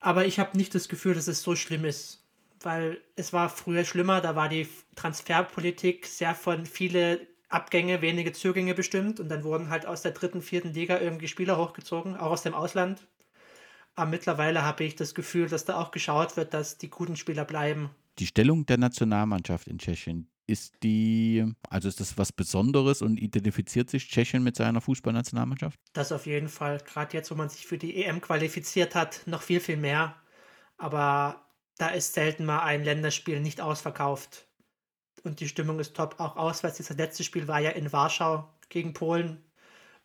Aber 0.00 0.26
ich 0.26 0.38
habe 0.38 0.56
nicht 0.56 0.74
das 0.74 0.88
Gefühl, 0.88 1.14
dass 1.14 1.28
es 1.28 1.42
so 1.42 1.56
schlimm 1.56 1.84
ist, 1.84 2.24
weil 2.60 3.00
es 3.16 3.32
war 3.32 3.48
früher 3.48 3.84
schlimmer, 3.84 4.20
da 4.20 4.36
war 4.36 4.48
die 4.48 4.68
Transferpolitik 4.94 6.06
sehr 6.06 6.34
von 6.34 6.66
viele 6.66 7.26
Abgänge, 7.48 8.02
wenige 8.02 8.32
Zugänge 8.32 8.74
bestimmt 8.74 9.20
und 9.20 9.28
dann 9.28 9.42
wurden 9.42 9.70
halt 9.70 9.86
aus 9.86 10.02
der 10.02 10.12
dritten, 10.12 10.42
vierten 10.42 10.74
Liga 10.74 10.98
irgendwie 10.98 11.28
Spieler 11.28 11.56
hochgezogen, 11.56 12.16
auch 12.16 12.30
aus 12.30 12.42
dem 12.42 12.54
Ausland. 12.54 13.06
Aber 13.94 14.10
mittlerweile 14.10 14.62
habe 14.62 14.84
ich 14.84 14.96
das 14.96 15.14
Gefühl, 15.14 15.48
dass 15.48 15.64
da 15.64 15.76
auch 15.76 15.90
geschaut 15.90 16.36
wird, 16.36 16.54
dass 16.54 16.78
die 16.78 16.90
guten 16.90 17.16
Spieler 17.16 17.44
bleiben. 17.44 17.90
Die 18.18 18.26
Stellung 18.26 18.66
der 18.66 18.78
Nationalmannschaft 18.78 19.66
in 19.66 19.78
Tschechien, 19.78 20.28
ist 20.48 20.82
die, 20.82 21.44
also 21.68 21.88
ist 21.88 22.00
das 22.00 22.18
was 22.18 22.32
Besonderes 22.32 23.02
und 23.02 23.18
identifiziert 23.18 23.90
sich 23.90 24.08
Tschechien 24.08 24.42
mit 24.42 24.56
seiner 24.56 24.80
Fußballnationalmannschaft? 24.80 25.78
Das 25.92 26.12
auf 26.12 26.26
jeden 26.26 26.48
Fall. 26.48 26.78
Gerade 26.78 27.16
jetzt, 27.16 27.30
wo 27.30 27.34
man 27.34 27.48
sich 27.48 27.66
für 27.66 27.78
die 27.78 27.96
EM 28.04 28.20
qualifiziert 28.20 28.94
hat, 28.94 29.22
noch 29.26 29.42
viel, 29.42 29.60
viel 29.60 29.76
mehr. 29.76 30.16
Aber 30.78 31.46
da 31.78 31.88
ist 31.88 32.14
selten 32.14 32.44
mal 32.46 32.60
ein 32.60 32.84
Länderspiel 32.84 33.40
nicht 33.40 33.60
ausverkauft. 33.60 34.48
Und 35.24 35.40
die 35.40 35.48
Stimmung 35.48 35.78
ist 35.80 35.96
top. 35.96 36.16
Auch 36.20 36.36
auswärts. 36.36 36.78
Das 36.78 36.90
letzte 36.90 37.24
Spiel 37.24 37.48
war 37.48 37.60
ja 37.60 37.70
in 37.70 37.92
Warschau 37.92 38.48
gegen 38.68 38.92
Polen. 38.94 39.44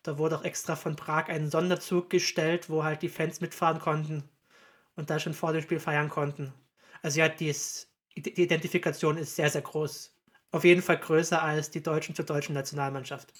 Da 0.02 0.18
wurde 0.18 0.38
auch 0.38 0.44
extra 0.44 0.76
von 0.76 0.96
Prag 0.96 1.28
ein 1.28 1.50
Sonderzug 1.50 2.10
gestellt, 2.10 2.70
wo 2.70 2.84
halt 2.84 3.02
die 3.02 3.08
Fans 3.08 3.40
mitfahren 3.40 3.80
konnten. 3.80 4.24
und 4.96 5.10
da 5.10 5.18
schon 5.20 5.34
vor 5.34 5.52
dem 5.52 5.62
Spiel 5.62 5.80
feiern 5.80 6.08
konnten. 6.10 6.52
Also 7.02 7.20
ja, 7.20 7.28
die 7.28 7.54
Identifikation 8.14 9.16
ist 9.18 9.36
sehr, 9.36 9.50
sehr 9.50 9.62
groß. 9.62 10.13
Auf 10.54 10.62
jeden 10.62 10.82
Fall 10.82 10.98
größer 10.98 11.42
als 11.42 11.72
die 11.72 11.82
Deutschen 11.82 12.14
zur 12.14 12.24
deutschen 12.24 12.54
Nationalmannschaft. 12.54 13.32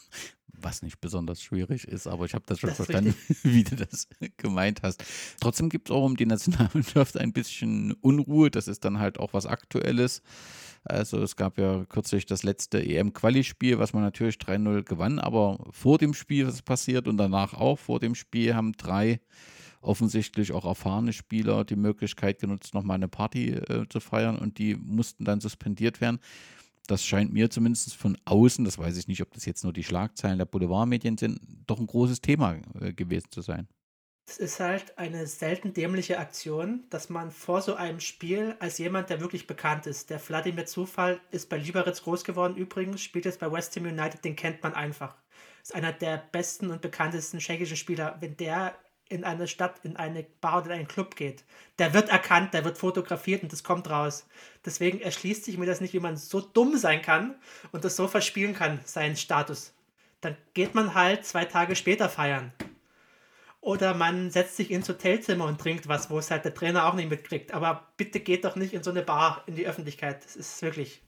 Was 0.48 0.82
nicht 0.82 1.00
besonders 1.00 1.40
schwierig 1.40 1.86
ist, 1.86 2.08
aber 2.08 2.24
ich 2.24 2.34
habe 2.34 2.42
das 2.48 2.58
schon 2.58 2.70
das 2.70 2.76
verstanden, 2.76 3.14
wie 3.44 3.62
du 3.62 3.76
das 3.76 4.08
gemeint 4.36 4.82
hast. 4.82 5.04
Trotzdem 5.40 5.68
gibt 5.68 5.90
es 5.90 5.94
auch 5.94 6.02
um 6.02 6.16
die 6.16 6.26
Nationalmannschaft 6.26 7.16
ein 7.16 7.32
bisschen 7.32 7.92
Unruhe. 8.00 8.50
Das 8.50 8.66
ist 8.66 8.84
dann 8.84 8.98
halt 8.98 9.20
auch 9.20 9.32
was 9.32 9.46
Aktuelles. 9.46 10.22
Also 10.82 11.22
es 11.22 11.36
gab 11.36 11.56
ja 11.56 11.84
kürzlich 11.84 12.26
das 12.26 12.42
letzte 12.42 12.84
EM-Quali-Spiel, 12.84 13.78
was 13.78 13.92
man 13.92 14.02
natürlich 14.02 14.38
3-0 14.38 14.82
gewann, 14.82 15.20
aber 15.20 15.64
vor 15.70 15.98
dem 15.98 16.14
Spiel 16.14 16.48
was 16.48 16.62
passiert 16.62 17.06
und 17.06 17.16
danach 17.16 17.54
auch 17.54 17.78
vor 17.78 18.00
dem 18.00 18.16
Spiel 18.16 18.56
haben 18.56 18.72
drei 18.72 19.20
offensichtlich 19.82 20.50
auch 20.50 20.64
erfahrene 20.64 21.12
Spieler 21.12 21.64
die 21.64 21.76
Möglichkeit 21.76 22.40
genutzt, 22.40 22.74
nochmal 22.74 22.96
eine 22.96 23.06
Party 23.06 23.50
äh, 23.50 23.86
zu 23.88 24.00
feiern 24.00 24.36
und 24.36 24.58
die 24.58 24.74
mussten 24.74 25.24
dann 25.24 25.40
suspendiert 25.40 26.00
werden. 26.00 26.18
Das 26.86 27.04
scheint 27.04 27.32
mir 27.32 27.50
zumindest 27.50 27.94
von 27.94 28.18
außen, 28.26 28.64
das 28.64 28.78
weiß 28.78 28.96
ich 28.98 29.08
nicht, 29.08 29.22
ob 29.22 29.32
das 29.32 29.46
jetzt 29.46 29.64
nur 29.64 29.72
die 29.72 29.84
Schlagzeilen 29.84 30.38
der 30.38 30.44
Boulevardmedien 30.44 31.16
sind, 31.16 31.40
doch 31.66 31.78
ein 31.78 31.86
großes 31.86 32.20
Thema 32.20 32.56
äh, 32.80 32.92
gewesen 32.92 33.30
zu 33.30 33.40
sein. 33.40 33.68
Es 34.26 34.38
ist 34.38 34.60
halt 34.60 34.96
eine 34.96 35.26
selten 35.26 35.74
dämliche 35.74 36.18
Aktion, 36.18 36.84
dass 36.88 37.10
man 37.10 37.30
vor 37.30 37.60
so 37.60 37.74
einem 37.74 38.00
Spiel 38.00 38.56
als 38.58 38.78
jemand, 38.78 39.10
der 39.10 39.20
wirklich 39.20 39.46
bekannt 39.46 39.86
ist, 39.86 40.08
der 40.08 40.20
Wladimir 40.28 40.64
Zufall 40.64 41.20
ist 41.30 41.50
bei 41.50 41.58
Liberec 41.58 42.02
groß 42.02 42.24
geworden 42.24 42.56
übrigens, 42.56 43.02
spielt 43.02 43.26
jetzt 43.26 43.40
bei 43.40 43.52
West 43.52 43.76
Ham 43.76 43.84
United, 43.84 44.24
den 44.24 44.34
kennt 44.34 44.62
man 44.62 44.72
einfach. 44.72 45.16
Ist 45.62 45.74
einer 45.74 45.92
der 45.92 46.16
besten 46.32 46.70
und 46.70 46.80
bekanntesten 46.80 47.38
tschechischen 47.38 47.76
Spieler. 47.76 48.16
Wenn 48.20 48.36
der 48.36 48.74
in 49.08 49.24
eine 49.24 49.46
Stadt, 49.46 49.80
in 49.82 49.96
eine 49.96 50.24
Bar 50.40 50.58
oder 50.58 50.72
in 50.72 50.78
einen 50.80 50.88
Club 50.88 51.16
geht, 51.16 51.44
der 51.78 51.92
wird 51.94 52.08
erkannt, 52.08 52.54
der 52.54 52.64
wird 52.64 52.78
fotografiert 52.78 53.42
und 53.42 53.52
das 53.52 53.62
kommt 53.62 53.90
raus. 53.90 54.26
Deswegen 54.64 55.00
erschließt 55.00 55.44
sich 55.44 55.58
mir 55.58 55.66
das 55.66 55.80
nicht, 55.80 55.94
wie 55.94 56.00
man 56.00 56.16
so 56.16 56.40
dumm 56.40 56.76
sein 56.76 57.02
kann 57.02 57.34
und 57.72 57.84
das 57.84 57.96
so 57.96 58.08
verspielen 58.08 58.54
kann, 58.54 58.80
seinen 58.84 59.16
Status. 59.16 59.74
Dann 60.20 60.36
geht 60.54 60.74
man 60.74 60.94
halt 60.94 61.26
zwei 61.26 61.44
Tage 61.44 61.76
später 61.76 62.08
feiern. 62.08 62.52
Oder 63.60 63.94
man 63.94 64.30
setzt 64.30 64.56
sich 64.56 64.70
ins 64.70 64.88
Hotelzimmer 64.88 65.46
und 65.46 65.58
trinkt 65.58 65.88
was, 65.88 66.10
wo 66.10 66.18
es 66.18 66.30
halt 66.30 66.44
der 66.44 66.54
Trainer 66.54 66.86
auch 66.86 66.92
nicht 66.92 67.08
mitkriegt. 67.08 67.52
Aber 67.52 67.88
bitte 67.96 68.20
geht 68.20 68.44
doch 68.44 68.56
nicht 68.56 68.74
in 68.74 68.82
so 68.82 68.90
eine 68.90 69.02
Bar 69.02 69.42
in 69.46 69.54
die 69.54 69.66
Öffentlichkeit. 69.66 70.22
Das 70.22 70.36
ist 70.36 70.60
wirklich. 70.60 71.02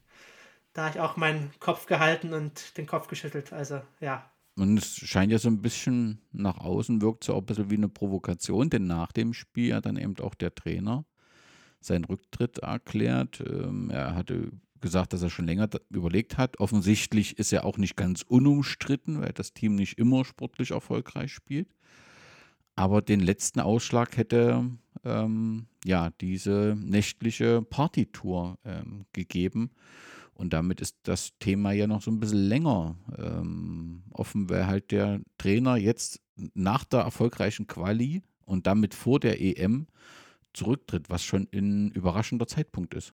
Da 0.73 0.85
habe 0.85 0.95
ich 0.95 0.99
auch 0.99 1.17
meinen 1.17 1.51
Kopf 1.59 1.85
gehalten 1.85 2.33
und 2.33 2.77
den 2.77 2.87
Kopf 2.87 3.07
geschüttelt. 3.07 3.53
Also, 3.53 3.81
ja. 3.99 4.27
Und 4.57 4.77
es 4.77 4.95
scheint 4.95 5.31
ja 5.31 5.37
so 5.37 5.49
ein 5.49 5.61
bisschen 5.61 6.19
nach 6.31 6.57
außen, 6.57 7.01
wirkt 7.01 7.23
so 7.23 7.35
auch 7.35 7.39
ein 7.39 7.45
bisschen 7.45 7.69
wie 7.69 7.75
eine 7.75 7.89
Provokation, 7.89 8.69
denn 8.69 8.87
nach 8.87 9.11
dem 9.11 9.33
Spiel 9.33 9.75
hat 9.75 9.85
dann 9.85 9.97
eben 9.97 10.17
auch 10.19 10.33
der 10.33 10.53
Trainer 10.55 11.05
seinen 11.79 12.05
Rücktritt 12.05 12.57
erklärt. 12.57 13.43
Ähm, 13.45 13.91
er 13.91 14.15
hatte 14.15 14.51
gesagt, 14.81 15.13
dass 15.13 15.21
er 15.21 15.29
schon 15.29 15.45
länger 15.45 15.69
überlegt 15.89 16.37
hat. 16.37 16.59
Offensichtlich 16.59 17.37
ist 17.37 17.53
er 17.53 17.65
auch 17.65 17.77
nicht 17.77 17.95
ganz 17.95 18.23
unumstritten, 18.23 19.21
weil 19.21 19.33
das 19.33 19.53
Team 19.53 19.75
nicht 19.75 19.99
immer 19.99 20.25
sportlich 20.25 20.71
erfolgreich 20.71 21.31
spielt. 21.31 21.69
Aber 22.75 23.01
den 23.01 23.19
letzten 23.19 23.59
Ausschlag 23.59 24.17
hätte 24.17 24.69
ähm, 25.03 25.67
ja 25.83 26.11
diese 26.21 26.75
nächtliche 26.79 27.61
Partytour 27.61 28.57
ähm, 28.65 29.05
gegeben. 29.13 29.71
Und 30.37 30.53
damit 30.53 30.81
ist 30.81 30.97
das 31.03 31.31
Thema 31.39 31.71
ja 31.71 31.87
noch 31.87 32.01
so 32.01 32.11
ein 32.11 32.19
bisschen 32.19 32.47
länger 32.47 32.95
ähm, 33.17 34.03
offen, 34.11 34.49
weil 34.49 34.67
halt 34.67 34.91
der 34.91 35.21
Trainer 35.37 35.77
jetzt 35.77 36.21
nach 36.53 36.83
der 36.83 37.01
erfolgreichen 37.01 37.65
Quali 37.65 38.21
und 38.45 38.67
damit 38.67 38.93
vor 38.93 39.19
der 39.19 39.41
EM 39.41 39.87
zurücktritt, 40.53 41.09
was 41.09 41.23
schon 41.23 41.47
ein 41.53 41.91
überraschender 41.91 42.47
Zeitpunkt 42.47 42.93
ist. 42.93 43.13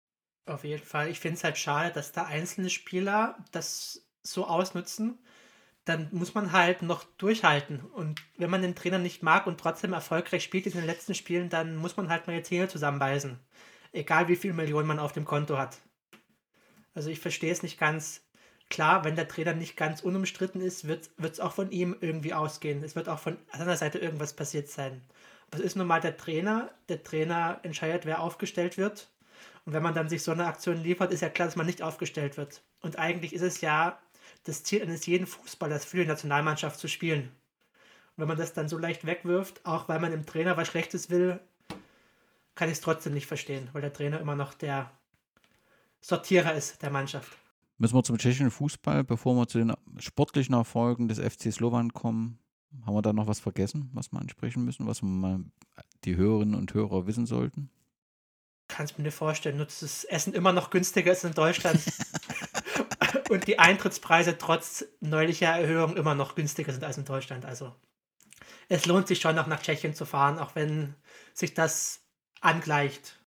Auf 0.47 0.63
jeden 0.63 0.83
Fall. 0.83 1.09
Ich 1.09 1.19
finde 1.19 1.37
es 1.37 1.43
halt 1.43 1.57
schade, 1.57 1.93
dass 1.93 2.11
da 2.11 2.25
einzelne 2.25 2.69
Spieler 2.69 3.37
das 3.51 4.03
so 4.23 4.47
ausnutzen 4.47 5.19
dann 5.85 6.09
muss 6.11 6.35
man 6.35 6.51
halt 6.51 6.81
noch 6.81 7.03
durchhalten. 7.17 7.79
Und 7.79 8.21
wenn 8.37 8.49
man 8.49 8.61
den 8.61 8.75
Trainer 8.75 8.99
nicht 8.99 9.23
mag 9.23 9.47
und 9.47 9.59
trotzdem 9.59 9.93
erfolgreich 9.93 10.43
spielt 10.43 10.67
in 10.67 10.73
den 10.73 10.85
letzten 10.85 11.15
Spielen, 11.15 11.49
dann 11.49 11.75
muss 11.75 11.97
man 11.97 12.09
halt 12.09 12.27
mal 12.27 12.35
die 12.35 12.43
Zähne 12.43 12.67
zusammenbeißen. 12.67 13.39
Egal 13.91 14.27
wie 14.27 14.35
viele 14.35 14.53
Millionen 14.53 14.87
man 14.87 14.99
auf 14.99 15.11
dem 15.11 15.25
Konto 15.25 15.57
hat. 15.57 15.79
Also 16.93 17.09
ich 17.09 17.19
verstehe 17.19 17.51
es 17.51 17.63
nicht 17.63 17.79
ganz. 17.79 18.21
Klar, 18.69 19.03
wenn 19.03 19.15
der 19.15 19.27
Trainer 19.27 19.53
nicht 19.53 19.75
ganz 19.75 20.01
unumstritten 20.01 20.61
ist, 20.61 20.87
wird 20.87 21.09
es 21.19 21.39
auch 21.39 21.53
von 21.53 21.71
ihm 21.71 21.95
irgendwie 21.99 22.33
ausgehen. 22.33 22.83
Es 22.83 22.95
wird 22.95 23.09
auch 23.09 23.19
von 23.19 23.37
seiner 23.51 23.75
Seite 23.75 23.99
irgendwas 23.99 24.33
passiert 24.33 24.69
sein. 24.69 25.01
Aber 25.47 25.59
es 25.59 25.65
ist 25.65 25.75
nun 25.75 25.87
mal 25.87 25.99
der 25.99 26.15
Trainer. 26.15 26.71
Der 26.87 27.03
Trainer 27.03 27.59
entscheidet, 27.63 28.05
wer 28.05 28.21
aufgestellt 28.21 28.77
wird. 28.77 29.09
Und 29.65 29.73
wenn 29.73 29.83
man 29.83 29.93
dann 29.93 30.09
sich 30.09 30.23
so 30.23 30.31
eine 30.31 30.45
Aktion 30.45 30.81
liefert, 30.81 31.11
ist 31.11 31.21
ja 31.21 31.29
klar, 31.29 31.47
dass 31.47 31.57
man 31.57 31.65
nicht 31.65 31.81
aufgestellt 31.81 32.37
wird. 32.37 32.63
Und 32.81 32.97
eigentlich 32.97 33.33
ist 33.33 33.41
es 33.41 33.61
ja 33.61 33.99
das 34.45 34.63
Ziel 34.63 34.81
eines 34.81 35.05
jeden 35.05 35.27
Fußballers 35.27 35.85
für 35.85 35.97
die 35.97 36.05
Nationalmannschaft 36.05 36.79
zu 36.79 36.87
spielen. 36.87 37.23
Und 37.23 38.17
wenn 38.17 38.27
man 38.27 38.37
das 38.37 38.53
dann 38.53 38.69
so 38.69 38.77
leicht 38.77 39.05
wegwirft, 39.05 39.65
auch 39.65 39.87
weil 39.87 39.99
man 39.99 40.11
dem 40.11 40.25
Trainer 40.25 40.57
was 40.57 40.67
Schlechtes 40.67 41.09
will, 41.09 41.39
kann 42.55 42.69
ich 42.69 42.75
es 42.75 42.81
trotzdem 42.81 43.13
nicht 43.13 43.27
verstehen, 43.27 43.69
weil 43.73 43.81
der 43.81 43.93
Trainer 43.93 44.19
immer 44.19 44.35
noch 44.35 44.53
der 44.53 44.91
Sortierer 46.01 46.53
ist 46.53 46.81
der 46.81 46.89
Mannschaft. 46.89 47.37
Müssen 47.77 47.95
wir 47.95 48.03
zum 48.03 48.17
tschechischen 48.17 48.51
Fußball, 48.51 49.03
bevor 49.03 49.35
wir 49.35 49.47
zu 49.47 49.57
den 49.57 49.73
sportlichen 49.97 50.53
Erfolgen 50.53 51.07
des 51.07 51.19
FC 51.19 51.51
Slovan 51.51 51.93
kommen, 51.93 52.39
haben 52.85 52.93
wir 52.93 53.01
da 53.01 53.13
noch 53.13 53.27
was 53.27 53.39
vergessen, 53.39 53.89
was 53.93 54.11
wir 54.11 54.19
ansprechen 54.19 54.63
müssen, 54.63 54.87
was 54.87 55.01
wir 55.01 55.43
die 56.03 56.15
Hörerinnen 56.15 56.55
und 56.55 56.73
Hörer 56.73 57.07
wissen 57.07 57.25
sollten? 57.25 57.69
Kannst 58.67 58.97
du 58.97 59.01
mir 59.01 59.11
vorstellen, 59.11 59.57
dass 59.57 59.81
das 59.81 60.03
Essen 60.05 60.33
immer 60.33 60.53
noch 60.53 60.69
günstiger 60.69 61.11
ist 61.11 61.25
in 61.25 61.33
Deutschland. 61.33 61.81
und 63.29 63.47
die 63.47 63.59
Eintrittspreise 63.59 64.37
trotz 64.37 64.85
neulicher 64.99 65.47
Erhöhung 65.47 65.97
immer 65.97 66.15
noch 66.15 66.35
günstiger 66.35 66.71
sind 66.71 66.83
als 66.83 66.97
in 66.97 67.05
Deutschland. 67.05 67.45
Also 67.45 67.75
es 68.69 68.85
lohnt 68.85 69.07
sich 69.07 69.19
schon 69.19 69.35
noch 69.35 69.47
nach 69.47 69.61
Tschechien 69.61 69.93
zu 69.93 70.05
fahren, 70.05 70.39
auch 70.39 70.55
wenn 70.55 70.95
sich 71.33 71.53
das 71.53 72.01
angleicht. 72.39 73.20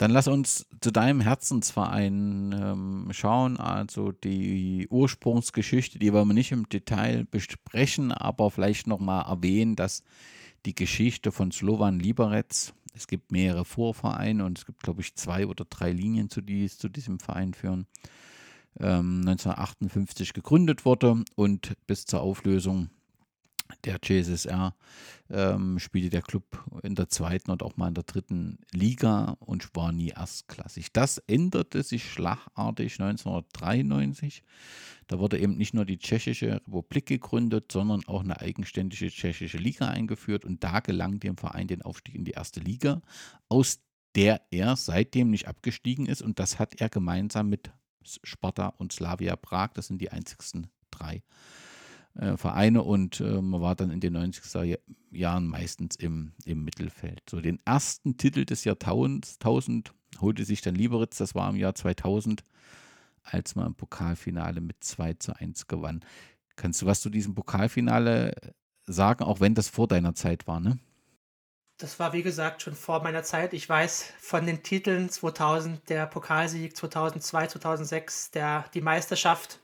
Dann 0.00 0.12
lass 0.12 0.28
uns 0.28 0.66
zu 0.80 0.90
deinem 0.90 1.20
Herzensverein 1.20 2.58
ähm, 2.58 3.08
schauen. 3.10 3.58
Also 3.58 4.12
die 4.12 4.88
Ursprungsgeschichte, 4.88 5.98
die 5.98 6.10
wollen 6.14 6.26
wir 6.26 6.32
nicht 6.32 6.52
im 6.52 6.66
Detail 6.70 7.26
besprechen, 7.30 8.10
aber 8.10 8.50
vielleicht 8.50 8.86
nochmal 8.86 9.26
erwähnen, 9.30 9.76
dass 9.76 10.02
die 10.64 10.74
Geschichte 10.74 11.32
von 11.32 11.52
Slovan 11.52 12.00
Liberec, 12.00 12.72
es 12.94 13.08
gibt 13.08 13.30
mehrere 13.30 13.66
Vorvereine 13.66 14.46
und 14.46 14.56
es 14.56 14.64
gibt, 14.64 14.82
glaube 14.82 15.02
ich, 15.02 15.16
zwei 15.16 15.46
oder 15.46 15.66
drei 15.66 15.92
Linien, 15.92 16.30
zu 16.30 16.40
die 16.40 16.66
zu 16.70 16.88
diesem 16.88 17.18
Verein 17.20 17.52
führen, 17.52 17.86
1958 18.78 20.28
ähm, 20.28 20.32
gegründet 20.32 20.86
wurde 20.86 21.22
und 21.34 21.74
bis 21.86 22.06
zur 22.06 22.22
Auflösung 22.22 22.88
der 23.84 24.00
CSSR 24.00 24.74
ähm, 25.30 25.78
spielte 25.78 26.10
der 26.10 26.22
Club 26.22 26.44
in 26.82 26.94
der 26.94 27.08
zweiten 27.08 27.50
und 27.50 27.62
auch 27.62 27.76
mal 27.76 27.88
in 27.88 27.94
der 27.94 28.04
dritten 28.04 28.58
Liga 28.72 29.36
und 29.40 29.74
war 29.74 29.92
nie 29.92 30.08
erstklassig. 30.08 30.92
Das 30.92 31.18
änderte 31.18 31.82
sich 31.82 32.10
schlagartig 32.10 33.00
1993. 33.00 34.42
Da 35.06 35.18
wurde 35.18 35.38
eben 35.38 35.56
nicht 35.56 35.74
nur 35.74 35.84
die 35.84 35.98
Tschechische 35.98 36.54
Republik 36.54 37.06
gegründet, 37.06 37.72
sondern 37.72 38.04
auch 38.06 38.22
eine 38.22 38.40
eigenständige 38.40 39.08
tschechische 39.08 39.58
Liga 39.58 39.88
eingeführt 39.88 40.44
und 40.44 40.62
da 40.62 40.80
gelang 40.80 41.20
dem 41.20 41.36
Verein 41.36 41.66
den 41.66 41.82
Aufstieg 41.82 42.14
in 42.14 42.24
die 42.24 42.32
erste 42.32 42.60
Liga, 42.60 43.02
aus 43.48 43.80
der 44.14 44.42
er 44.50 44.76
seitdem 44.76 45.30
nicht 45.30 45.46
abgestiegen 45.46 46.06
ist 46.06 46.22
und 46.22 46.38
das 46.38 46.58
hat 46.58 46.80
er 46.80 46.88
gemeinsam 46.88 47.48
mit 47.48 47.70
Sparta 48.02 48.68
und 48.68 48.92
Slavia 48.92 49.36
Prag. 49.36 49.70
Das 49.74 49.86
sind 49.86 50.00
die 50.00 50.10
einzigsten 50.10 50.68
drei 50.90 51.22
äh, 52.14 52.36
Vereine 52.36 52.82
und 52.82 53.20
äh, 53.20 53.40
man 53.40 53.60
war 53.60 53.74
dann 53.74 53.90
in 53.90 54.00
den 54.00 54.16
90er 54.16 54.78
Jahren 55.10 55.46
meistens 55.46 55.96
im, 55.96 56.32
im 56.44 56.64
Mittelfeld. 56.64 57.22
So 57.28 57.40
den 57.40 57.60
ersten 57.64 58.16
Titel 58.16 58.44
des 58.44 58.64
Jahrtausends 58.64 59.38
holte 60.20 60.44
sich 60.44 60.60
dann 60.60 60.74
Lieberitz, 60.74 61.18
das 61.18 61.34
war 61.34 61.48
im 61.50 61.56
Jahr 61.56 61.74
2000, 61.74 62.44
als 63.22 63.54
man 63.54 63.66
im 63.66 63.74
Pokalfinale 63.74 64.60
mit 64.60 64.82
2 64.82 65.14
zu 65.14 65.36
1 65.36 65.66
gewann. 65.66 66.04
Kannst 66.56 66.82
du 66.82 66.86
was 66.86 67.00
zu 67.00 67.10
diesem 67.10 67.34
Pokalfinale 67.34 68.34
sagen, 68.86 69.24
auch 69.24 69.40
wenn 69.40 69.54
das 69.54 69.68
vor 69.68 69.88
deiner 69.88 70.14
Zeit 70.14 70.46
war, 70.46 70.60
ne? 70.60 70.78
Das 71.78 71.98
war 71.98 72.12
wie 72.12 72.22
gesagt 72.22 72.60
schon 72.60 72.74
vor 72.74 73.02
meiner 73.02 73.22
Zeit. 73.22 73.54
Ich 73.54 73.66
weiß 73.66 74.12
von 74.18 74.44
den 74.44 74.62
Titeln 74.62 75.08
2000 75.08 75.88
der 75.88 76.04
Pokalsieg, 76.06 76.76
2002, 76.76 77.46
2006 77.46 78.30
der 78.32 78.66
die 78.74 78.82
Meisterschaft. 78.82 79.60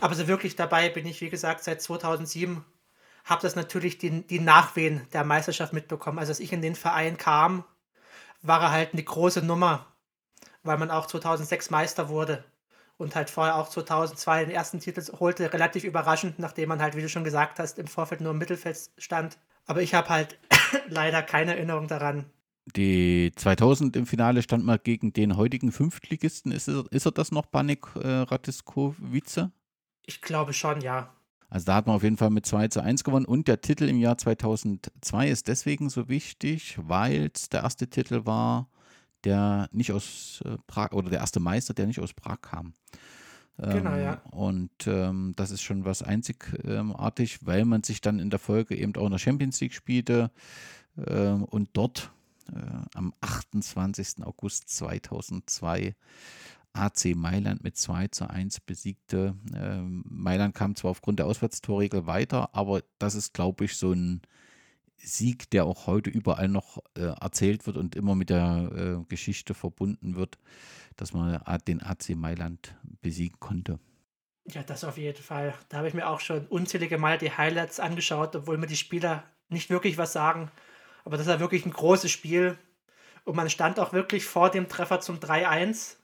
Aber 0.00 0.14
so 0.14 0.28
wirklich 0.28 0.56
dabei 0.56 0.88
bin 0.90 1.06
ich 1.06 1.20
wie 1.20 1.30
gesagt 1.30 1.64
seit 1.64 1.80
2007. 1.80 2.64
Habe 3.24 3.42
das 3.42 3.56
natürlich 3.56 3.98
die, 3.98 4.26
die 4.26 4.40
Nachwehen 4.40 5.06
der 5.12 5.24
Meisterschaft 5.24 5.72
mitbekommen. 5.72 6.18
Also 6.18 6.30
als 6.30 6.40
ich 6.40 6.52
in 6.52 6.62
den 6.62 6.74
Verein 6.76 7.16
kam, 7.16 7.64
war 8.42 8.60
er 8.60 8.70
halt 8.70 8.92
eine 8.92 9.02
große 9.02 9.42
Nummer, 9.42 9.86
weil 10.62 10.78
man 10.78 10.90
auch 10.90 11.06
2006 11.06 11.70
Meister 11.70 12.08
wurde 12.08 12.44
und 12.98 13.14
halt 13.14 13.30
vorher 13.30 13.56
auch 13.56 13.68
2002 13.68 14.44
den 14.44 14.54
ersten 14.54 14.80
Titel 14.80 15.02
holte, 15.18 15.52
relativ 15.52 15.84
überraschend, 15.84 16.38
nachdem 16.38 16.68
man 16.68 16.80
halt, 16.80 16.96
wie 16.96 17.02
du 17.02 17.08
schon 17.08 17.24
gesagt 17.24 17.58
hast, 17.58 17.78
im 17.78 17.88
Vorfeld 17.88 18.20
nur 18.20 18.32
im 18.32 18.38
Mittelfeld 18.38 18.90
stand. 18.98 19.38
Aber 19.66 19.82
ich 19.82 19.94
habe 19.94 20.08
halt 20.08 20.38
leider 20.88 21.22
keine 21.22 21.56
Erinnerung 21.56 21.88
daran, 21.88 22.26
Die 22.74 23.32
2000 23.36 23.94
im 23.96 24.06
Finale 24.06 24.42
stand 24.42 24.64
mal 24.64 24.78
gegen 24.78 25.12
den 25.12 25.36
heutigen 25.36 25.70
Fünftligisten. 25.70 26.50
Ist 26.50 26.68
er, 26.68 26.84
ist 26.90 27.06
er 27.06 27.12
das 27.12 27.30
noch, 27.30 27.46
Banik 27.46 27.86
äh, 27.94 28.08
Ratiskowice? 28.08 29.50
Ich 30.06 30.20
glaube 30.20 30.52
schon, 30.52 30.80
ja. 30.80 31.12
Also 31.48 31.66
da 31.66 31.74
hat 31.76 31.86
man 31.86 31.96
auf 31.96 32.02
jeden 32.02 32.16
Fall 32.16 32.30
mit 32.30 32.46
2 32.46 32.68
zu 32.68 32.82
1 32.82 33.04
gewonnen. 33.04 33.26
Und 33.26 33.48
der 33.48 33.60
Titel 33.60 33.88
im 33.88 33.98
Jahr 33.98 34.18
2002 34.18 35.28
ist 35.28 35.48
deswegen 35.48 35.90
so 35.90 36.08
wichtig, 36.08 36.78
weil 36.80 37.30
es 37.32 37.48
der 37.48 37.62
erste 37.62 37.88
Titel 37.88 38.26
war, 38.26 38.68
der 39.24 39.68
nicht 39.72 39.92
aus 39.92 40.42
äh, 40.44 40.56
Prag, 40.66 40.92
oder 40.92 41.10
der 41.10 41.20
erste 41.20 41.40
Meister, 41.40 41.74
der 41.74 41.86
nicht 41.86 42.00
aus 42.00 42.14
Prag 42.14 42.40
kam. 42.42 42.74
Genau, 43.58 43.94
ähm, 43.94 44.02
ja. 44.02 44.22
Und 44.30 44.86
ähm, 44.86 45.32
das 45.36 45.50
ist 45.50 45.62
schon 45.62 45.84
was 45.84 46.02
einzigartig, 46.02 47.46
weil 47.46 47.64
man 47.64 47.82
sich 47.82 48.00
dann 48.00 48.18
in 48.18 48.28
der 48.28 48.38
Folge 48.38 48.76
eben 48.76 48.94
auch 48.96 49.06
in 49.06 49.12
der 49.12 49.18
Champions 49.18 49.60
League 49.60 49.72
spielte 49.72 50.30
ähm, 51.06 51.44
und 51.44 51.70
dort 51.72 52.10
äh, 52.52 52.60
am 52.94 53.14
28. 53.22 54.24
August 54.24 54.68
2002 54.68 55.94
AC 56.76 57.14
Mailand 57.14 57.62
mit 57.64 57.76
2 57.76 58.08
zu 58.08 58.28
1 58.28 58.60
besiegte. 58.60 59.34
Ähm, 59.54 60.04
Mailand 60.08 60.54
kam 60.54 60.76
zwar 60.76 60.90
aufgrund 60.90 61.18
der 61.18 61.26
Auswärtstorregel 61.26 62.06
weiter, 62.06 62.54
aber 62.54 62.82
das 62.98 63.14
ist, 63.14 63.34
glaube 63.34 63.64
ich, 63.64 63.76
so 63.76 63.92
ein 63.92 64.22
Sieg, 64.96 65.50
der 65.50 65.64
auch 65.64 65.86
heute 65.86 66.10
überall 66.10 66.48
noch 66.48 66.78
äh, 66.96 67.02
erzählt 67.02 67.66
wird 67.66 67.76
und 67.76 67.94
immer 67.94 68.14
mit 68.14 68.30
der 68.30 68.70
äh, 68.74 69.04
Geschichte 69.08 69.54
verbunden 69.54 70.16
wird, 70.16 70.38
dass 70.96 71.12
man 71.12 71.40
den 71.66 71.82
AC 71.82 72.10
Mailand 72.10 72.74
besiegen 73.02 73.38
konnte. 73.38 73.78
Ja, 74.48 74.62
das 74.62 74.84
auf 74.84 74.96
jeden 74.96 75.22
Fall. 75.22 75.54
Da 75.68 75.78
habe 75.78 75.88
ich 75.88 75.94
mir 75.94 76.08
auch 76.08 76.20
schon 76.20 76.46
unzählige 76.46 76.98
Mal 76.98 77.18
die 77.18 77.32
Highlights 77.32 77.80
angeschaut, 77.80 78.34
obwohl 78.36 78.58
mir 78.58 78.68
die 78.68 78.76
Spieler 78.76 79.24
nicht 79.48 79.70
wirklich 79.70 79.98
was 79.98 80.12
sagen. 80.12 80.50
Aber 81.04 81.16
das 81.16 81.26
war 81.26 81.40
wirklich 81.40 81.66
ein 81.66 81.72
großes 81.72 82.10
Spiel. 82.10 82.56
Und 83.24 83.36
man 83.36 83.50
stand 83.50 83.80
auch 83.80 83.92
wirklich 83.92 84.24
vor 84.24 84.50
dem 84.50 84.68
Treffer 84.68 85.00
zum 85.00 85.18
3-1. 85.18 85.96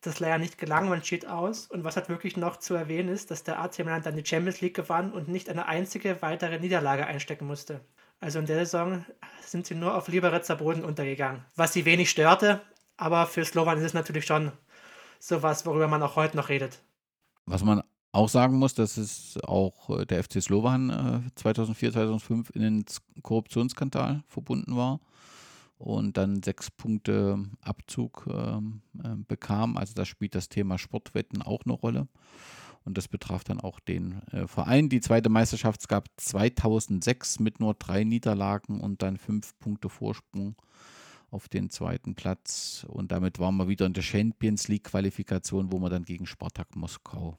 Das 0.00 0.20
leider 0.20 0.38
nicht 0.38 0.58
gelang, 0.58 0.88
man 0.88 1.02
steht 1.02 1.26
aus. 1.26 1.66
Und 1.66 1.82
was 1.82 1.96
halt 1.96 2.08
wirklich 2.08 2.36
noch 2.36 2.58
zu 2.58 2.74
erwähnen 2.74 3.08
ist, 3.08 3.30
dass 3.30 3.42
der 3.42 3.60
AC 3.60 3.80
Mailand 3.80 4.06
dann 4.06 4.16
die 4.16 4.24
Champions 4.24 4.60
League 4.60 4.76
gewann 4.76 5.12
und 5.12 5.28
nicht 5.28 5.50
eine 5.50 5.66
einzige 5.66 6.22
weitere 6.22 6.60
Niederlage 6.60 7.06
einstecken 7.06 7.46
musste. 7.46 7.80
Also 8.20 8.38
in 8.38 8.46
der 8.46 8.64
Saison 8.64 9.04
sind 9.40 9.66
sie 9.66 9.74
nur 9.74 9.96
auf 9.96 10.08
Liberezer 10.08 10.56
Boden 10.56 10.84
untergegangen. 10.84 11.44
Was 11.56 11.72
sie 11.72 11.84
wenig 11.84 12.10
störte, 12.10 12.60
aber 12.96 13.26
für 13.26 13.44
Slowan 13.44 13.78
ist 13.78 13.84
es 13.84 13.94
natürlich 13.94 14.26
schon 14.26 14.52
sowas, 15.18 15.66
worüber 15.66 15.88
man 15.88 16.02
auch 16.02 16.16
heute 16.16 16.36
noch 16.36 16.48
redet. 16.48 16.80
Was 17.46 17.64
man 17.64 17.82
auch 18.12 18.28
sagen 18.28 18.56
muss, 18.56 18.74
dass 18.74 18.96
es 18.96 19.38
auch 19.44 19.98
äh, 19.98 20.06
der 20.06 20.22
FC 20.22 20.42
Slowan 20.42 21.30
2004, 21.34 21.88
äh, 21.88 21.92
2005 21.92 22.50
in 22.50 22.62
den 22.62 22.84
Korruptionsskandal 23.22 24.22
verbunden 24.28 24.76
war 24.76 25.00
und 25.78 26.16
dann 26.16 26.42
sechs 26.42 26.70
Punkte 26.70 27.38
Abzug 27.62 28.26
ähm, 28.30 28.82
äh, 29.02 29.14
bekam. 29.16 29.76
Also 29.76 29.94
da 29.94 30.04
spielt 30.04 30.34
das 30.34 30.48
Thema 30.48 30.76
Sportwetten 30.76 31.42
auch 31.42 31.64
eine 31.64 31.74
Rolle. 31.74 32.08
Und 32.84 32.96
das 32.96 33.06
betraf 33.06 33.44
dann 33.44 33.60
auch 33.60 33.80
den 33.80 34.22
äh, 34.32 34.46
Verein. 34.46 34.88
Die 34.88 35.00
zweite 35.00 35.28
Meisterschaft 35.28 35.88
gab 35.88 36.08
2006 36.16 37.38
mit 37.38 37.60
nur 37.60 37.74
drei 37.74 38.04
Niederlagen 38.04 38.80
und 38.80 39.02
dann 39.02 39.18
fünf 39.18 39.58
Punkte 39.58 39.88
Vorsprung 39.88 40.56
auf 41.30 41.48
den 41.48 41.70
zweiten 41.70 42.14
Platz. 42.14 42.86
Und 42.88 43.12
damit 43.12 43.38
waren 43.38 43.56
wir 43.56 43.68
wieder 43.68 43.86
in 43.86 43.92
der 43.92 44.02
Champions 44.02 44.68
League 44.68 44.84
Qualifikation, 44.84 45.70
wo 45.70 45.78
man 45.78 45.90
dann 45.90 46.04
gegen 46.04 46.26
Spartak 46.26 46.74
Moskau 46.74 47.38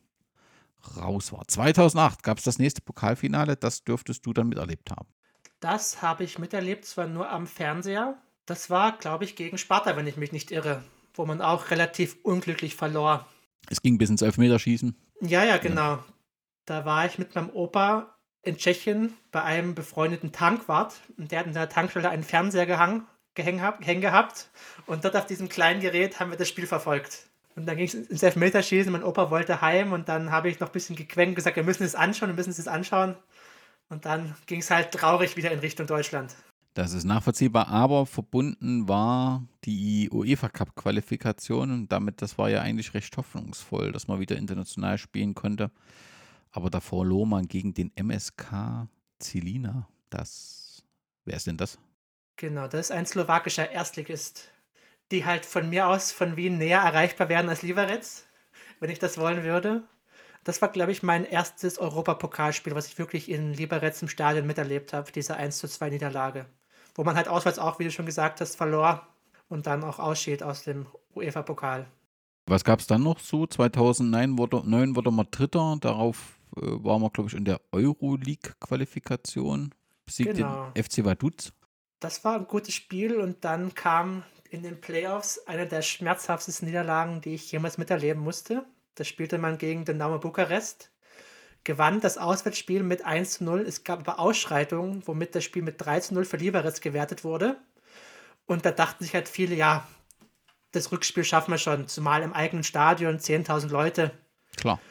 raus 0.96 1.34
war. 1.34 1.48
2008 1.48 2.24
gab 2.24 2.38
es 2.38 2.44
das 2.44 2.60
nächste 2.60 2.82
Pokalfinale. 2.82 3.58
Das 3.58 3.84
dürftest 3.84 4.26
du 4.26 4.34
dann 4.34 4.50
miterlebt 4.50 4.92
haben. 4.92 5.10
Das 5.60 6.02
habe 6.02 6.24
ich 6.24 6.40
miterlebt, 6.40 6.86
zwar 6.86 7.08
nur 7.08 7.30
am 7.30 7.48
Fernseher. 7.48 8.18
Das 8.50 8.72
war, 8.72 8.98
glaube 8.98 9.26
ich, 9.26 9.36
gegen 9.36 9.60
Sparta, 9.60 9.96
wenn 9.96 10.08
ich 10.08 10.18
mich 10.18 10.32
nicht 10.32 10.50
irre, 10.50 10.84
wo 11.14 11.24
man 11.24 11.40
auch 11.40 11.70
relativ 11.70 12.18
unglücklich 12.24 12.76
verlor. 12.76 13.28
Es 13.70 13.84
ging 13.84 14.00
bis 14.00 14.10
ins 14.10 14.24
Elfmeterschießen. 14.24 14.96
Ja, 15.22 15.44
ja, 15.44 15.58
genau. 15.58 16.04
Da 16.66 16.84
war 16.84 17.06
ich 17.06 17.20
mit 17.20 17.36
meinem 17.36 17.52
Opa 17.52 18.16
in 18.42 18.58
Tschechien 18.58 19.14
bei 19.32 19.44
einem 19.44 19.76
befreundeten 19.76 20.32
Tankwart 20.32 20.96
und 21.18 21.32
der 21.32 21.40
hat 21.42 21.46
in 21.46 21.54
der 21.54 21.70
Tankstelle 21.70 22.10
einen 22.10 22.24
Fernseher 22.24 22.66
gehangen, 22.66 23.06
gehängt, 23.36 23.62
gehängt 23.82 24.02
gehabt 24.02 24.50
und 24.88 25.06
dort 25.06 25.16
auf 25.16 25.28
diesem 25.28 25.48
kleinen 25.48 25.82
Gerät 25.82 26.20
haben 26.20 26.32
wir 26.32 26.38
das 26.38 26.50
Spiel 26.50 26.66
verfolgt. 26.66 27.28
Und 27.56 27.68
dann 27.68 27.78
ging 27.78 27.86
es 27.86 27.94
ins 27.94 28.24
Elfmeterschießen, 28.24 28.92
mein 28.92 29.04
Opa 29.04 29.30
wollte 29.30 29.62
heim 29.62 29.94
und 29.94 30.10
dann 30.10 30.32
habe 30.32 30.50
ich 30.50 30.60
noch 30.60 30.70
ein 30.70 30.74
bisschen 30.74 30.96
gequenkt 30.96 31.30
und 31.30 31.36
gesagt, 31.36 31.56
wir 31.56 31.64
müssen 31.64 31.84
es 31.84 31.94
anschauen, 31.94 32.30
wir 32.30 32.36
müssen 32.36 32.50
es 32.50 32.68
anschauen. 32.68 33.16
Und 33.90 34.06
dann 34.06 34.36
ging 34.48 34.62
es 34.62 34.72
halt 34.72 34.92
traurig 34.92 35.38
wieder 35.38 35.52
in 35.52 35.60
Richtung 35.60 35.86
Deutschland. 35.86 36.36
Das 36.76 36.94
ist 36.94 37.04
nachvollziehbar, 37.04 37.68
aber 37.68 38.06
verbunden 38.06 38.88
war 38.88 39.44
die 39.66 40.10
UEFA 40.12 40.50
Cup 40.50 40.76
Qualifikation 40.76 41.72
und 41.72 41.92
damit, 41.92 42.22
das 42.22 42.38
war 42.38 42.50
ja 42.50 42.62
eigentlich 42.62 42.94
recht 42.94 43.18
hoffnungsvoll, 43.18 43.92
dass 43.92 44.08
man 44.08 44.20
wieder 44.20 44.38
international 44.38 44.98
spielen 44.98 45.34
konnte. 45.34 45.72
Aber 46.52 46.70
da 46.70 46.80
verlor 46.80 47.26
man 47.26 47.48
gegen 47.48 47.74
den 47.74 47.92
MSK 47.96 48.88
Zilina. 49.20 49.88
Das, 50.10 50.84
wer 51.26 51.38
ist 51.38 51.48
denn 51.48 51.58
das? 51.58 51.80
Genau, 52.36 52.68
das 52.68 52.90
ist 52.90 52.92
ein 52.92 53.06
slowakischer 53.06 53.70
Erstligist, 53.72 54.50
die 55.12 55.26
halt 55.26 55.46
von 55.46 55.70
mir 55.70 55.88
aus 55.88 56.12
von 56.12 56.38
Wien 56.38 56.58
näher 56.58 56.82
erreichbar 56.82 57.30
wären 57.30 57.50
als 57.50 57.64
Liberec, 57.64 58.06
wenn 58.80 58.92
ich 58.92 59.00
das 59.00 59.18
wollen 59.18 59.44
würde. 59.44 59.84
Das 60.44 60.62
war, 60.62 60.72
glaube 60.72 60.92
ich, 60.92 61.04
mein 61.04 61.26
erstes 61.26 61.80
Europapokalspiel, 61.80 62.74
was 62.74 62.88
ich 62.88 62.98
wirklich 62.98 63.30
in 63.30 63.54
Liberec 63.54 64.02
im 64.02 64.08
Stadion 64.08 64.48
miterlebt 64.48 64.94
habe, 64.94 65.12
diese 65.12 65.36
1 65.36 65.58
zu 65.58 65.68
2 65.68 65.90
Niederlage 65.90 66.46
wo 66.96 67.04
man 67.04 67.16
halt 67.16 67.28
auswärts 67.28 67.60
auch, 67.60 67.80
wie 67.80 67.86
du 67.86 67.92
schon 67.92 68.06
gesagt 68.06 68.42
hast, 68.42 68.56
verlor 68.56 69.08
und 69.48 69.68
dann 69.68 69.84
auch 69.84 70.00
ausschied 70.00 70.44
aus 70.44 70.64
dem 70.64 70.86
UEFA-Pokal. 71.16 71.88
Was 72.46 72.64
gab 72.64 72.80
es 72.80 72.88
dann 72.88 73.04
noch 73.04 73.20
so? 73.20 73.46
2009 73.46 74.38
wurde, 74.38 74.64
9 74.66 74.96
wurde 74.96 75.12
man 75.12 75.28
Dritter, 75.30 75.78
darauf 75.80 76.40
äh, 76.56 76.62
war 76.62 77.00
man, 77.00 77.12
glaube 77.12 77.30
ich, 77.30 77.36
in 77.36 77.46
der 77.46 77.62
Euroleague-Qualifikation, 77.72 79.72
besiegt 80.06 80.36
genau. 80.36 80.72
den 80.76 80.84
FC 80.84 81.06
Vaduz. 81.06 81.54
Das 82.00 82.24
war 82.24 82.36
ein 82.36 82.48
gutes 82.48 82.74
Spiel 82.74 83.20
und 83.20 83.44
dann 83.44 83.76
kam 83.76 84.24
in 84.50 84.64
den 84.64 84.82
Playoffs 84.82 85.46
eine 85.48 85.68
der 85.68 85.82
schmerzhaftesten 85.82 86.68
Niederlagen, 86.68 87.22
die 87.22 87.36
ich 87.36 87.52
jemals 87.52 87.78
miterleben 87.78 88.24
musste. 88.24 88.66
Da 88.96 89.04
spielte 89.04 89.38
man 89.38 89.58
gegen 89.58 89.86
Dynamo 89.86 90.18
Bukarest 90.18 90.92
gewann 91.70 92.02
das 92.02 92.18
Auswärtsspiel 92.18 92.82
mit 92.82 93.06
1 93.06 93.34
zu 93.34 93.44
0. 93.44 93.62
Es 93.62 93.84
gab 93.84 94.00
aber 94.00 94.18
Ausschreitungen, 94.18 95.04
womit 95.06 95.36
das 95.36 95.44
Spiel 95.44 95.62
mit 95.62 95.76
3 95.78 96.00
zu 96.00 96.16
0 96.16 96.26
für 96.26 96.38
Liberec 96.38 96.82
gewertet 96.82 97.24
wurde. 97.24 97.58
Und 98.48 98.66
da 98.66 98.72
dachten 98.72 99.04
sich 99.04 99.14
halt 99.14 99.30
viele, 99.30 99.54
ja, 99.54 99.88
das 100.72 100.92
Rückspiel 100.92 101.24
schaffen 101.24 101.52
wir 101.52 101.60
schon, 101.60 101.88
zumal 101.88 102.24
im 102.24 102.34
eigenen 102.34 102.64
Stadion 102.64 103.20
10.000 103.20 103.68
Leute. 103.68 104.10
Klar. 104.58 104.82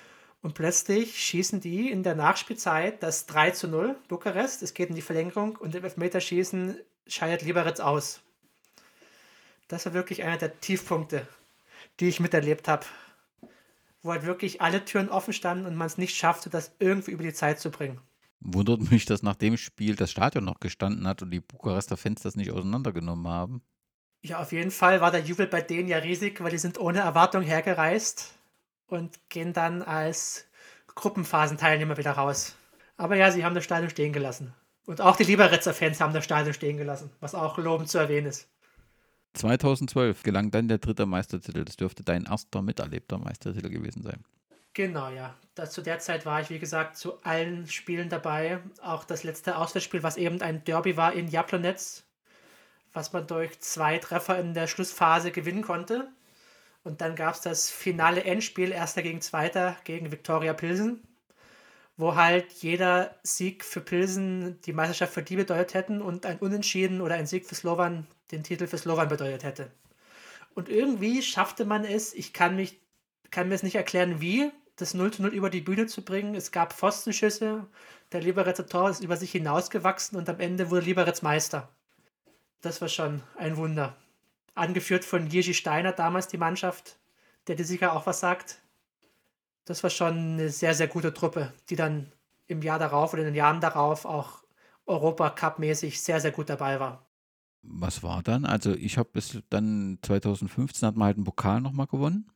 Und 0.41 0.55
plötzlich 0.55 1.19
schießen 1.19 1.61
die 1.61 1.91
in 1.91 2.05
der 2.05 2.15
Nachspielzeit 2.15 3.03
das 3.03 3.27
3 3.27 3.51
zu 3.51 3.67
0 3.67 3.97
Bukarest. 4.07 4.63
Es 4.63 4.73
geht 4.73 4.89
in 4.89 4.95
die 4.95 5.03
Verlängerung 5.03 5.57
und 5.57 5.75
im 5.75 5.83
Elfmeterschießen 5.83 6.79
scheidet 7.09 7.43
Liberec 7.43 7.81
aus. 7.81 8.21
Das 9.67 9.85
war 9.85 9.95
wirklich 9.95 10.23
einer 10.23 10.37
der 10.37 10.61
Tiefpunkte, 10.61 11.27
die 11.99 12.07
ich 12.07 12.21
miterlebt 12.21 12.69
habe 12.69 12.87
wo 14.03 14.13
halt 14.13 14.25
wirklich 14.25 14.61
alle 14.61 14.85
Türen 14.85 15.09
offen 15.09 15.33
standen 15.33 15.67
und 15.67 15.77
man 15.77 15.87
es 15.87 15.99
nicht 15.99 16.17
schaffte, 16.17 16.51
das 16.51 16.73
irgendwie 16.79 17.11
über 17.11 17.23
die 17.23 17.33
Zeit 17.33 17.61
zu 17.61 17.71
bringen. 17.71 18.01
Wundert 18.41 18.91
mich, 18.91 19.05
dass 19.05 19.23
nach 19.23 19.35
dem 19.35 19.57
Spiel 19.57 19.97
das 19.97 20.11
Stadion 20.11 20.45
noch 20.45 20.61
gestanden 20.61 21.07
hat 21.09 21.23
und 21.23 21.31
die 21.31 21.41
Bukarester 21.41 21.97
Fans 21.97 22.23
das 22.23 22.37
nicht 22.37 22.53
auseinandergenommen 22.53 23.27
haben. 23.27 23.63
Ja, 24.23 24.41
auf 24.41 24.53
jeden 24.53 24.71
Fall 24.71 25.01
war 25.01 25.11
der 25.11 25.21
Jubel 25.21 25.47
bei 25.47 25.61
denen 25.61 25.89
ja 25.89 25.99
riesig, 25.99 26.41
weil 26.41 26.51
die 26.51 26.59
sind 26.59 26.79
ohne 26.79 27.01
Erwartung 27.01 27.43
hergereist 27.43 28.35
und 28.87 29.19
gehen 29.29 29.53
dann 29.53 29.83
als 29.83 30.47
Gruppenphasenteilnehmer 30.95 31.97
wieder 31.97 32.13
raus. 32.13 32.57
Aber 32.97 33.17
ja, 33.17 33.31
sie 33.31 33.45
haben 33.45 33.55
das 33.55 33.65
Stadion 33.65 33.91
stehen 33.91 34.13
gelassen. 34.13 34.55
Und 34.87 35.01
auch 35.01 35.17
die 35.17 35.25
Liberetzer 35.25 35.75
Fans 35.75 36.01
haben 36.01 36.15
das 36.15 36.25
Stadion 36.25 36.55
stehen 36.55 36.79
gelassen, 36.79 37.11
was 37.21 37.35
auch 37.35 37.59
lobend 37.59 37.89
zu 37.89 37.99
erwähnen 37.99 38.27
ist. 38.27 38.49
2012 39.39 40.23
gelang 40.23 40.51
dann 40.51 40.69
der 40.69 40.79
dritte 40.79 41.07
Meistertitel. 41.07 41.65
Das 41.65 41.77
dürfte 41.77 42.03
dein 42.03 42.27
erster 42.27 42.63
miterlebter 42.63 43.19
Meistertitel 43.19 43.71
gewesen 43.71 44.03
sein. 44.03 44.25
Genau, 44.75 45.09
ja. 45.09 45.35
Das, 45.55 45.73
zu 45.73 45.83
der 45.83 45.99
Zeit 45.99 46.27
war 46.27 46.41
ich, 46.41 46.51
wie 46.51 46.59
gesagt, 46.59 46.97
zu 46.97 47.21
allen 47.25 47.67
Spielen 47.67 48.09
dabei. 48.09 48.61
Auch 48.83 49.05
das 49.05 49.25
letzte 49.25 49.57
Auswärtsspiel, 49.57 50.03
was 50.03 50.17
eben 50.17 50.41
ein 50.41 50.63
Derby 50.65 50.97
war 50.97 51.15
in 51.15 51.29
Jablonec, 51.29 51.81
was 52.93 53.13
man 53.13 53.27
durch 53.27 53.59
zwei 53.61 53.99
Treffer 53.99 54.39
in 54.39 54.55
der 54.55 54.67
Schlussphase 54.67 55.33
gewinnen 55.33 55.63
konnte. 55.63 56.09
Und 56.85 57.01
dann 57.01 57.17
gab 57.17 57.35
es 57.35 57.41
das 57.41 57.71
finale 57.71 58.25
Endspiel, 58.25 58.71
erster 58.71 59.03
gegen 59.03 59.21
zweiter, 59.21 59.77
gegen 59.85 60.13
Viktoria 60.13 60.53
Pilsen, 60.53 61.03
wo 61.99 62.15
halt 62.15 62.51
jeder 62.53 63.17
Sieg 63.25 63.65
für 63.65 63.81
Pilsen 63.81 64.61
die 64.63 64.73
Meisterschaft 64.73 65.13
für 65.13 65.23
die 65.23 65.37
bedeutet 65.37 65.75
hätten 65.75 66.01
und 66.01 66.25
ein 66.25 66.39
Unentschieden 66.39 67.01
oder 67.01 67.17
ein 67.17 67.27
Sieg 67.27 67.45
für 67.45 67.57
Slovan 67.57 68.07
den 68.31 68.45
Titel 68.45 68.67
für 68.69 68.79
Slovan 68.79 69.09
bedeutet 69.09 69.43
hätte. 69.43 69.71
Und 70.55 70.69
irgendwie 70.69 71.23
schaffte 71.23 71.65
man 71.65 71.85
es, 71.85 72.15
ich 72.15 72.33
kann, 72.33 72.57
mich, 72.57 72.81
kann 73.31 73.49
mir 73.49 73.55
es 73.57 73.65
nicht 73.65 73.75
erklären, 73.75 74.21
wie, 74.21 74.51
das 74.77 74.95
0 74.95 75.13
zu 75.13 75.23
0 75.23 75.35
über 75.35 75.51
die 75.51 75.61
Bühne 75.61 75.87
zu 75.87 76.05
bringen. 76.05 76.37
Es 76.37 76.53
gab 76.53 76.73
Pfostenschüsse, 76.73 77.67
der 78.13 78.21
Liberetzer 78.21 78.67
Tor 78.67 78.91
ist 78.91 79.03
über 79.03 79.17
sich 79.17 79.33
hinausgewachsen 79.33 80.17
und 80.17 80.29
am 80.29 80.39
Ende 80.39 80.71
wurde 80.71 80.87
Liberec 80.87 81.23
Meister. 81.23 81.69
Das 82.61 82.81
war 82.81 82.89
schon 82.89 83.23
ein 83.37 83.57
Wunder. 83.57 83.97
Angeführt 84.55 85.05
von 85.05 85.27
Jerzy 85.27 85.55
Steiner, 85.55 85.93
damals 85.93 86.29
die 86.29 86.39
Mannschaft, 86.39 86.99
der 87.49 87.57
dir 87.57 87.65
sicher 87.65 87.93
auch 87.93 88.07
was 88.07 88.21
sagt. 88.21 88.61
Das 89.69 89.83
war 89.83 89.91
schon 89.91 90.17
eine 90.17 90.49
sehr, 90.49 90.75
sehr 90.75 90.89
gute 90.89 91.13
Truppe, 91.13 91.53
die 91.69 91.77
dann 91.77 92.11
im 92.47 92.63
Jahr 92.63 92.79
darauf 92.79 93.13
oder 93.13 93.21
in 93.21 93.27
den 93.27 93.35
Jahren 93.35 93.61
darauf 93.61 94.07
auch 94.07 94.43
Europacup-mäßig 94.87 96.01
sehr, 96.01 96.21
sehr 96.21 96.33
gut 96.33 96.49
dabei 96.49 96.81
war. 96.81 97.07
Was 97.61 98.03
war 98.03 98.23
dann? 98.23 98.47
Also 98.47 98.73
ich 98.73 98.97
habe 98.97 99.11
es 99.19 99.43
dann 99.51 99.99
2015 100.01 100.87
hat 100.87 100.97
man 100.97 101.07
halt 101.07 101.17
einen 101.19 101.25
Pokal 101.25 101.61
nochmal 101.61 101.87
gewonnen. 101.87 102.33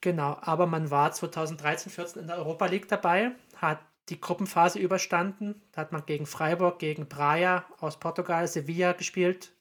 Genau, 0.00 0.38
aber 0.40 0.66
man 0.66 0.90
war 0.90 1.12
2013, 1.12 1.92
14 1.92 2.22
in 2.22 2.28
der 2.28 2.38
Europa 2.38 2.64
League 2.64 2.88
dabei, 2.88 3.32
hat 3.56 3.80
die 4.08 4.18
Gruppenphase 4.18 4.78
überstanden. 4.78 5.60
Da 5.72 5.82
hat 5.82 5.92
man 5.92 6.06
gegen 6.06 6.24
Freiburg, 6.24 6.78
gegen 6.78 7.08
Braga 7.08 7.66
aus 7.78 8.00
Portugal, 8.00 8.48
Sevilla 8.48 8.92
gespielt 8.92 9.52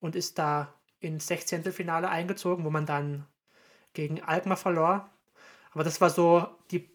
und 0.00 0.16
ist 0.16 0.38
da 0.38 0.74
ins 1.00 1.26
16. 1.28 1.72
Finale 1.72 2.10
eingezogen, 2.10 2.64
wo 2.64 2.70
man 2.70 2.84
dann 2.84 3.26
gegen 3.94 4.22
Alkmaar 4.22 4.58
verlor. 4.58 5.10
Aber 5.76 5.84
das 5.84 6.00
war 6.00 6.08
so 6.08 6.48
die 6.70 6.88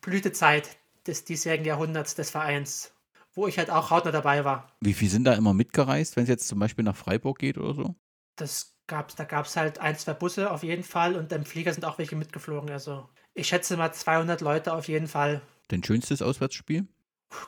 Blütezeit 0.00 0.78
des 1.06 1.26
diesjährigen 1.26 1.66
Jahrhunderts 1.66 2.14
des 2.14 2.30
Vereins, 2.30 2.94
wo 3.34 3.46
ich 3.46 3.58
halt 3.58 3.68
auch 3.68 3.90
hautnah 3.90 4.10
dabei 4.10 4.42
war. 4.42 4.72
Wie 4.80 4.94
viel 4.94 5.10
sind 5.10 5.24
da 5.24 5.34
immer 5.34 5.52
mitgereist, 5.52 6.16
wenn 6.16 6.22
es 6.22 6.30
jetzt 6.30 6.48
zum 6.48 6.58
Beispiel 6.58 6.82
nach 6.82 6.96
Freiburg 6.96 7.38
geht 7.38 7.58
oder 7.58 7.74
so? 7.74 7.94
Das 8.36 8.74
gab's, 8.86 9.16
da 9.16 9.24
gab 9.24 9.44
es 9.44 9.58
halt 9.58 9.80
ein, 9.80 9.98
zwei 9.98 10.14
Busse 10.14 10.50
auf 10.50 10.62
jeden 10.62 10.82
Fall 10.82 11.14
und 11.14 11.30
im 11.30 11.44
Flieger 11.44 11.74
sind 11.74 11.84
auch 11.84 11.98
welche 11.98 12.16
mitgeflogen. 12.16 12.70
Also 12.70 13.06
ich 13.34 13.48
schätze 13.48 13.76
mal 13.76 13.92
200 13.92 14.40
Leute 14.40 14.72
auf 14.72 14.88
jeden 14.88 15.08
Fall. 15.08 15.42
Dein 15.68 15.84
schönstes 15.84 16.22
Auswärtsspiel? 16.22 16.88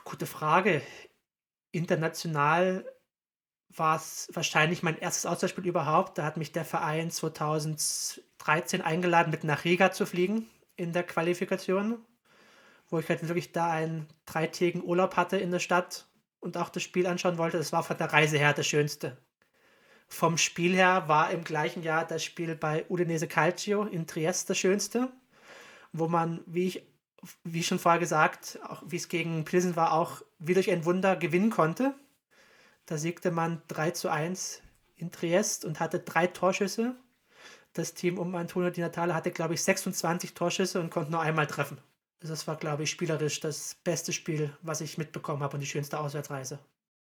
Gute 0.03 0.27
Frage. 0.27 0.83
International 1.71 2.85
war 3.69 3.95
es 3.95 4.27
wahrscheinlich 4.31 4.83
mein 4.83 4.99
erstes 4.99 5.25
Auswärtsspiel 5.25 5.65
überhaupt. 5.65 6.19
Da 6.19 6.25
hat 6.25 6.37
mich 6.37 6.51
der 6.51 6.63
Verein 6.63 7.09
2013 7.09 8.83
eingeladen, 8.83 9.31
mit 9.31 9.43
nach 9.43 9.65
Riga 9.65 9.91
zu 9.91 10.05
fliegen 10.05 10.45
in 10.75 10.93
der 10.93 11.03
Qualifikation, 11.03 11.99
wo 12.89 12.99
ich 12.99 13.09
halt 13.09 13.27
wirklich 13.27 13.51
da 13.51 13.71
einen 13.71 14.07
dreitägigen 14.25 14.83
Urlaub 14.83 15.15
hatte 15.15 15.37
in 15.37 15.51
der 15.51 15.59
Stadt 15.59 16.07
und 16.39 16.57
auch 16.57 16.69
das 16.69 16.83
Spiel 16.83 17.07
anschauen 17.07 17.37
wollte. 17.37 17.57
Das 17.57 17.71
war 17.71 17.83
von 17.83 17.97
der 17.97 18.11
Reise 18.11 18.37
her 18.37 18.53
das 18.53 18.67
Schönste. 18.67 19.17
Vom 20.07 20.37
Spiel 20.37 20.75
her 20.75 21.07
war 21.07 21.31
im 21.31 21.43
gleichen 21.43 21.81
Jahr 21.81 22.05
das 22.05 22.23
Spiel 22.23 22.55
bei 22.55 22.85
Udinese 22.89 23.27
Calcio 23.27 23.83
in 23.83 24.05
Triest 24.05 24.49
das 24.49 24.57
Schönste, 24.57 25.11
wo 25.91 26.07
man, 26.07 26.41
wie 26.45 26.67
ich 26.67 26.83
wie 27.43 27.63
schon 27.63 27.79
vorher 27.79 27.99
gesagt, 27.99 28.59
auch 28.67 28.83
wie 28.85 28.97
es 28.97 29.07
gegen 29.07 29.45
Pilsen 29.45 29.75
war, 29.75 29.93
auch 29.93 30.21
wie 30.39 30.53
durch 30.53 30.69
ein 30.69 30.85
Wunder 30.85 31.15
gewinnen 31.15 31.49
konnte. 31.49 31.95
Da 32.85 32.97
siegte 32.97 33.31
man 33.31 33.61
3 33.67 33.91
zu 33.91 34.09
1 34.09 34.61
in 34.95 35.11
Triest 35.11 35.65
und 35.65 35.79
hatte 35.79 35.99
drei 35.99 36.27
Torschüsse. 36.27 36.95
Das 37.75 37.93
Team 37.93 38.17
um 38.17 38.33
Antonio 38.35 38.69
Di 38.69 38.79
Natale 38.79 39.13
hatte, 39.13 39.31
glaube 39.31 39.53
ich, 39.53 39.61
26 39.61 40.33
Torschüsse 40.33 40.79
und 40.79 40.89
konnte 40.89 41.11
nur 41.11 41.19
einmal 41.19 41.45
treffen. 41.45 41.77
Also 42.21 42.33
das 42.33 42.47
war, 42.47 42.55
glaube 42.55 42.83
ich, 42.83 42.89
spielerisch 42.89 43.41
das 43.41 43.75
beste 43.83 44.13
Spiel, 44.13 44.55
was 44.61 44.79
ich 44.79 44.97
mitbekommen 44.97 45.43
habe 45.43 45.55
und 45.55 45.59
die 45.59 45.67
schönste 45.67 45.99
Auswärtsreise. 45.99 46.57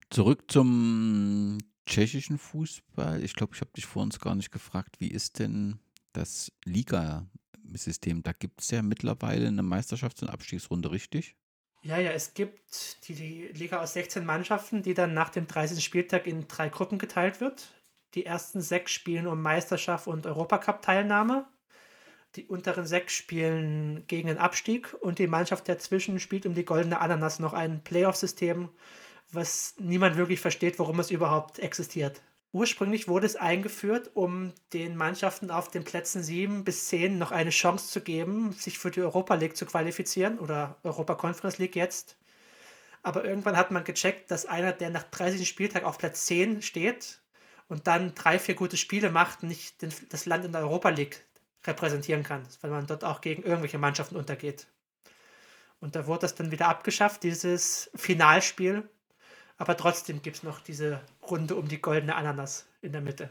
Zurück 0.09 0.45
zum 0.47 1.59
tschechischen 1.86 2.39
Fußball. 2.39 3.24
Ich 3.24 3.36
glaube, 3.36 3.53
ich 3.53 3.61
habe 3.61 3.72
dich 3.76 3.86
vor 3.86 4.01
uns 4.01 4.20
gar 4.20 4.34
nicht 4.34 4.51
gefragt, 4.51 4.95
wie 4.99 5.11
ist 5.11 5.38
denn 5.38 5.80
das 6.13 6.51
Liga-System? 6.66 8.24
Da 8.24 8.32
gibt 8.32 8.61
es 8.61 8.72
ja 8.72 8.82
mittlerweile 8.82 9.47
eine 9.47 9.61
Meisterschafts- 9.61 10.24
und 10.24 10.30
Abstiegsrunde, 10.30 10.89
richtig? 10.89 11.36
Ja, 11.84 11.99
ja, 11.99 12.09
es 12.09 12.34
gibt 12.34 13.07
die, 13.07 13.13
die 13.13 13.47
Liga 13.53 13.84
aus 13.84 13.93
16 13.93 14.26
Mannschaften, 14.26 14.82
die 14.82 14.95
dann 14.95 15.13
nach 15.13 15.30
dem 15.30 15.45
30. 15.45 15.86
Spieltag 15.86 16.26
in 16.26 16.47
drei 16.47 16.70
Gruppen 16.70 16.97
geteilt 16.97 17.39
wird. 17.39 17.70
Die 18.16 18.26
ersten 18.26 18.61
sechs 18.61 18.93
spielen 18.93 19.28
um 19.28 19.41
Meisterschaft 19.41 20.07
und 20.07 20.26
Europacup-Teilnahme. 20.26 21.45
Die 22.38 22.45
unteren 22.45 22.86
sechs 22.86 23.13
spielen 23.13 24.07
gegen 24.07 24.30
den 24.30 24.38
Abstieg 24.38 24.95
und 25.01 25.20
die 25.20 25.28
Mannschaft 25.28 25.68
dazwischen 25.68 26.22
spielt 26.22 26.45
um 26.45 26.53
die 26.53 26.63
goldene 26.63 27.01
Ananas 27.01 27.39
noch 27.39 27.53
ein 27.53 27.84
Playoff-System, 27.84 28.70
was 29.32 29.76
niemand 29.80 30.16
wirklich 30.16 30.39
versteht, 30.39 30.80
warum 30.80 30.99
es 31.01 31.11
überhaupt 31.11 31.59
existiert. 31.59 32.22
Ursprünglich 32.53 33.09
wurde 33.09 33.26
es 33.26 33.36
eingeführt, 33.36 34.11
um 34.13 34.53
den 34.72 34.95
Mannschaften 34.95 35.51
auf 35.51 35.70
den 35.70 35.84
Plätzen 35.84 36.24
7 36.24 36.63
bis 36.63 36.88
10 36.88 37.18
noch 37.18 37.34
eine 37.34 37.49
Chance 37.49 37.89
zu 37.91 37.99
geben, 37.99 38.53
sich 38.53 38.80
für 38.80 38.91
die 38.91 39.01
Europa 39.01 39.36
League 39.36 39.57
zu 39.57 39.66
qualifizieren 39.66 40.39
oder 40.39 40.78
Europa 40.84 41.16
Conference 41.16 41.57
League 41.57 41.76
jetzt. 41.76 42.18
Aber 43.03 43.26
irgendwann 43.26 43.57
hat 43.57 43.72
man 43.72 43.84
gecheckt, 43.84 44.32
dass 44.32 44.45
einer, 44.45 44.72
der 44.72 44.89
nach 44.89 45.03
30. 45.03 45.45
Spieltag 45.47 45.84
auf 45.84 45.97
Platz 45.97 46.26
10 46.28 46.61
steht 46.61 47.20
und 47.68 47.88
dann 47.88 48.13
drei, 48.16 48.39
vier 48.39 48.55
gute 48.55 48.78
Spiele 48.78 49.09
macht, 49.09 49.43
nicht 49.43 49.82
den, 49.82 49.91
das 50.09 50.26
Land 50.26 50.45
in 50.45 50.51
der 50.51 50.61
Europa 50.61 50.89
League 50.89 51.26
repräsentieren 51.66 52.24
kann, 52.24 52.43
weil 52.61 52.72
man 52.72 52.88
dort 52.88 53.03
auch 53.03 53.22
gegen 53.22 53.43
irgendwelche 53.43 53.78
Mannschaften 53.78 54.16
untergeht. 54.16 54.68
Und 55.80 55.95
da 55.95 56.07
wurde 56.07 56.22
das 56.22 56.36
dann 56.36 56.51
wieder 56.51 56.68
abgeschafft, 56.68 57.24
dieses 57.24 57.89
Finalspiel, 57.95 58.88
aber 59.57 59.78
trotzdem 59.78 60.22
gibt 60.22 60.38
es 60.38 60.43
noch 60.43 60.59
diese 60.59 61.01
Runde 61.22 61.55
um 61.55 61.68
die 61.68 61.82
goldene 61.82 62.16
Ananas 62.16 62.68
in 62.82 62.91
der 62.91 63.01
Mitte. 63.01 63.30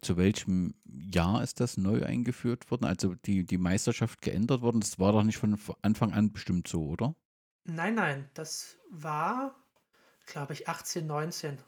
Zu 0.00 0.16
welchem 0.16 0.74
Jahr 0.84 1.42
ist 1.42 1.60
das 1.60 1.76
neu 1.76 2.04
eingeführt 2.04 2.70
worden? 2.70 2.84
Also 2.84 3.14
die, 3.14 3.44
die 3.44 3.58
Meisterschaft 3.58 4.22
geändert 4.22 4.62
worden? 4.62 4.80
Das 4.80 4.98
war 5.00 5.12
doch 5.12 5.24
nicht 5.24 5.38
von 5.38 5.58
Anfang 5.82 6.12
an 6.12 6.32
bestimmt 6.32 6.68
so, 6.68 6.86
oder? 6.86 7.16
Nein, 7.64 7.96
nein, 7.96 8.30
das 8.34 8.76
war, 8.90 9.56
glaube 10.26 10.52
ich, 10.52 10.68
18, 10.68 11.06
19. 11.06 11.58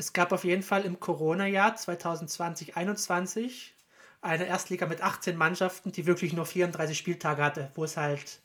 Es 0.00 0.14
gab 0.14 0.32
auf 0.32 0.44
jeden 0.44 0.62
Fall 0.62 0.86
im 0.86 0.98
Corona-Jahr 0.98 1.76
2020, 1.76 2.68
2021 2.68 3.74
eine 4.22 4.46
Erstliga 4.46 4.86
mit 4.86 5.02
18 5.02 5.36
Mannschaften, 5.36 5.92
die 5.92 6.06
wirklich 6.06 6.32
nur 6.32 6.46
34 6.46 6.96
Spieltage 6.96 7.44
hatte, 7.44 7.70
wo 7.74 7.84
es 7.84 7.98
halt 7.98 8.40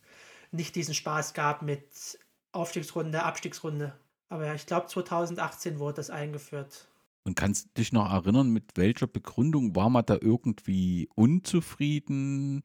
nicht 0.51 0.75
diesen 0.75 0.93
Spaß 0.93 1.33
gab 1.33 1.61
mit 1.61 2.19
Aufstiegsrunde, 2.51 3.23
Abstiegsrunde. 3.23 3.95
Aber 4.27 4.47
ja, 4.47 4.53
ich 4.53 4.65
glaube 4.65 4.87
2018 4.87 5.79
wurde 5.79 5.95
das 5.95 6.09
eingeführt. 6.09 6.89
Und 7.23 7.37
kannst 7.37 7.67
du 7.67 7.69
dich 7.77 7.93
noch 7.93 8.11
erinnern, 8.11 8.49
mit 8.49 8.71
welcher 8.75 9.07
Begründung 9.07 9.77
war 9.77 9.89
man 9.89 10.05
da 10.05 10.17
irgendwie 10.19 11.07
unzufrieden? 11.15 12.63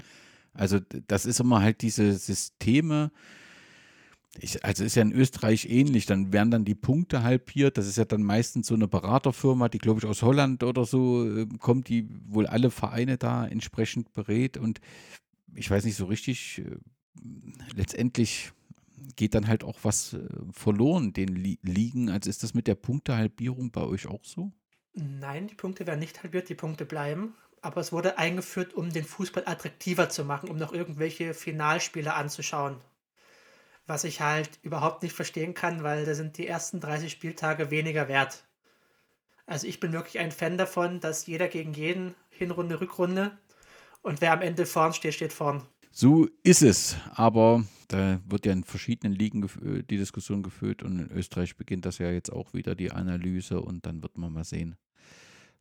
Also 0.52 0.80
das 1.06 1.26
ist 1.26 1.38
immer 1.38 1.62
halt 1.62 1.82
diese 1.82 2.12
Systeme, 2.14 3.12
ich, 4.38 4.64
also 4.64 4.84
ist 4.84 4.94
ja 4.94 5.02
in 5.02 5.12
Österreich 5.12 5.68
ähnlich, 5.68 6.06
dann 6.06 6.32
werden 6.32 6.50
dann 6.50 6.64
die 6.64 6.76
Punkte 6.76 7.22
halbiert. 7.22 7.78
Das 7.78 7.86
ist 7.86 7.98
ja 7.98 8.04
dann 8.04 8.22
meistens 8.22 8.68
so 8.68 8.74
eine 8.74 8.86
Beraterfirma, 8.86 9.68
die, 9.68 9.78
glaube 9.78 9.98
ich, 9.98 10.06
aus 10.06 10.22
Holland 10.22 10.62
oder 10.62 10.84
so 10.84 11.26
äh, 11.26 11.46
kommt, 11.58 11.88
die 11.88 12.08
wohl 12.28 12.46
alle 12.46 12.70
Vereine 12.70 13.18
da 13.18 13.46
entsprechend 13.46 14.12
berät. 14.12 14.56
Und 14.56 14.80
ich 15.54 15.70
weiß 15.70 15.84
nicht 15.84 15.96
so 15.96 16.04
richtig, 16.04 16.58
äh, 16.58 16.76
letztendlich 17.74 18.52
geht 19.16 19.34
dann 19.34 19.48
halt 19.48 19.64
auch 19.64 19.78
was 19.82 20.12
äh, 20.12 20.28
verloren, 20.52 21.12
den 21.12 21.34
Li 21.34 21.58
Ligen. 21.62 22.08
Also 22.08 22.30
ist 22.30 22.44
das 22.44 22.54
mit 22.54 22.68
der 22.68 22.76
Punktehalbierung 22.76 23.72
bei 23.72 23.82
euch 23.82 24.06
auch 24.06 24.24
so? 24.24 24.52
Nein, 24.92 25.48
die 25.48 25.54
Punkte 25.54 25.86
werden 25.86 26.00
nicht 26.00 26.22
halbiert, 26.22 26.48
die 26.48 26.54
Punkte 26.54 26.84
bleiben. 26.84 27.34
Aber 27.62 27.80
es 27.80 27.92
wurde 27.92 28.16
eingeführt, 28.16 28.74
um 28.74 28.90
den 28.90 29.04
Fußball 29.04 29.42
attraktiver 29.46 30.08
zu 30.08 30.24
machen, 30.24 30.48
um 30.48 30.56
noch 30.56 30.72
irgendwelche 30.72 31.34
Finalspiele 31.34 32.14
anzuschauen. 32.14 32.76
Was 33.90 34.04
ich 34.04 34.20
halt 34.20 34.60
überhaupt 34.62 35.02
nicht 35.02 35.16
verstehen 35.16 35.52
kann, 35.52 35.82
weil 35.82 36.04
da 36.04 36.14
sind 36.14 36.38
die 36.38 36.46
ersten 36.46 36.78
30 36.78 37.10
Spieltage 37.10 37.72
weniger 37.72 38.06
wert. 38.06 38.44
Also 39.46 39.66
ich 39.66 39.80
bin 39.80 39.92
wirklich 39.92 40.20
ein 40.20 40.30
Fan 40.30 40.56
davon, 40.56 41.00
dass 41.00 41.26
jeder 41.26 41.48
gegen 41.48 41.72
jeden 41.72 42.14
Hinrunde, 42.28 42.80
Rückrunde 42.80 43.36
und 44.00 44.20
wer 44.20 44.32
am 44.32 44.42
Ende 44.42 44.64
vorn 44.64 44.92
steht, 44.92 45.14
steht 45.14 45.32
vorn. 45.32 45.64
So 45.90 46.28
ist 46.44 46.62
es, 46.62 46.98
aber 47.14 47.64
da 47.88 48.20
wird 48.28 48.46
ja 48.46 48.52
in 48.52 48.62
verschiedenen 48.62 49.12
Ligen 49.12 49.42
äh, 49.42 49.82
die 49.82 49.96
Diskussion 49.96 50.44
geführt 50.44 50.84
und 50.84 51.00
in 51.00 51.10
Österreich 51.10 51.56
beginnt 51.56 51.84
das 51.84 51.98
ja 51.98 52.12
jetzt 52.12 52.32
auch 52.32 52.54
wieder 52.54 52.76
die 52.76 52.92
Analyse 52.92 53.60
und 53.60 53.86
dann 53.86 54.04
wird 54.04 54.16
man 54.18 54.32
mal 54.32 54.44
sehen, 54.44 54.76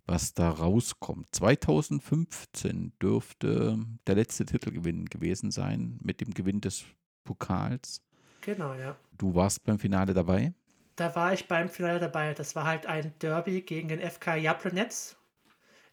was 0.06 0.36
da 0.36 0.52
rauskommt. 0.52 1.30
2015 1.32 2.94
dürfte 3.02 3.80
der 4.06 4.14
letzte 4.14 4.46
Titelgewinn 4.46 5.06
gewesen 5.06 5.50
sein 5.50 5.98
mit 6.04 6.22
dem 6.22 6.36
Gewinn 6.36 6.62
des 6.62 6.86
Pokals. 7.24 8.04
Genau, 8.42 8.74
ja. 8.74 8.96
Du 9.18 9.36
warst 9.36 9.64
beim 9.64 9.80
Finale 9.80 10.14
dabei? 10.14 10.54
Da 10.96 11.16
war 11.16 11.34
ich 11.34 11.48
beim 11.48 11.70
Finale 11.70 12.00
dabei. 12.00 12.34
Das 12.34 12.56
war 12.56 12.66
halt 12.66 12.86
ein 12.86 13.14
Derby 13.20 13.62
gegen 13.62 13.88
den 13.88 14.02
FK 14.02 14.36
Jablonec 14.36 15.16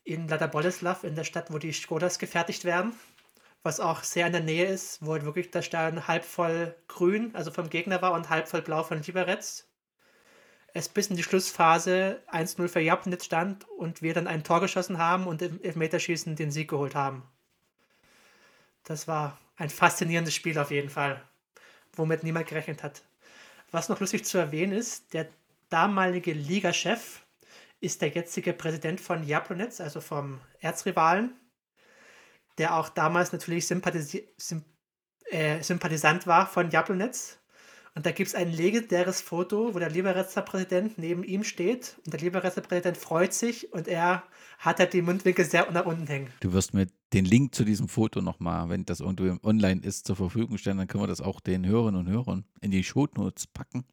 in 0.04 0.28
Lada 0.28 0.46
Boleslav, 0.46 1.04
in 1.04 1.16
der 1.16 1.24
Stadt, 1.24 1.52
wo 1.52 1.58
die 1.58 1.72
Skodas 1.72 2.18
gefertigt 2.18 2.64
werden 2.64 2.92
was 3.66 3.80
auch 3.80 4.04
sehr 4.04 4.28
in 4.28 4.32
der 4.32 4.42
Nähe 4.42 4.64
ist, 4.66 5.04
wo 5.04 5.12
halt 5.12 5.24
wirklich 5.24 5.50
der 5.50 5.60
Stadion 5.60 6.06
halb 6.06 6.24
voll 6.24 6.74
grün, 6.86 7.34
also 7.34 7.50
vom 7.50 7.68
Gegner 7.68 8.00
war, 8.00 8.12
und 8.12 8.30
halb 8.30 8.48
voll 8.48 8.62
blau 8.62 8.84
von 8.84 9.02
Liberec. 9.02 9.64
Es 10.72 10.88
bis 10.88 11.08
in 11.08 11.16
die 11.16 11.24
Schlussphase 11.24 12.22
1-0 12.30 12.68
für 12.68 12.80
Japanitz 12.80 13.24
stand 13.24 13.68
und 13.70 14.02
wir 14.02 14.14
dann 14.14 14.28
ein 14.28 14.44
Tor 14.44 14.60
geschossen 14.60 14.98
haben 14.98 15.26
und 15.26 15.42
im 15.42 15.60
Elfmeterschießen 15.62 16.36
den 16.36 16.52
Sieg 16.52 16.70
geholt 16.70 16.94
haben. 16.94 17.24
Das 18.84 19.08
war 19.08 19.36
ein 19.56 19.70
faszinierendes 19.70 20.34
Spiel 20.34 20.58
auf 20.58 20.70
jeden 20.70 20.90
Fall, 20.90 21.20
womit 21.96 22.22
niemand 22.22 22.46
gerechnet 22.46 22.82
hat. 22.82 23.02
Was 23.70 23.88
noch 23.88 24.00
lustig 24.00 24.24
zu 24.24 24.38
erwähnen 24.38 24.72
ist, 24.72 25.12
der 25.12 25.28
damalige 25.68 26.32
Ligachef 26.32 27.26
ist 27.80 28.00
der 28.02 28.08
jetzige 28.08 28.52
Präsident 28.52 29.00
von 29.00 29.22
Jablonec, 29.24 29.80
also 29.80 30.00
vom 30.00 30.40
Erzrivalen, 30.60 31.34
der 32.58 32.76
auch 32.76 32.88
damals 32.88 33.32
natürlich 33.32 33.66
Sympathisi 33.66 34.28
Symp 34.36 34.64
äh, 35.30 35.60
Sympathisant 35.62 36.26
war 36.26 36.46
von 36.46 36.70
Jablonec. 36.70 37.16
Und 37.96 38.06
da 38.06 38.12
gibt 38.12 38.28
es 38.28 38.34
ein 38.34 38.52
legendäres 38.52 39.20
Foto, 39.20 39.74
wo 39.74 39.78
der 39.78 39.90
Liberezer 39.90 40.42
Präsident 40.42 40.98
neben 40.98 41.24
ihm 41.24 41.42
steht. 41.42 41.96
Und 42.04 42.12
der 42.12 42.20
Liberezer 42.20 42.60
Präsident 42.60 42.96
freut 42.96 43.32
sich 43.32 43.72
und 43.72 43.88
er 43.88 44.22
hat 44.58 44.78
halt 44.78 44.92
die 44.92 45.02
Mundwinkel 45.02 45.44
sehr 45.44 45.70
nach 45.72 45.86
unten 45.86 46.06
hängen. 46.06 46.32
Du 46.40 46.52
wirst 46.52 46.74
mir 46.74 46.86
den 47.12 47.24
Link 47.24 47.54
zu 47.54 47.64
diesem 47.64 47.88
Foto 47.88 48.20
nochmal, 48.20 48.68
wenn 48.68 48.84
das 48.84 49.00
irgendwo 49.00 49.38
online 49.46 49.80
ist, 49.82 50.06
zur 50.06 50.16
Verfügung 50.16 50.58
stellen. 50.58 50.78
Dann 50.78 50.88
können 50.88 51.04
wir 51.04 51.08
das 51.08 51.20
auch 51.20 51.40
den 51.40 51.64
Hörerinnen 51.66 52.00
und 52.00 52.12
Hörern 52.12 52.44
in 52.60 52.70
die 52.70 52.84
Shownotes 52.84 53.46
packen. 53.46 53.84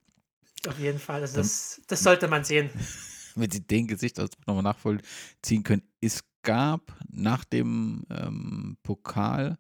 Auf 0.68 0.80
jeden 0.80 1.00
Fall. 1.00 1.22
Also 1.22 1.38
das, 1.38 1.82
das 1.88 2.02
sollte 2.02 2.28
man 2.28 2.44
sehen. 2.44 2.70
Wenn 3.36 3.50
Sie 3.50 3.62
den 3.62 3.88
Gesichtsausdruck 3.88 4.46
nochmal 4.48 4.64
nachvollziehen 4.64 5.64
können. 5.64 5.84
Es 6.02 6.24
gab 6.44 6.96
nach 7.10 7.44
dem 7.46 8.04
ähm, 8.10 8.78
Pokal, 8.84 9.58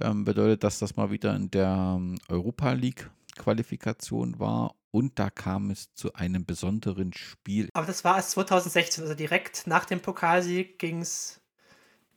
ähm, 0.00 0.24
bedeutet 0.24 0.62
das, 0.62 0.78
dass 0.78 0.96
mal 0.96 1.10
wieder 1.10 1.34
in 1.34 1.50
der 1.50 1.96
ähm, 1.96 2.18
Europa 2.28 2.72
League 2.72 3.10
Qualifikation 3.36 4.38
war 4.38 4.74
und 4.90 5.18
da 5.18 5.28
kam 5.28 5.70
es 5.70 5.92
zu 5.94 6.12
einem 6.14 6.46
besonderen 6.46 7.12
Spiel. 7.12 7.68
Aber 7.72 7.86
das 7.86 8.04
war 8.04 8.16
erst 8.16 8.30
2016, 8.32 9.02
also 9.02 9.14
direkt 9.14 9.66
nach 9.66 9.86
dem 9.86 10.00
Pokalsieg 10.00 10.78
ging 10.78 11.00
es 11.00 11.40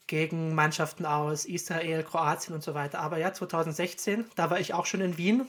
gegen 0.07 0.55
Mannschaften 0.55 1.05
aus 1.05 1.45
Israel, 1.45 2.03
Kroatien 2.03 2.55
und 2.55 2.63
so 2.63 2.73
weiter. 2.73 2.99
Aber 2.99 3.17
ja, 3.17 3.33
2016, 3.33 4.25
da 4.35 4.49
war 4.49 4.59
ich 4.59 4.73
auch 4.73 4.85
schon 4.85 5.01
in 5.01 5.17
Wien. 5.17 5.45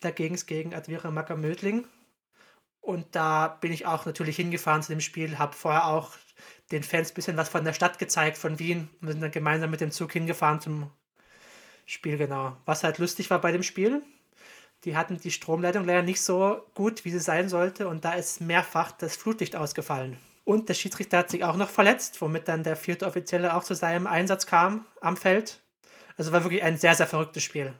Da 0.00 0.10
ging 0.10 0.34
es 0.34 0.46
gegen 0.46 0.74
Advira 0.74 1.10
Macker-Mödling. 1.10 1.86
Und 2.80 3.06
da 3.14 3.48
bin 3.48 3.72
ich 3.72 3.86
auch 3.86 4.06
natürlich 4.06 4.36
hingefahren 4.36 4.82
zu 4.82 4.92
dem 4.92 5.00
Spiel, 5.00 5.38
habe 5.38 5.54
vorher 5.54 5.86
auch 5.88 6.12
den 6.70 6.82
Fans 6.82 7.10
ein 7.10 7.14
bisschen 7.14 7.36
was 7.36 7.48
von 7.48 7.64
der 7.64 7.72
Stadt 7.72 7.98
gezeigt, 7.98 8.38
von 8.38 8.58
Wien. 8.58 8.88
Wir 9.00 9.12
sind 9.12 9.20
dann 9.20 9.30
gemeinsam 9.30 9.70
mit 9.70 9.80
dem 9.80 9.90
Zug 9.90 10.12
hingefahren 10.12 10.60
zum 10.60 10.90
Spiel, 11.84 12.16
genau. 12.16 12.56
Was 12.64 12.84
halt 12.84 12.98
lustig 12.98 13.28
war 13.30 13.40
bei 13.40 13.52
dem 13.52 13.62
Spiel, 13.62 14.02
die 14.84 14.96
hatten 14.96 15.18
die 15.18 15.30
Stromleitung 15.30 15.84
leider 15.84 16.02
nicht 16.02 16.22
so 16.22 16.62
gut, 16.74 17.04
wie 17.04 17.10
sie 17.10 17.18
sein 17.18 17.48
sollte. 17.48 17.88
Und 17.88 18.04
da 18.04 18.12
ist 18.12 18.40
mehrfach 18.40 18.92
das 18.92 19.16
Flutlicht 19.16 19.56
ausgefallen. 19.56 20.18
Und 20.48 20.70
der 20.70 20.72
Schiedsrichter 20.72 21.18
hat 21.18 21.28
sich 21.28 21.44
auch 21.44 21.58
noch 21.58 21.68
verletzt, 21.68 22.22
womit 22.22 22.48
dann 22.48 22.62
der 22.62 22.74
vierte 22.74 23.04
Offizielle 23.04 23.54
auch 23.54 23.64
zu 23.64 23.74
seinem 23.74 24.06
Einsatz 24.06 24.46
kam 24.46 24.86
am 25.02 25.18
Feld. 25.18 25.60
Also 26.16 26.32
war 26.32 26.42
wirklich 26.42 26.62
ein 26.62 26.78
sehr, 26.78 26.94
sehr 26.94 27.06
verrücktes 27.06 27.42
Spiel. 27.42 27.74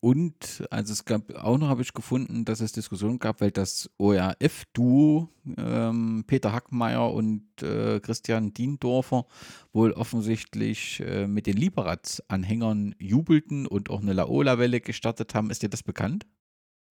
Und 0.00 0.66
also 0.70 0.94
es 0.94 1.04
gab 1.04 1.34
auch 1.34 1.58
noch, 1.58 1.68
habe 1.68 1.82
ich 1.82 1.92
gefunden, 1.92 2.46
dass 2.46 2.60
es 2.60 2.72
Diskussionen 2.72 3.18
gab, 3.18 3.42
weil 3.42 3.50
das 3.50 3.90
ORF-Duo 3.98 5.28
ähm, 5.58 6.24
Peter 6.26 6.54
Hackmeier 6.54 7.12
und 7.12 7.44
äh, 7.60 8.00
Christian 8.00 8.54
Diendorfer 8.54 9.26
wohl 9.74 9.92
offensichtlich 9.92 11.00
äh, 11.00 11.26
mit 11.26 11.46
den 11.46 11.58
Liberats-Anhängern 11.58 12.94
jubelten 12.98 13.66
und 13.66 13.90
auch 13.90 14.00
eine 14.00 14.14
Laola-Welle 14.14 14.80
gestartet 14.80 15.34
haben. 15.34 15.50
Ist 15.50 15.62
dir 15.62 15.68
das 15.68 15.82
bekannt? 15.82 16.26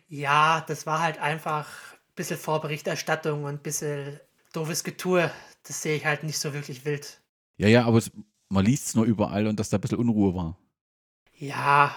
Ja, 0.07 0.63
das 0.67 0.85
war 0.85 1.01
halt 1.01 1.17
einfach 1.17 1.67
ein 1.93 2.15
bisschen 2.15 2.37
Vorberichterstattung 2.37 3.45
und 3.45 3.53
ein 3.55 3.63
bisschen 3.63 4.19
doofes 4.55 4.83
Getue. 4.83 5.31
Das 5.63 5.81
sehe 5.81 5.95
ich 5.95 6.05
halt 6.05 6.23
nicht 6.23 6.37
so 6.37 6.53
wirklich 6.53 6.85
wild. 6.85 7.21
Ja, 7.57 7.67
ja, 7.67 7.85
aber 7.85 7.97
es, 7.97 8.11
man 8.49 8.65
liest 8.65 8.87
es 8.87 8.95
nur 8.95 9.05
überall 9.05 9.47
und 9.47 9.59
dass 9.59 9.69
da 9.69 9.77
ein 9.77 9.81
bisschen 9.81 9.97
Unruhe 9.97 10.35
war. 10.35 10.57
Ja, 11.37 11.95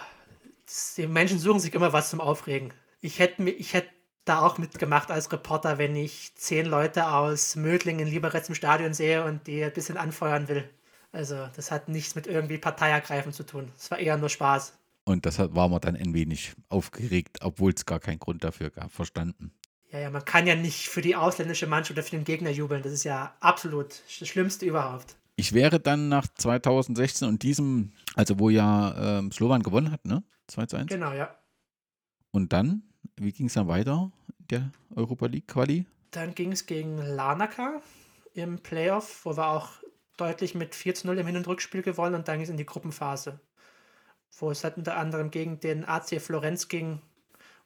die 0.97 1.07
Menschen 1.07 1.39
suchen 1.39 1.61
sich 1.61 1.75
immer 1.75 1.93
was 1.93 2.11
zum 2.11 2.21
Aufregen. 2.21 2.73
Ich 3.01 3.19
hätte 3.19 3.43
ich 3.49 3.75
hätte 3.75 3.89
da 4.25 4.41
auch 4.41 4.59
mitgemacht 4.59 5.11
als 5.11 5.33
Reporter, 5.33 5.79
wenn 5.79 5.97
ich 5.97 6.35
zehn 6.35 6.67
Leute 6.67 7.11
aus 7.13 7.57
Mödling 7.57 7.99
in 7.99 8.09
Liberec 8.09 8.49
im 8.49 8.55
Stadion 8.55 8.93
sehe 8.93 9.25
und 9.25 9.47
die 9.47 9.65
ein 9.65 9.73
bisschen 9.73 9.97
anfeuern 9.97 10.49
will. 10.49 10.69
Also, 11.13 11.49
das 11.57 11.71
hat 11.71 11.89
nichts 11.89 12.15
mit 12.15 12.27
irgendwie 12.27 12.59
Parteiergreifen 12.59 13.33
zu 13.33 13.45
tun. 13.45 13.73
Es 13.77 13.91
war 13.91 13.99
eher 13.99 14.19
nur 14.19 14.29
Spaß. 14.29 14.75
Und 15.05 15.25
deshalb 15.25 15.55
war 15.55 15.69
man 15.69 15.81
dann 15.81 15.97
ein 15.97 16.13
wenig 16.13 16.53
aufgeregt, 16.69 17.39
obwohl 17.41 17.73
es 17.73 17.87
gar 17.87 17.99
keinen 17.99 18.19
Grund 18.19 18.45
dafür 18.45 18.69
gab. 18.69 18.93
Verstanden. 18.93 19.53
Ja, 19.91 20.01
ja, 20.01 20.11
man 20.11 20.25
kann 20.25 20.47
ja 20.47 20.55
nicht 20.55 20.89
für 20.89 21.01
die 21.01 21.17
ausländische 21.17 21.67
Mannschaft 21.67 21.99
oder 21.99 22.03
für 22.03 22.17
den 22.17 22.25
Gegner 22.25 22.51
jubeln. 22.51 22.83
Das 22.83 22.93
ist 22.93 23.05
ja 23.05 23.35
absolut 23.41 24.03
das 24.21 24.29
Schlimmste 24.29 24.67
überhaupt. 24.67 25.17
Ich 25.37 25.53
wäre 25.53 25.81
dann 25.81 26.09
nach 26.09 26.27
2016 26.27 27.27
und 27.27 27.43
diesem, 27.43 27.93
also 28.15 28.39
wo 28.39 28.51
ja 28.51 29.19
ähm, 29.19 29.33
Slowan 29.33 29.63
gewonnen 29.63 29.91
hat, 29.91 30.05
ne? 30.05 30.23
2 30.49 30.67
zu 30.67 30.77
1. 30.77 30.89
Genau, 30.89 31.13
ja. 31.13 31.35
Und 32.33 32.53
dann, 32.53 32.83
wie 33.17 33.33
ging 33.33 33.47
es 33.47 33.55
dann 33.55 33.69
weiter, 33.69 34.11
der 34.51 34.71
Europa 34.95 35.27
League 35.27 35.49
Quali? 35.49 35.87
Dann 36.11 36.35
ging 36.35 36.53
es 36.53 36.67
gegen 36.67 36.99
Larnaca 36.99 37.81
im 38.35 38.59
Playoff, 38.59 39.25
wo 39.25 39.37
wir 39.37 39.49
auch 39.49 39.71
deutlich 40.17 40.55
mit 40.55 40.75
4 40.75 40.95
zu 40.95 41.07
0 41.07 41.19
im 41.19 41.27
Hin- 41.27 41.37
und 41.37 41.47
Rückspiel 41.47 41.83
gewonnen 41.83 42.15
und 42.15 42.29
dann 42.29 42.37
ging 42.37 42.45
es 42.45 42.51
in 42.51 42.57
die 42.57 42.67
Gruppenphase, 42.67 43.41
wo 44.39 44.51
es 44.51 44.65
halt 44.65 44.77
unter 44.77 44.97
anderem 44.97 45.31
gegen 45.31 45.61
den 45.61 45.85
AC 45.85 46.21
Florenz 46.21 46.69
ging 46.69 47.01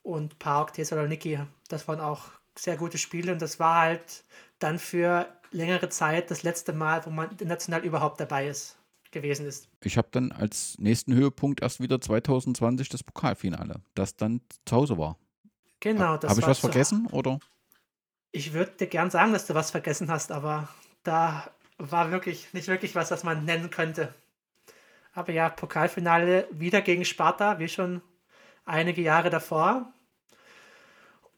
und 0.03 0.39
PAOK 0.39 0.73
Thessaloniki. 0.73 1.41
Das 1.69 1.89
waren 1.89 2.01
auch 2.01 2.31
sehr 2.59 2.77
gute 2.77 2.99
Spiele 2.99 3.33
und 3.33 3.43
das 3.43 3.59
war 3.59 3.81
halt 3.83 4.25
dann 4.59 4.79
für 4.79 5.27
längere 5.51 5.89
Zeit 5.89 6.31
das 6.31 6.43
letzte 6.43 6.73
Mal, 6.73 7.05
wo 7.07 7.11
man 7.11 7.31
international 7.31 7.85
überhaupt 7.85 8.21
dabei 8.21 8.49
ist 8.49 8.77
gewesen 9.13 9.47
ist. 9.47 9.69
Ich 9.83 9.99
habe 9.99 10.09
dann 10.11 10.33
als 10.33 10.77
nächsten 10.79 11.15
Höhepunkt 11.15 11.63
erst 11.63 11.81
wieder 11.81 12.01
2020 12.01 12.89
das 12.89 13.05
Pokalfinale, 13.05 13.83
das 13.95 14.17
dann 14.17 14.41
zu 14.65 14.75
Hause 14.75 14.99
war. 14.99 15.19
Genau, 15.81 16.17
das 16.17 16.31
Habe 16.31 16.41
ich 16.41 16.47
was 16.47 16.59
vergessen 16.59 17.07
oder? 17.09 17.39
Ich 18.33 18.55
würde 18.55 18.73
dir 18.73 18.87
gern 18.87 19.11
sagen, 19.11 19.33
dass 19.33 19.47
du 19.47 19.55
was 19.55 19.71
vergessen 19.71 20.11
hast, 20.11 20.33
aber 20.33 20.69
da 21.03 21.51
war 21.77 22.11
wirklich 22.11 22.53
nicht 22.55 22.69
wirklich 22.69 22.95
was, 22.95 23.11
was 23.11 23.25
man 23.25 23.45
nennen 23.45 23.71
könnte. 23.71 24.15
Aber 25.13 25.33
ja, 25.33 25.51
Pokalfinale 25.51 26.49
wieder 26.51 26.81
gegen 26.81 27.05
Sparta, 27.05 27.59
wie 27.59 27.69
schon 27.69 28.01
einige 28.65 29.03
Jahre 29.03 29.31
davor. 29.31 29.93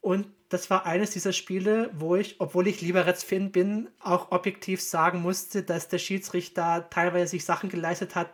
Und 0.01 0.27
das 0.51 0.71
war 0.71 0.87
eines 0.87 1.11
dieser 1.11 1.33
Spiele, 1.33 1.91
wo 1.95 2.15
ich, 2.15 2.41
obwohl 2.41 2.69
ich 2.69 2.81
Liberec-Fan 2.81 3.51
bin, 3.51 3.89
auch 4.01 4.31
objektiv 4.31 4.83
sagen 4.83 5.23
musste, 5.23 5.63
dass 5.63 5.89
der 5.89 5.99
Schiedsrichter 5.99 6.89
teilweise 6.91 7.31
sich 7.31 7.45
Sachen 7.45 7.71
geleistet 7.71 8.15
hat, 8.15 8.31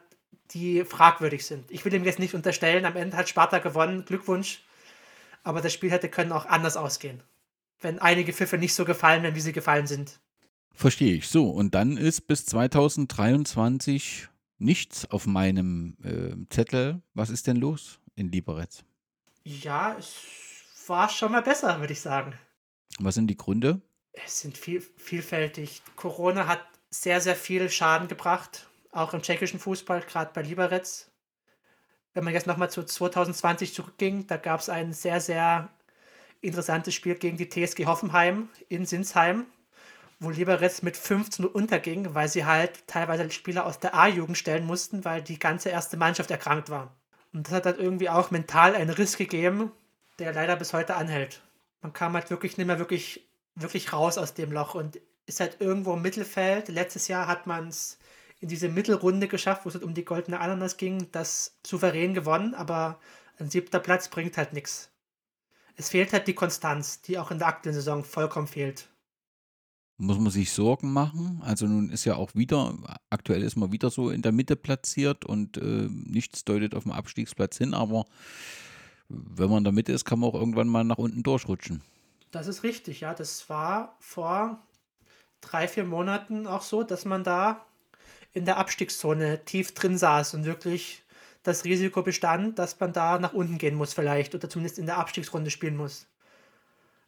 die 0.50 0.84
fragwürdig 0.84 1.46
sind. 1.46 1.70
Ich 1.70 1.84
will 1.84 1.94
ihm 1.94 2.04
jetzt 2.04 2.18
nicht 2.18 2.34
unterstellen, 2.34 2.84
am 2.84 2.96
Ende 2.96 3.16
hat 3.16 3.28
Sparta 3.28 3.58
gewonnen, 3.58 4.04
Glückwunsch. 4.04 4.64
Aber 5.42 5.60
das 5.60 5.72
Spiel 5.72 5.90
hätte 5.90 6.08
können 6.08 6.32
auch 6.32 6.44
anders 6.44 6.76
ausgehen. 6.76 7.22
Wenn 7.80 7.98
einige 7.98 8.32
Pfiffe 8.32 8.58
nicht 8.58 8.74
so 8.74 8.84
gefallen 8.84 9.22
wären, 9.22 9.36
wie 9.36 9.40
sie 9.40 9.52
gefallen 9.52 9.86
sind. 9.86 10.20
Verstehe 10.74 11.14
ich. 11.14 11.28
So, 11.28 11.48
und 11.48 11.74
dann 11.74 11.96
ist 11.96 12.22
bis 12.26 12.44
2023 12.46 14.28
nichts 14.58 15.10
auf 15.10 15.26
meinem 15.26 15.96
äh, 16.02 16.36
Zettel. 16.50 17.00
Was 17.14 17.30
ist 17.30 17.46
denn 17.46 17.56
los 17.56 17.99
in 18.16 18.30
Liberec? 18.30 18.84
Ja, 19.44 19.96
es 19.98 20.14
war 20.86 21.08
schon 21.08 21.32
mal 21.32 21.42
besser, 21.42 21.80
würde 21.80 21.92
ich 21.92 22.00
sagen. 22.00 22.38
Was 22.98 23.14
sind 23.14 23.28
die 23.28 23.36
Gründe? 23.36 23.80
Es 24.12 24.40
sind 24.40 24.58
viel, 24.58 24.80
vielfältig. 24.80 25.82
Corona 25.96 26.46
hat 26.46 26.60
sehr, 26.90 27.20
sehr 27.20 27.36
viel 27.36 27.70
Schaden 27.70 28.08
gebracht, 28.08 28.68
auch 28.92 29.14
im 29.14 29.22
tschechischen 29.22 29.60
Fußball, 29.60 30.02
gerade 30.02 30.32
bei 30.34 30.42
Liberec. 30.42 31.06
Wenn 32.12 32.24
man 32.24 32.34
jetzt 32.34 32.48
nochmal 32.48 32.70
zu 32.70 32.82
2020 32.82 33.72
zurückging, 33.72 34.26
da 34.26 34.36
gab 34.36 34.60
es 34.60 34.68
ein 34.68 34.92
sehr, 34.92 35.20
sehr 35.20 35.70
interessantes 36.40 36.94
Spiel 36.94 37.14
gegen 37.14 37.36
die 37.36 37.48
TSG 37.48 37.86
Hoffenheim 37.86 38.48
in 38.68 38.84
Sinsheim, 38.84 39.46
wo 40.18 40.30
Liberec 40.30 40.82
mit 40.82 40.96
15 40.96 41.44
unterging, 41.44 42.14
weil 42.14 42.28
sie 42.28 42.44
halt 42.44 42.86
teilweise 42.88 43.30
Spieler 43.30 43.64
aus 43.64 43.78
der 43.78 43.94
A-Jugend 43.94 44.36
stellen 44.36 44.66
mussten, 44.66 45.04
weil 45.04 45.22
die 45.22 45.38
ganze 45.38 45.68
erste 45.68 45.96
Mannschaft 45.96 46.30
erkrankt 46.30 46.68
war. 46.68 46.94
Und 47.32 47.46
das 47.46 47.54
hat 47.54 47.66
halt 47.66 47.78
irgendwie 47.78 48.08
auch 48.08 48.30
mental 48.30 48.74
einen 48.74 48.90
Riss 48.90 49.16
gegeben, 49.16 49.70
der 50.18 50.32
leider 50.32 50.56
bis 50.56 50.72
heute 50.72 50.96
anhält. 50.96 51.42
Man 51.80 51.92
kam 51.92 52.14
halt 52.14 52.30
wirklich 52.30 52.58
nicht 52.58 52.66
mehr 52.66 52.78
wirklich, 52.78 53.26
wirklich 53.54 53.92
raus 53.92 54.18
aus 54.18 54.34
dem 54.34 54.52
Loch 54.52 54.74
und 54.74 55.00
ist 55.26 55.40
halt 55.40 55.60
irgendwo 55.60 55.94
im 55.94 56.02
Mittelfeld. 56.02 56.68
Letztes 56.68 57.08
Jahr 57.08 57.26
hat 57.26 57.46
man 57.46 57.68
es 57.68 57.98
in 58.40 58.48
diese 58.48 58.68
Mittelrunde 58.68 59.28
geschafft, 59.28 59.64
wo 59.64 59.68
es 59.68 59.74
halt 59.74 59.84
um 59.84 59.94
die 59.94 60.04
goldene 60.04 60.40
Ananas 60.40 60.76
ging, 60.76 61.10
das 61.12 61.56
souverän 61.64 62.14
gewonnen, 62.14 62.54
aber 62.54 62.98
ein 63.38 63.50
siebter 63.50 63.78
Platz 63.78 64.08
bringt 64.08 64.36
halt 64.36 64.52
nichts. 64.52 64.90
Es 65.76 65.90
fehlt 65.90 66.12
halt 66.12 66.26
die 66.26 66.34
Konstanz, 66.34 67.00
die 67.02 67.18
auch 67.18 67.30
in 67.30 67.38
der 67.38 67.48
aktuellen 67.48 67.74
Saison 67.74 68.04
vollkommen 68.04 68.48
fehlt. 68.48 68.88
Muss 70.02 70.18
man 70.18 70.30
sich 70.30 70.50
Sorgen 70.50 70.94
machen? 70.94 71.42
Also 71.44 71.66
nun 71.66 71.90
ist 71.90 72.06
ja 72.06 72.16
auch 72.16 72.34
wieder, 72.34 72.74
aktuell 73.10 73.42
ist 73.42 73.56
man 73.56 73.70
wieder 73.70 73.90
so 73.90 74.08
in 74.08 74.22
der 74.22 74.32
Mitte 74.32 74.56
platziert 74.56 75.26
und 75.26 75.58
äh, 75.58 75.88
nichts 75.90 76.42
deutet 76.46 76.74
auf 76.74 76.84
den 76.84 76.92
Abstiegsplatz 76.92 77.58
hin, 77.58 77.74
aber 77.74 78.06
wenn 79.10 79.50
man 79.50 79.58
in 79.58 79.64
der 79.64 79.74
Mitte 79.74 79.92
ist, 79.92 80.06
kann 80.06 80.20
man 80.20 80.30
auch 80.30 80.34
irgendwann 80.34 80.68
mal 80.68 80.84
nach 80.84 80.96
unten 80.96 81.22
durchrutschen. 81.22 81.82
Das 82.30 82.46
ist 82.46 82.62
richtig, 82.62 83.00
ja. 83.00 83.12
Das 83.12 83.50
war 83.50 83.94
vor 84.00 84.58
drei, 85.42 85.68
vier 85.68 85.84
Monaten 85.84 86.46
auch 86.46 86.62
so, 86.62 86.82
dass 86.82 87.04
man 87.04 87.22
da 87.22 87.66
in 88.32 88.46
der 88.46 88.56
Abstiegszone 88.56 89.44
tief 89.44 89.74
drin 89.74 89.98
saß 89.98 90.32
und 90.32 90.46
wirklich 90.46 91.02
das 91.42 91.64
Risiko 91.64 92.02
bestand, 92.02 92.58
dass 92.58 92.80
man 92.80 92.94
da 92.94 93.18
nach 93.18 93.34
unten 93.34 93.58
gehen 93.58 93.74
muss 93.74 93.92
vielleicht 93.92 94.34
oder 94.34 94.48
zumindest 94.48 94.78
in 94.78 94.86
der 94.86 94.96
Abstiegsrunde 94.96 95.50
spielen 95.50 95.76
muss. 95.76 96.06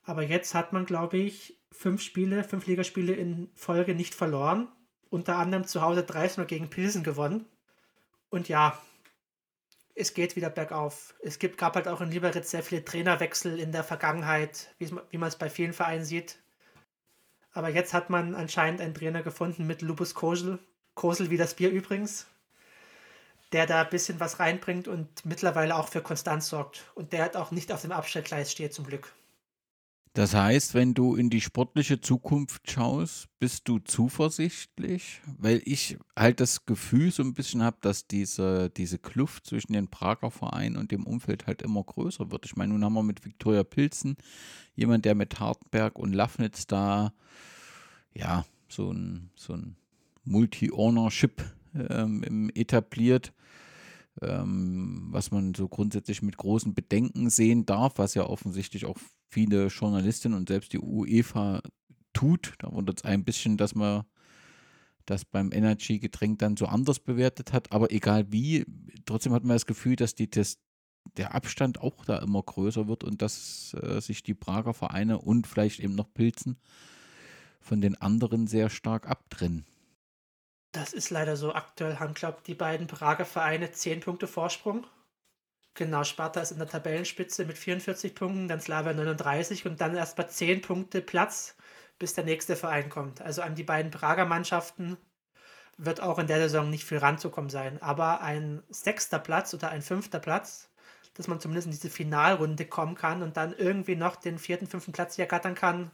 Aber 0.05 0.23
jetzt 0.23 0.55
hat 0.55 0.75
man, 0.75 0.85
glaube 0.85 1.17
ich, 1.17 1.57
fünf 1.73 2.03
Spiele, 2.03 2.45
fünf 2.45 2.67
Ligaspiele 2.67 3.15
in 3.15 3.51
Folge 3.55 3.95
nicht 3.95 4.15
verloren. 4.15 4.69
Unter 5.11 5.37
anderem 5.37 5.67
zu 5.67 5.83
Hause 5.83 6.05
3 6.05 6.45
gegen 6.45 6.71
Pilsen 6.71 7.03
gewonnen. 7.03 7.47
Und 8.31 8.49
ja, 8.49 8.79
es 9.95 10.15
geht 10.15 10.37
wieder 10.37 10.49
bergauf. 10.49 11.15
Es 11.23 11.39
gibt, 11.39 11.59
gab 11.59 11.75
halt 11.75 11.89
auch 11.89 12.01
in 12.01 12.11
Liberec 12.11 12.45
sehr 12.45 12.63
viele 12.63 12.85
Trainerwechsel 12.85 13.59
in 13.59 13.73
der 13.73 13.85
Vergangenheit, 13.85 14.75
wie 14.79 15.19
man 15.19 15.29
es 15.29 15.37
bei 15.37 15.51
vielen 15.51 15.75
Vereinen 15.75 16.05
sieht. 16.05 16.39
Aber 17.53 17.69
jetzt 17.69 17.93
hat 17.93 18.09
man 18.09 18.35
anscheinend 18.35 18.81
einen 18.81 18.95
Trainer 18.95 19.23
gefunden 19.23 19.67
mit 19.67 19.83
Lupus 19.83 20.15
Kosel. 20.15 20.59
Kosel 20.95 21.31
wie 21.31 21.37
das 21.37 21.55
Bier 21.55 21.71
übrigens. 21.71 22.27
Der 23.53 23.67
da 23.67 23.83
ein 23.83 23.91
bisschen 23.91 24.19
was 24.19 24.41
reinbringt 24.41 24.89
und 24.89 25.27
mittlerweile 25.27 25.77
auch 25.77 25.89
für 25.89 26.01
Konstanz 26.01 26.49
sorgt. 26.49 26.91
Und 26.95 27.13
der 27.13 27.25
hat 27.25 27.37
auch 27.37 27.51
nicht 27.51 27.71
auf 27.71 27.83
dem 27.83 27.93
Abstellgleis 27.93 28.51
steht, 28.51 28.73
zum 28.73 28.87
Glück. 28.87 29.13
Das 30.15 30.35
heißt, 30.35 30.75
wenn 30.75 30.93
du 30.93 31.17
in 31.17 31.31
die 31.31 31.41
sportliche 31.41 32.01
Zukunft 32.01 32.71
schaust, 32.71 33.29
bist 33.39 33.67
du 33.67 33.79
zuversichtlich? 33.79 35.23
Weil 35.39 35.63
ich 35.65 35.97
halt 36.15 36.39
das 36.41 36.67
Gefühl 36.67 37.11
so 37.11 37.23
ein 37.23 37.33
bisschen 37.33 37.63
habe, 37.63 37.79
dass 37.81 38.07
diese, 38.07 38.69
diese 38.69 38.99
Kluft 38.99 39.47
zwischen 39.47 39.73
den 39.73 39.89
Prager 39.89 40.31
Vereinen 40.31 40.77
und 40.77 40.91
dem 40.91 41.07
Umfeld 41.07 41.47
halt 41.47 41.63
immer 41.63 41.83
größer 41.83 42.31
wird. 42.31 42.45
Ich 42.45 42.57
meine, 42.57 42.75
nun 42.75 42.85
haben 42.85 42.93
wir 42.93 43.03
mit 43.03 43.25
Viktoria 43.25 43.65
Pilzen 43.65 44.17
jemand, 44.75 45.07
der 45.07 45.15
mit 45.15 45.41
Hartenberg 45.41 45.99
und 45.99 46.13
Lafnitz 46.13 46.67
da 46.67 47.15
ja 48.13 48.45
so 48.69 48.93
ein, 48.93 49.31
so 49.35 49.55
ein 49.55 49.77
Multi-Ownership 50.25 51.43
ähm, 51.89 52.51
etabliert 52.55 53.33
ähm, 54.21 55.09
was 55.11 55.31
man 55.31 55.55
so 55.55 55.69
grundsätzlich 55.69 56.23
mit 56.23 56.37
großen 56.37 56.75
Bedenken 56.75 57.31
sehen 57.31 57.65
darf, 57.65 57.95
was 57.97 58.15
ja 58.15 58.27
offensichtlich 58.27 58.85
auch 58.85 58.99
viele 59.31 59.69
Journalistinnen 59.69 60.37
und 60.37 60.49
selbst 60.49 60.73
die 60.73 60.79
UEFA 60.79 61.63
tut. 62.13 62.55
Da 62.59 62.71
wundert 62.73 62.99
es 62.99 63.05
ein 63.05 63.25
bisschen, 63.25 63.57
dass 63.57 63.75
man 63.75 64.05
das 65.07 65.25
beim 65.25 65.51
Energy-Getränk 65.53 66.39
dann 66.39 66.57
so 66.57 66.67
anders 66.67 67.01
bewertet 67.01 67.53
hat. 67.53 67.73
Aber 67.73 67.91
egal 67.91 68.31
wie, 68.31 68.65
trotzdem 69.07 69.33
hat 69.33 69.45
man 69.45 69.57
das 69.57 69.67
Gefühl, 69.67 69.97
dass 69.97 70.15
die, 70.15 70.31
das, 70.31 70.59
der 71.17 71.35
Abstand 71.35 71.81
auch 71.81 72.05
da 72.05 72.19
immer 72.19 72.43
größer 72.43 72.87
wird 72.87 73.05
und 73.05 73.23
dass 73.23 73.75
äh, 73.75 74.01
sich 74.01 74.23
die 74.23 74.35
Prager 74.35 74.75
Vereine 74.75 75.19
und 75.19 75.47
vielleicht 75.47 75.81
eben 75.81 75.95
noch 75.95 76.13
Pilzen 76.13 76.59
von 77.61 77.81
den 77.81 78.01
anderen 78.01 78.47
sehr 78.47 78.71
stark 78.71 79.09
abtrennen. 79.09 79.65
Das 80.73 80.95
ist 80.95 81.11
leider 81.11 81.37
so. 81.37 81.55
Aktuell 81.55 81.99
haben, 81.99 82.15
glaube 82.15 82.39
ich, 82.39 82.45
die 82.45 82.55
beiden 82.55 82.87
Prager 82.87 83.27
Vereine 83.27 83.73
10 83.73 84.01
Punkte 84.01 84.27
Vorsprung. 84.27 84.87
Genau, 85.75 86.05
Sparta 86.05 86.41
ist 86.41 86.51
in 86.51 86.59
der 86.59 86.69
Tabellenspitze 86.69 87.45
mit 87.47 87.57
44 87.57 88.15
Punkten, 88.15 88.49
dann 88.49 88.61
Slavia 88.61 88.93
39 88.93 89.67
und 89.67 89.81
dann 89.81 89.95
erst 89.95 90.17
bei 90.17 90.25
10 90.25 90.61
Punkte 90.61 91.01
Platz, 91.01 91.57
bis 91.99 92.15
der 92.15 92.25
nächste 92.25 92.57
Verein 92.57 92.91
kommt. 92.91 93.23
Also 93.23 93.43
an 93.43 93.55
die 93.55 93.63
beiden 93.65 93.91
Prager 93.91 94.27
Mannschaften 94.27 94.99
wird 95.79 96.01
auch 96.01 96.19
in 96.19 96.27
der 96.27 96.39
Saison 96.39 96.69
nicht 96.71 96.85
viel 96.85 96.99
ranzukommen 96.99 97.51
sein. 97.51 97.81
Aber 97.83 98.21
ein 98.21 98.63
sechster 98.71 99.19
Platz 99.19 99.55
oder 99.55 99.71
ein 99.71 99.83
fünfter 99.83 100.21
Platz, 100.21 100.71
dass 101.15 101.29
man 101.29 101.41
zumindest 101.41 101.67
in 101.67 101.73
diese 101.73 101.91
Finalrunde 101.91 102.67
kommen 102.67 102.95
kann 102.95 103.23
und 103.23 103.37
dann 103.37 103.55
irgendwie 103.55 103.97
noch 103.97 104.17
den 104.17 104.39
vierten, 104.39 104.67
fünften 104.67 104.93
Platz 104.93 105.17
hier 105.17 105.27
gattern 105.27 105.55
kann, 105.55 105.91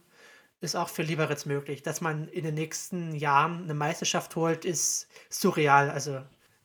ist 0.61 0.75
auch 0.75 0.89
für 0.89 1.03
Liberec 1.03 1.45
möglich. 1.45 1.81
Dass 1.83 2.01
man 2.01 2.27
in 2.27 2.43
den 2.43 2.55
nächsten 2.55 3.15
Jahren 3.15 3.63
eine 3.63 3.73
Meisterschaft 3.73 4.35
holt, 4.35 4.65
ist 4.65 5.07
surreal. 5.29 5.89
Also 5.89 6.21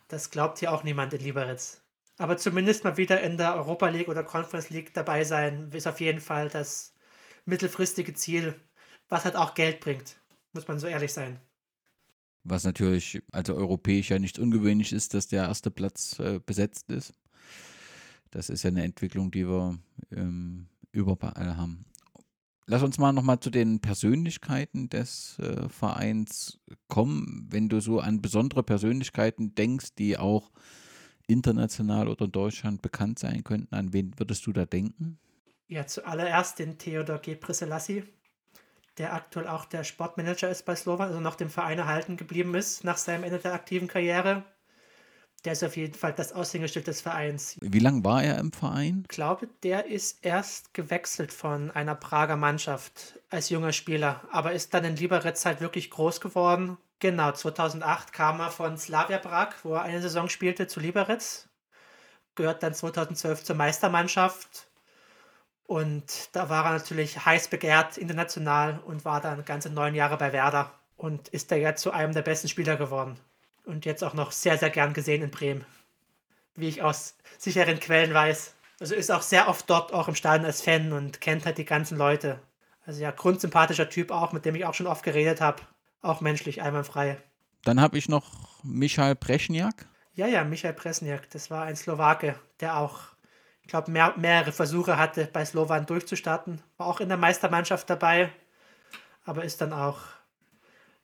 das 0.08 0.30
glaubt 0.30 0.58
hier 0.58 0.72
auch 0.72 0.84
niemand 0.84 1.12
in 1.14 1.20
Liberec. 1.20 1.60
Aber 2.18 2.36
zumindest 2.36 2.84
mal 2.84 2.96
wieder 2.96 3.20
in 3.22 3.36
der 3.36 3.56
Europa 3.56 3.88
League 3.88 4.08
oder 4.08 4.22
Conference 4.22 4.70
League 4.70 4.94
dabei 4.94 5.24
sein, 5.24 5.70
ist 5.72 5.86
auf 5.86 6.00
jeden 6.00 6.20
Fall 6.20 6.48
das 6.48 6.94
mittelfristige 7.44 8.14
Ziel, 8.14 8.54
was 9.08 9.24
halt 9.24 9.36
auch 9.36 9.54
Geld 9.54 9.80
bringt, 9.80 10.16
muss 10.52 10.68
man 10.68 10.78
so 10.78 10.86
ehrlich 10.86 11.12
sein. 11.12 11.40
Was 12.44 12.64
natürlich 12.64 13.22
also 13.32 13.54
europäisch 13.54 14.10
ja 14.10 14.18
nicht 14.18 14.38
ungewöhnlich 14.38 14.92
ist, 14.92 15.14
dass 15.14 15.28
der 15.28 15.44
erste 15.44 15.70
Platz 15.70 16.18
äh, 16.18 16.40
besetzt 16.44 16.90
ist. 16.90 17.14
Das 18.30 18.50
ist 18.50 18.62
ja 18.62 18.68
eine 18.68 18.84
Entwicklung, 18.84 19.30
die 19.30 19.48
wir 19.48 19.78
ähm, 20.10 20.68
überall 20.92 21.56
haben. 21.56 21.86
Lass 22.66 22.82
uns 22.82 22.98
mal 22.98 23.12
nochmal 23.12 23.40
zu 23.40 23.50
den 23.50 23.80
Persönlichkeiten 23.80 24.88
des 24.88 25.38
äh, 25.38 25.68
Vereins 25.68 26.58
kommen. 26.88 27.46
Wenn 27.50 27.68
du 27.68 27.80
so 27.80 28.00
an 28.00 28.22
besondere 28.22 28.62
Persönlichkeiten 28.62 29.54
denkst, 29.54 29.94
die 29.98 30.16
auch 30.16 30.50
international 31.26 32.08
oder 32.08 32.24
in 32.24 32.32
Deutschland 32.32 32.80
bekannt 32.80 33.18
sein 33.18 33.44
könnten, 33.44 33.74
an 33.74 33.92
wen 33.92 34.18
würdest 34.18 34.46
du 34.46 34.52
da 34.52 34.64
denken? 34.64 35.18
Ja, 35.68 35.86
zuallererst 35.86 36.58
den 36.58 36.78
Theodor 36.78 37.18
G. 37.18 37.34
Priselassi, 37.34 38.04
der 38.96 39.12
aktuell 39.12 39.48
auch 39.48 39.66
der 39.66 39.84
Sportmanager 39.84 40.48
ist 40.48 40.64
bei 40.64 40.76
Slovan, 40.76 41.08
also 41.08 41.20
noch 41.20 41.34
dem 41.34 41.50
Verein 41.50 41.78
erhalten 41.78 42.16
geblieben 42.16 42.54
ist 42.54 42.84
nach 42.84 42.96
seinem 42.96 43.24
Ende 43.24 43.38
der 43.38 43.52
aktiven 43.52 43.88
Karriere. 43.88 44.44
Der 45.44 45.52
ist 45.52 45.62
auf 45.62 45.76
jeden 45.76 45.94
Fall 45.94 46.14
das 46.14 46.32
Aushängeschild 46.32 46.86
des 46.86 47.02
Vereins. 47.02 47.56
Wie 47.60 47.78
lange 47.78 48.02
war 48.04 48.22
er 48.22 48.38
im 48.38 48.52
Verein? 48.52 49.04
Ich 49.10 49.14
glaube, 49.14 49.48
der 49.62 49.86
ist 49.86 50.24
erst 50.24 50.72
gewechselt 50.72 51.32
von 51.32 51.70
einer 51.70 51.94
Prager 51.94 52.36
Mannschaft 52.36 53.20
als 53.28 53.50
junger 53.50 53.72
Spieler, 53.72 54.22
aber 54.30 54.52
ist 54.52 54.72
dann 54.72 54.84
in 54.84 54.96
Liberec 54.96 55.36
halt 55.44 55.60
wirklich 55.60 55.90
groß 55.90 56.20
geworden 56.20 56.78
Genau, 57.04 57.32
2008 57.32 58.14
kam 58.14 58.40
er 58.40 58.50
von 58.50 58.78
Slavia 58.78 59.18
Prag, 59.18 59.56
wo 59.62 59.74
er 59.74 59.82
eine 59.82 60.00
Saison 60.00 60.30
spielte, 60.30 60.66
zu 60.66 60.80
Liberec. 60.80 61.20
Gehört 62.34 62.62
dann 62.62 62.72
2012 62.72 63.44
zur 63.44 63.56
Meistermannschaft. 63.56 64.68
Und 65.66 66.30
da 66.32 66.48
war 66.48 66.64
er 66.64 66.72
natürlich 66.72 67.24
heiß 67.26 67.48
begehrt 67.48 67.98
international 67.98 68.80
und 68.86 69.04
war 69.04 69.20
dann 69.20 69.44
ganze 69.44 69.68
neun 69.68 69.94
Jahre 69.94 70.16
bei 70.16 70.32
Werder 70.32 70.72
und 70.96 71.28
ist 71.28 71.50
da 71.50 71.56
jetzt 71.56 71.82
zu 71.82 71.90
einem 71.90 72.14
der 72.14 72.22
besten 72.22 72.48
Spieler 72.48 72.76
geworden. 72.76 73.18
Und 73.64 73.84
jetzt 73.86 74.04
auch 74.04 74.14
noch 74.14 74.32
sehr, 74.32 74.58
sehr 74.58 74.70
gern 74.70 74.92
gesehen 74.92 75.22
in 75.22 75.30
Bremen. 75.30 75.64
Wie 76.54 76.68
ich 76.68 76.82
aus 76.82 77.16
sicheren 77.38 77.80
Quellen 77.80 78.14
weiß. 78.14 78.54
Also 78.80 78.94
ist 78.94 79.10
auch 79.10 79.22
sehr 79.22 79.48
oft 79.48 79.68
dort 79.70 79.92
auch 79.92 80.08
im 80.08 80.14
Stadion 80.14 80.46
als 80.46 80.60
Fan 80.60 80.92
und 80.92 81.20
kennt 81.20 81.46
halt 81.46 81.58
die 81.58 81.64
ganzen 81.64 81.96
Leute. 81.96 82.40
Also 82.86 83.00
ja, 83.00 83.10
grundsympathischer 83.10 83.88
Typ 83.88 84.10
auch, 84.10 84.32
mit 84.32 84.44
dem 84.44 84.54
ich 84.54 84.66
auch 84.66 84.74
schon 84.74 84.86
oft 84.86 85.02
geredet 85.02 85.40
habe. 85.40 85.62
Auch 86.02 86.20
menschlich 86.20 86.60
einwandfrei. 86.60 87.16
Dann 87.62 87.80
habe 87.80 87.96
ich 87.96 88.08
noch 88.08 88.62
Michal 88.62 89.16
Preschniak. 89.16 89.86
Ja, 90.14 90.26
ja, 90.26 90.44
Michal 90.44 90.74
Presniak. 90.74 91.28
Das 91.30 91.50
war 91.50 91.64
ein 91.64 91.76
Slowake, 91.76 92.38
der 92.60 92.76
auch, 92.76 93.00
ich 93.62 93.68
glaube, 93.68 93.90
mehr, 93.90 94.14
mehrere 94.16 94.52
Versuche 94.52 94.96
hatte, 94.96 95.28
bei 95.32 95.44
Slowan 95.44 95.86
durchzustarten. 95.86 96.62
War 96.76 96.86
auch 96.86 97.00
in 97.00 97.08
der 97.08 97.18
Meistermannschaft 97.18 97.90
dabei, 97.90 98.30
aber 99.24 99.44
ist 99.44 99.60
dann 99.60 99.72
auch 99.72 99.98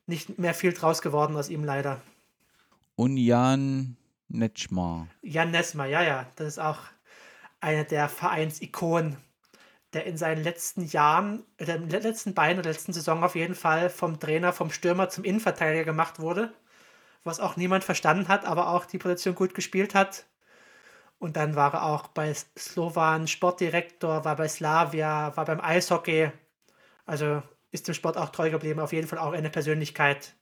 nicht 0.07 0.39
mehr 0.39 0.55
viel 0.55 0.73
draus 0.73 1.03
geworden 1.03 1.37
aus 1.37 1.49
ihm 1.49 1.65
leider. 1.65 2.01
Und 3.01 3.17
Jan 3.17 3.97
Netschmar. 4.29 5.09
Jan 5.23 5.53
Nesma, 5.53 5.87
ja, 5.87 6.03
ja. 6.03 6.27
Das 6.37 6.49
ist 6.49 6.59
auch 6.59 6.81
eine 7.59 7.87
der 7.87 8.11
Vereinsikonen 8.11 9.17
der 9.95 10.05
in 10.05 10.19
seinen 10.19 10.45
letzten 10.45 10.85
Jahren, 10.85 11.43
in 11.57 11.65
den 11.65 11.89
letzten 11.89 12.35
beiden 12.35 12.59
oder 12.59 12.69
letzten 12.69 12.93
Saison 12.93 13.25
auf 13.25 13.37
jeden 13.37 13.55
Fall 13.55 13.89
vom 13.89 14.21
Trainer, 14.21 14.53
vom 14.53 14.71
Stürmer 14.71 15.09
zum 15.09 15.25
Innenverteidiger 15.25 15.85
gemacht 15.85 16.21
wurde, 16.21 16.53
was 17.25 17.41
auch 17.41 17.57
niemand 17.57 17.85
verstanden 17.85 18.29
hat, 18.29 18.45
aber 18.45 18.69
auch 18.69 18.85
die 18.85 18.99
Position 18.99 19.35
gut 19.35 19.55
gespielt 19.55 19.95
hat. 19.95 20.27
Und 21.19 21.39
dann 21.39 21.57
war 21.57 21.73
er 21.73 21.87
auch 21.87 22.09
bei 22.09 22.35
Slovan 22.59 23.29
Sportdirektor, 23.29 24.27
war 24.27 24.37
bei 24.37 24.47
Slavia, 24.47 25.35
war 25.39 25.47
beim 25.47 25.63
Eishockey. 25.63 26.33
Also 27.07 27.43
ist 27.71 27.89
dem 27.89 27.95
Sport 27.95 28.19
auch 28.19 28.29
treu 28.29 28.51
geblieben. 28.51 28.79
Auf 28.79 28.93
jeden 28.93 29.09
Fall 29.09 29.19
auch 29.19 29.33
eine 29.33 29.49
Persönlichkeit, 29.49 30.35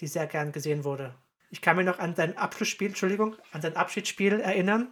die 0.00 0.06
sehr 0.06 0.26
gern 0.26 0.52
gesehen 0.52 0.82
wurde. 0.82 1.14
Ich 1.50 1.60
kann 1.60 1.76
mich 1.76 1.86
noch 1.86 1.98
an 1.98 2.14
sein 2.14 2.36
Abschlussspiel, 2.36 2.88
Entschuldigung, 2.88 3.36
an 3.52 3.62
sein 3.62 3.76
Abschiedsspiel 3.76 4.40
erinnern. 4.40 4.88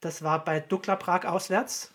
Das 0.00 0.22
war 0.22 0.44
bei 0.44 0.60
Dukla 0.60 0.96
Prag 0.96 1.24
auswärts. 1.24 1.92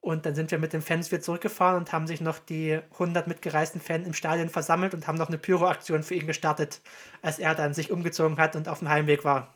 Und 0.00 0.24
dann 0.24 0.34
sind 0.36 0.52
wir 0.52 0.58
mit 0.58 0.72
den 0.72 0.82
Fans 0.82 1.10
wieder 1.10 1.20
zurückgefahren 1.20 1.78
und 1.78 1.92
haben 1.92 2.06
sich 2.06 2.20
noch 2.20 2.38
die 2.38 2.80
100 2.92 3.26
mitgereisten 3.26 3.80
Fans 3.80 4.06
im 4.06 4.14
Stadion 4.14 4.48
versammelt 4.48 4.94
und 4.94 5.08
haben 5.08 5.18
noch 5.18 5.28
eine 5.28 5.38
Pyro-Aktion 5.38 6.04
für 6.04 6.14
ihn 6.14 6.28
gestartet, 6.28 6.80
als 7.22 7.40
er 7.40 7.54
dann 7.54 7.74
sich 7.74 7.90
umgezogen 7.90 8.38
hat 8.38 8.54
und 8.54 8.68
auf 8.68 8.78
dem 8.78 8.88
Heimweg 8.88 9.24
war. 9.24 9.52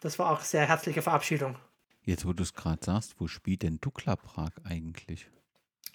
Das 0.00 0.18
war 0.18 0.30
auch 0.30 0.38
eine 0.38 0.46
sehr 0.46 0.66
herzliche 0.66 1.02
Verabschiedung. 1.02 1.56
Jetzt, 2.04 2.26
wo 2.26 2.32
du 2.32 2.42
es 2.42 2.54
gerade 2.54 2.82
sagst, 2.82 3.14
wo 3.18 3.28
spielt 3.28 3.62
denn 3.62 3.78
Dukla 3.80 4.16
Prag 4.16 4.52
eigentlich? 4.64 5.28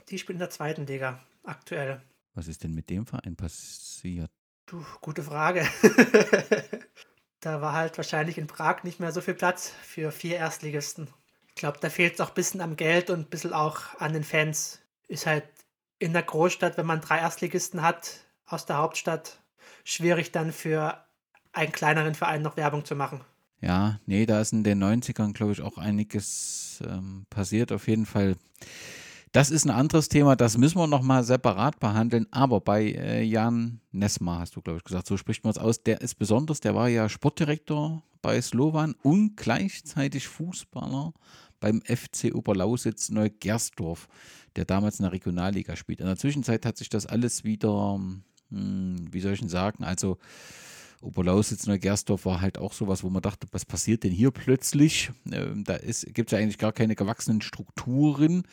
Die 0.10 0.20
spielt 0.20 0.36
in 0.36 0.40
der 0.40 0.50
zweiten 0.50 0.86
Liga 0.86 1.20
aktuell. 1.44 2.02
Was 2.36 2.48
ist 2.48 2.64
denn 2.64 2.74
mit 2.74 2.90
dem 2.90 3.06
Verein 3.06 3.36
passiert? 3.36 4.32
Puh, 4.68 4.84
gute 5.00 5.24
Frage. 5.24 5.66
da 7.40 7.62
war 7.62 7.72
halt 7.72 7.96
wahrscheinlich 7.96 8.38
in 8.38 8.48
Prag 8.48 8.84
nicht 8.84 9.00
mehr 9.00 9.14
so 9.14 9.22
viel 9.22 9.34
Platz 9.34 9.72
für 9.82 10.12
vier 10.12 10.36
Erstligisten. 10.36 11.08
Ich 11.48 11.56
glaube, 11.56 11.78
da 11.80 11.90
fehlt 11.90 12.16
es 12.16 12.22
auch 12.22 12.30
ein 12.30 12.36
bisschen 12.36 12.60
am 12.60 12.76
Geld 12.76 13.10
und 13.10 13.20
ein 13.22 13.30
bisschen 13.30 13.54
auch 13.54 13.80
an 14.00 14.12
den 14.12 14.26
Fans. 14.26 14.82
Ist 15.08 15.26
halt 15.26 15.46
in 16.00 16.12
der 16.12 16.24
Großstadt, 16.24 16.78
wenn 16.78 16.86
man 16.86 17.00
drei 17.00 17.20
Erstligisten 17.20 17.82
hat 17.82 18.26
aus 18.46 18.66
der 18.66 18.78
Hauptstadt, 18.78 19.40
schwierig 19.86 20.34
dann 20.34 20.52
für 20.52 21.02
einen 21.54 21.72
kleineren 21.72 22.14
Verein 22.14 22.42
noch 22.42 22.58
Werbung 22.58 22.84
zu 22.84 22.96
machen. 22.96 23.22
Ja, 23.62 24.00
nee, 24.06 24.26
da 24.26 24.42
ist 24.42 24.52
in 24.52 24.66
den 24.66 24.84
90ern, 24.84 25.32
glaube 25.32 25.54
ich, 25.54 25.62
auch 25.62 25.78
einiges 25.78 26.84
ähm, 26.86 27.26
passiert. 27.30 27.72
Auf 27.72 27.88
jeden 27.88 28.06
Fall 28.06 28.36
Das 29.32 29.52
ist 29.52 29.66
ein 29.66 29.72
anderes 29.72 30.10
Thema, 30.10 30.36
das 30.36 30.58
müssen 30.58 30.78
wir 30.78 30.88
nochmal 30.88 31.24
separat 31.24 31.80
behandeln. 31.80 32.28
Aber 32.32 32.62
bei 32.62 32.84
äh, 32.92 33.24
Jan 33.24 33.82
Nesma 33.92 34.40
hast 34.40 34.56
du, 34.56 34.62
glaube 34.62 34.78
ich, 34.78 34.84
gesagt, 34.84 35.08
so 35.08 35.18
spricht 35.18 35.44
man 35.44 35.52
es 35.52 35.58
aus. 35.58 35.84
Der 35.84 36.02
ist 36.02 36.16
besonders, 36.16 36.62
der 36.62 36.76
war 36.76 36.88
ja 36.88 37.10
Sportdirektor 37.10 38.04
bei 38.22 38.42
Slovan 38.42 38.96
und 39.04 39.36
gleichzeitig 39.36 40.28
Fußballer 40.28 41.14
beim 41.60 41.82
FC 41.82 42.34
Oberlausitz 42.34 43.10
Neugersdorf, 43.10 44.08
der 44.56 44.66
damals 44.66 45.00
in 45.00 45.04
der 45.04 45.12
Regionalliga 45.12 45.76
spielt. 45.76 46.00
In 46.00 46.08
der 46.08 46.18
Zwischenzeit 46.18 46.66
hat 46.66 46.78
sich 46.78 46.90
das 46.90 47.06
alles 47.06 47.44
wieder, 47.44 48.00
hm, 48.50 49.08
wie 49.12 49.20
soll 49.20 49.34
ich 49.34 49.40
denn 49.40 49.50
sagen, 49.50 49.84
also 49.84 50.18
Oberlausitz 51.02 51.68
Neugersdorf 51.68 52.26
war 52.26 52.42
halt 52.42 52.58
auch 52.58 52.74
sowas, 52.74 53.04
wo 53.04 53.10
man 53.10 53.22
dachte, 53.22 53.48
was 53.52 53.66
passiert 53.66 54.04
denn 54.04 54.12
hier 54.12 54.32
plötzlich? 54.32 55.12
Ähm, 55.32 55.64
da 55.64 55.78
gibt 55.78 56.28
es 56.28 56.32
ja 56.32 56.40
eigentlich 56.40 56.58
gar 56.58 56.74
keine 56.74 56.96
gewachsenen 56.96 57.42
Strukturen. 57.42 58.44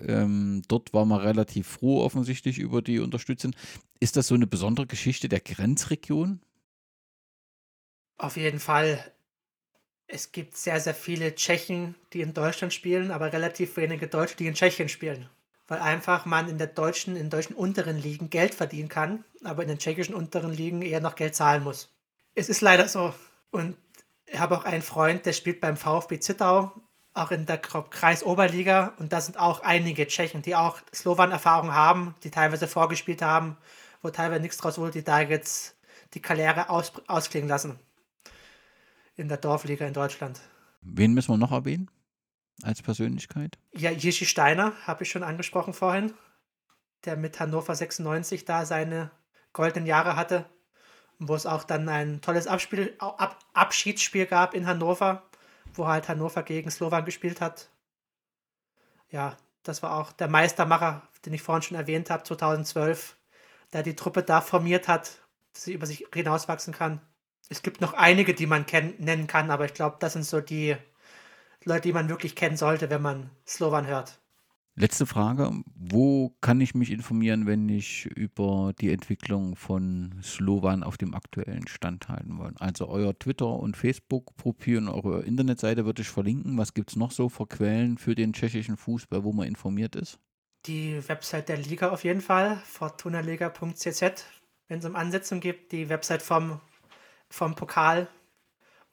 Ähm, 0.00 0.62
dort 0.68 0.92
war 0.92 1.04
man 1.04 1.20
relativ 1.20 1.66
froh 1.66 2.02
offensichtlich 2.02 2.58
über 2.58 2.82
die 2.82 3.00
Unterstützung. 3.00 3.54
Ist 4.00 4.16
das 4.16 4.28
so 4.28 4.34
eine 4.34 4.46
besondere 4.46 4.86
Geschichte 4.86 5.28
der 5.28 5.40
Grenzregion? 5.40 6.40
Auf 8.16 8.36
jeden 8.36 8.60
Fall. 8.60 9.12
Es 10.06 10.32
gibt 10.32 10.56
sehr, 10.56 10.80
sehr 10.80 10.94
viele 10.94 11.34
Tschechen, 11.34 11.94
die 12.12 12.22
in 12.22 12.32
Deutschland 12.32 12.72
spielen, 12.72 13.10
aber 13.10 13.32
relativ 13.32 13.76
wenige 13.76 14.08
Deutsche, 14.08 14.36
die 14.36 14.46
in 14.46 14.54
Tschechien 14.54 14.88
spielen. 14.88 15.28
Weil 15.66 15.80
einfach 15.80 16.24
man 16.24 16.48
in 16.48 16.56
der 16.56 16.68
deutschen, 16.68 17.14
in 17.14 17.28
deutschen 17.28 17.54
unteren 17.54 18.00
Ligen 18.00 18.30
Geld 18.30 18.54
verdienen 18.54 18.88
kann, 18.88 19.24
aber 19.44 19.62
in 19.62 19.68
den 19.68 19.78
tschechischen 19.78 20.14
unteren 20.14 20.52
Ligen 20.52 20.80
eher 20.80 21.00
noch 21.00 21.14
Geld 21.14 21.34
zahlen 21.34 21.62
muss. 21.62 21.94
Es 22.34 22.48
ist 22.48 22.62
leider 22.62 22.88
so. 22.88 23.12
Und 23.50 23.76
ich 24.24 24.38
habe 24.38 24.56
auch 24.56 24.64
einen 24.64 24.82
Freund, 24.82 25.26
der 25.26 25.34
spielt 25.34 25.60
beim 25.60 25.76
VfB 25.76 26.20
Zittau 26.20 26.72
auch 27.18 27.30
in 27.30 27.46
der 27.46 27.58
Kreisoberliga 27.58 28.94
und 28.98 29.12
da 29.12 29.20
sind 29.20 29.38
auch 29.38 29.60
einige 29.60 30.06
Tschechen, 30.06 30.42
die 30.42 30.54
auch 30.54 30.80
Slowan-Erfahrung 30.94 31.72
haben, 31.72 32.14
die 32.22 32.30
teilweise 32.30 32.68
vorgespielt 32.68 33.22
haben, 33.22 33.56
wo 34.02 34.10
teilweise 34.10 34.40
nichts 34.40 34.58
draus 34.58 34.78
wurde, 34.78 34.92
die 34.92 35.04
da 35.04 35.20
jetzt 35.20 35.76
die 36.14 36.22
Karriere 36.22 36.70
aus, 36.70 36.92
ausklingen 37.06 37.48
lassen. 37.48 37.78
In 39.16 39.28
der 39.28 39.38
Dorfliga 39.38 39.86
in 39.86 39.92
Deutschland. 39.92 40.40
Wen 40.80 41.12
müssen 41.12 41.32
wir 41.32 41.38
noch 41.38 41.52
erwähnen 41.52 41.90
als 42.62 42.82
Persönlichkeit? 42.82 43.58
Ja, 43.72 43.90
Jishi 43.90 44.26
Steiner 44.26 44.72
habe 44.86 45.02
ich 45.02 45.10
schon 45.10 45.24
angesprochen 45.24 45.74
vorhin, 45.74 46.14
der 47.04 47.16
mit 47.16 47.40
Hannover 47.40 47.74
96 47.74 48.44
da 48.44 48.64
seine 48.64 49.10
goldenen 49.52 49.86
Jahre 49.86 50.14
hatte, 50.16 50.46
wo 51.18 51.34
es 51.34 51.46
auch 51.46 51.64
dann 51.64 51.88
ein 51.88 52.20
tolles 52.20 52.46
Abspiel, 52.46 52.94
Ab, 52.98 53.38
Abschiedsspiel 53.54 54.26
gab 54.26 54.54
in 54.54 54.66
Hannover 54.66 55.28
wo 55.74 55.86
halt 55.86 56.08
Hannover 56.08 56.42
gegen 56.42 56.70
Slovan 56.70 57.04
gespielt 57.04 57.40
hat. 57.40 57.70
Ja, 59.10 59.36
das 59.62 59.82
war 59.82 59.94
auch 59.94 60.12
der 60.12 60.28
Meistermacher, 60.28 61.02
den 61.24 61.34
ich 61.34 61.42
vorhin 61.42 61.62
schon 61.62 61.76
erwähnt 61.76 62.10
habe, 62.10 62.24
2012, 62.24 63.16
der 63.72 63.82
die 63.82 63.96
Truppe 63.96 64.22
da 64.22 64.40
formiert 64.40 64.88
hat, 64.88 65.22
dass 65.52 65.64
sie 65.64 65.72
über 65.72 65.86
sich 65.86 66.06
hinauswachsen 66.12 66.74
kann. 66.74 67.00
Es 67.48 67.62
gibt 67.62 67.80
noch 67.80 67.94
einige, 67.94 68.34
die 68.34 68.46
man 68.46 68.66
nennen 68.98 69.26
kann, 69.26 69.50
aber 69.50 69.64
ich 69.64 69.74
glaube, 69.74 69.96
das 70.00 70.12
sind 70.12 70.24
so 70.24 70.40
die 70.40 70.76
Leute, 71.64 71.82
die 71.82 71.92
man 71.92 72.08
wirklich 72.08 72.36
kennen 72.36 72.56
sollte, 72.56 72.90
wenn 72.90 73.02
man 73.02 73.30
Slovan 73.46 73.86
hört. 73.86 74.18
Letzte 74.80 75.06
Frage. 75.06 75.50
Wo 75.74 76.36
kann 76.40 76.60
ich 76.60 76.72
mich 76.72 76.92
informieren, 76.92 77.46
wenn 77.46 77.68
ich 77.68 78.06
über 78.06 78.72
die 78.80 78.92
Entwicklung 78.92 79.56
von 79.56 80.20
Slowan 80.22 80.84
auf 80.84 80.96
dem 80.96 81.16
aktuellen 81.16 81.66
Stand 81.66 82.08
halten 82.08 82.38
will? 82.38 82.52
Also 82.60 82.86
euer 82.86 83.18
Twitter- 83.18 83.58
und 83.58 83.76
Facebook-Profil 83.76 84.78
und 84.78 84.88
eure 84.88 85.24
Internetseite 85.24 85.84
würde 85.84 86.02
ich 86.02 86.08
verlinken. 86.08 86.56
Was 86.58 86.74
gibt 86.74 86.90
es 86.90 86.96
noch 86.96 87.10
so 87.10 87.28
für 87.28 87.48
Quellen 87.48 87.98
für 87.98 88.14
den 88.14 88.32
tschechischen 88.32 88.76
Fußball, 88.76 89.24
wo 89.24 89.32
man 89.32 89.48
informiert 89.48 89.96
ist? 89.96 90.20
Die 90.66 90.96
Website 91.08 91.48
der 91.48 91.56
Liga 91.56 91.90
auf 91.90 92.04
jeden 92.04 92.20
Fall, 92.20 92.62
fortunaliga.cz, 92.64 94.02
wenn 94.68 94.78
es 94.78 94.84
um 94.84 94.94
Ansetzung 94.94 95.40
gibt. 95.40 95.72
Die 95.72 95.88
Website 95.88 96.22
vom, 96.22 96.60
vom 97.28 97.56
Pokal. 97.56 98.06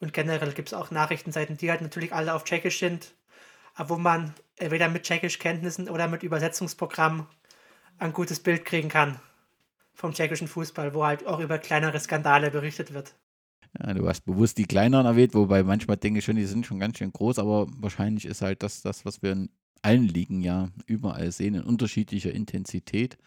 Und 0.00 0.12
generell 0.12 0.52
gibt 0.52 0.70
es 0.70 0.74
auch 0.74 0.90
Nachrichtenseiten, 0.90 1.56
die 1.56 1.70
halt 1.70 1.80
natürlich 1.80 2.12
alle 2.12 2.34
auf 2.34 2.42
Tschechisch 2.42 2.80
sind 2.80 3.14
wo 3.84 3.96
man 3.96 4.34
entweder 4.58 4.88
mit 4.88 5.04
Tschechisch-Kenntnissen 5.04 5.88
oder 5.88 6.08
mit 6.08 6.22
Übersetzungsprogramm 6.22 7.26
ein 7.98 8.12
gutes 8.12 8.40
Bild 8.40 8.64
kriegen 8.64 8.88
kann 8.88 9.20
vom 9.96 10.12
tschechischen 10.12 10.46
Fußball, 10.46 10.94
wo 10.94 11.04
halt 11.04 11.26
auch 11.26 11.40
über 11.40 11.58
kleinere 11.58 11.98
Skandale 11.98 12.50
berichtet 12.50 12.92
wird. 12.92 13.14
Ja, 13.78 13.94
du 13.94 14.08
hast 14.08 14.24
bewusst 14.24 14.58
die 14.58 14.66
kleineren 14.66 15.06
erwähnt, 15.06 15.34
wobei 15.34 15.62
manchmal 15.62 15.96
denke 15.96 16.18
ich 16.18 16.24
schon, 16.24 16.36
die 16.36 16.44
sind 16.44 16.66
schon 16.66 16.78
ganz 16.78 16.98
schön 16.98 17.12
groß, 17.12 17.38
aber 17.38 17.66
wahrscheinlich 17.78 18.26
ist 18.26 18.42
halt 18.42 18.62
das, 18.62 18.82
das 18.82 19.04
was 19.04 19.22
wir 19.22 19.32
in 19.32 19.50
allen 19.82 20.04
Ligen 20.04 20.42
ja 20.42 20.68
überall 20.86 21.32
sehen, 21.32 21.54
in 21.54 21.62
unterschiedlicher 21.62 22.32
Intensität. 22.32 23.18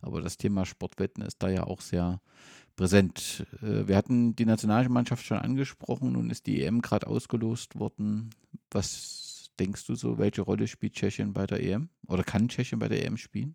Aber 0.00 0.20
das 0.20 0.36
Thema 0.36 0.64
Sportwetten 0.64 1.22
ist 1.22 1.42
da 1.42 1.48
ja 1.48 1.64
auch 1.64 1.80
sehr 1.80 2.20
präsent. 2.76 3.46
Äh, 3.62 3.86
wir 3.86 3.96
hatten 3.96 4.34
die 4.34 4.46
Nationalmannschaft 4.46 5.24
schon 5.24 5.38
angesprochen, 5.38 6.12
nun 6.12 6.30
ist 6.30 6.46
die 6.46 6.62
EM 6.62 6.82
gerade 6.82 7.06
ausgelost 7.06 7.78
worden. 7.78 8.30
Was 8.70 9.29
denkst 9.58 9.86
du 9.86 9.94
so, 9.94 10.18
welche 10.18 10.42
Rolle 10.42 10.68
spielt 10.68 10.94
Tschechien 10.94 11.32
bei 11.32 11.46
der 11.46 11.62
EM? 11.62 11.88
Oder 12.06 12.24
kann 12.24 12.48
Tschechien 12.48 12.78
bei 12.78 12.88
der 12.88 13.04
EM 13.04 13.16
spielen? 13.16 13.54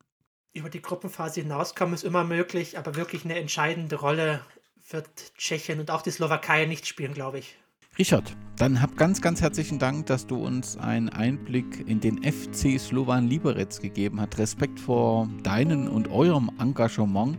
Über 0.54 0.70
die 0.70 0.82
Gruppenphase 0.82 1.41
hinauskommen 1.41 1.93
ist 1.93 2.04
immer 2.04 2.24
möglich, 2.24 2.78
aber 2.78 2.96
wirklich 2.96 3.26
eine 3.26 3.38
entscheidende 3.38 3.98
Rolle 3.98 4.41
wird 4.89 5.36
Tschechien 5.38 5.80
und 5.80 5.91
auch 5.91 6.02
die 6.02 6.12
Slowakei 6.12 6.66
nicht 6.66 6.88
spielen, 6.88 7.14
glaube 7.14 7.39
ich. 7.39 7.58
Richard, 7.98 8.36
dann 8.58 8.82
hab 8.82 8.98
ganz, 8.98 9.22
ganz 9.22 9.41
herzlichen 9.41 9.80
Dank, 9.80 10.06
dass 10.08 10.28
du 10.28 10.36
uns 10.36 10.76
einen 10.76 11.08
Einblick 11.10 11.88
in 11.88 12.02
den 12.02 12.24
FC 12.24 12.80
Slovan 12.80 13.28
Liberec 13.28 13.82
gegeben 13.82 14.20
hast. 14.20 14.38
Respekt 14.38 14.80
vor 14.80 15.30
deinem 15.43 15.88
und 15.88 16.10
eurem 16.10 16.52
Engagement 16.60 17.38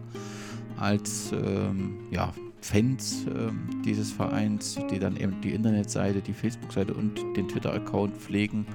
als 0.78 1.30
ähm, 1.32 2.06
ja, 2.10 2.32
Fans 2.60 3.26
äh, 3.26 3.50
dieses 3.84 4.12
Vereins, 4.12 4.78
die 4.90 4.98
dann 4.98 5.16
eben 5.16 5.40
die 5.40 5.52
Internetseite, 5.52 6.20
die 6.20 6.32
Facebook-Seite 6.32 6.94
und 6.94 7.20
den 7.36 7.48
Twitter-Account 7.48 8.16
pflegen. 8.16 8.66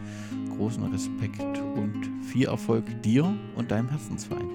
Großen 0.57 0.83
Respekt 0.83 1.59
und 1.75 2.09
viel 2.23 2.47
Erfolg 2.47 2.85
dir 3.01 3.33
und 3.55 3.71
deinem 3.71 3.89
Herzensverein. 3.89 4.49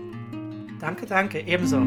Danke, 0.80 1.06
danke, 1.06 1.40
ebenso. 1.40 1.80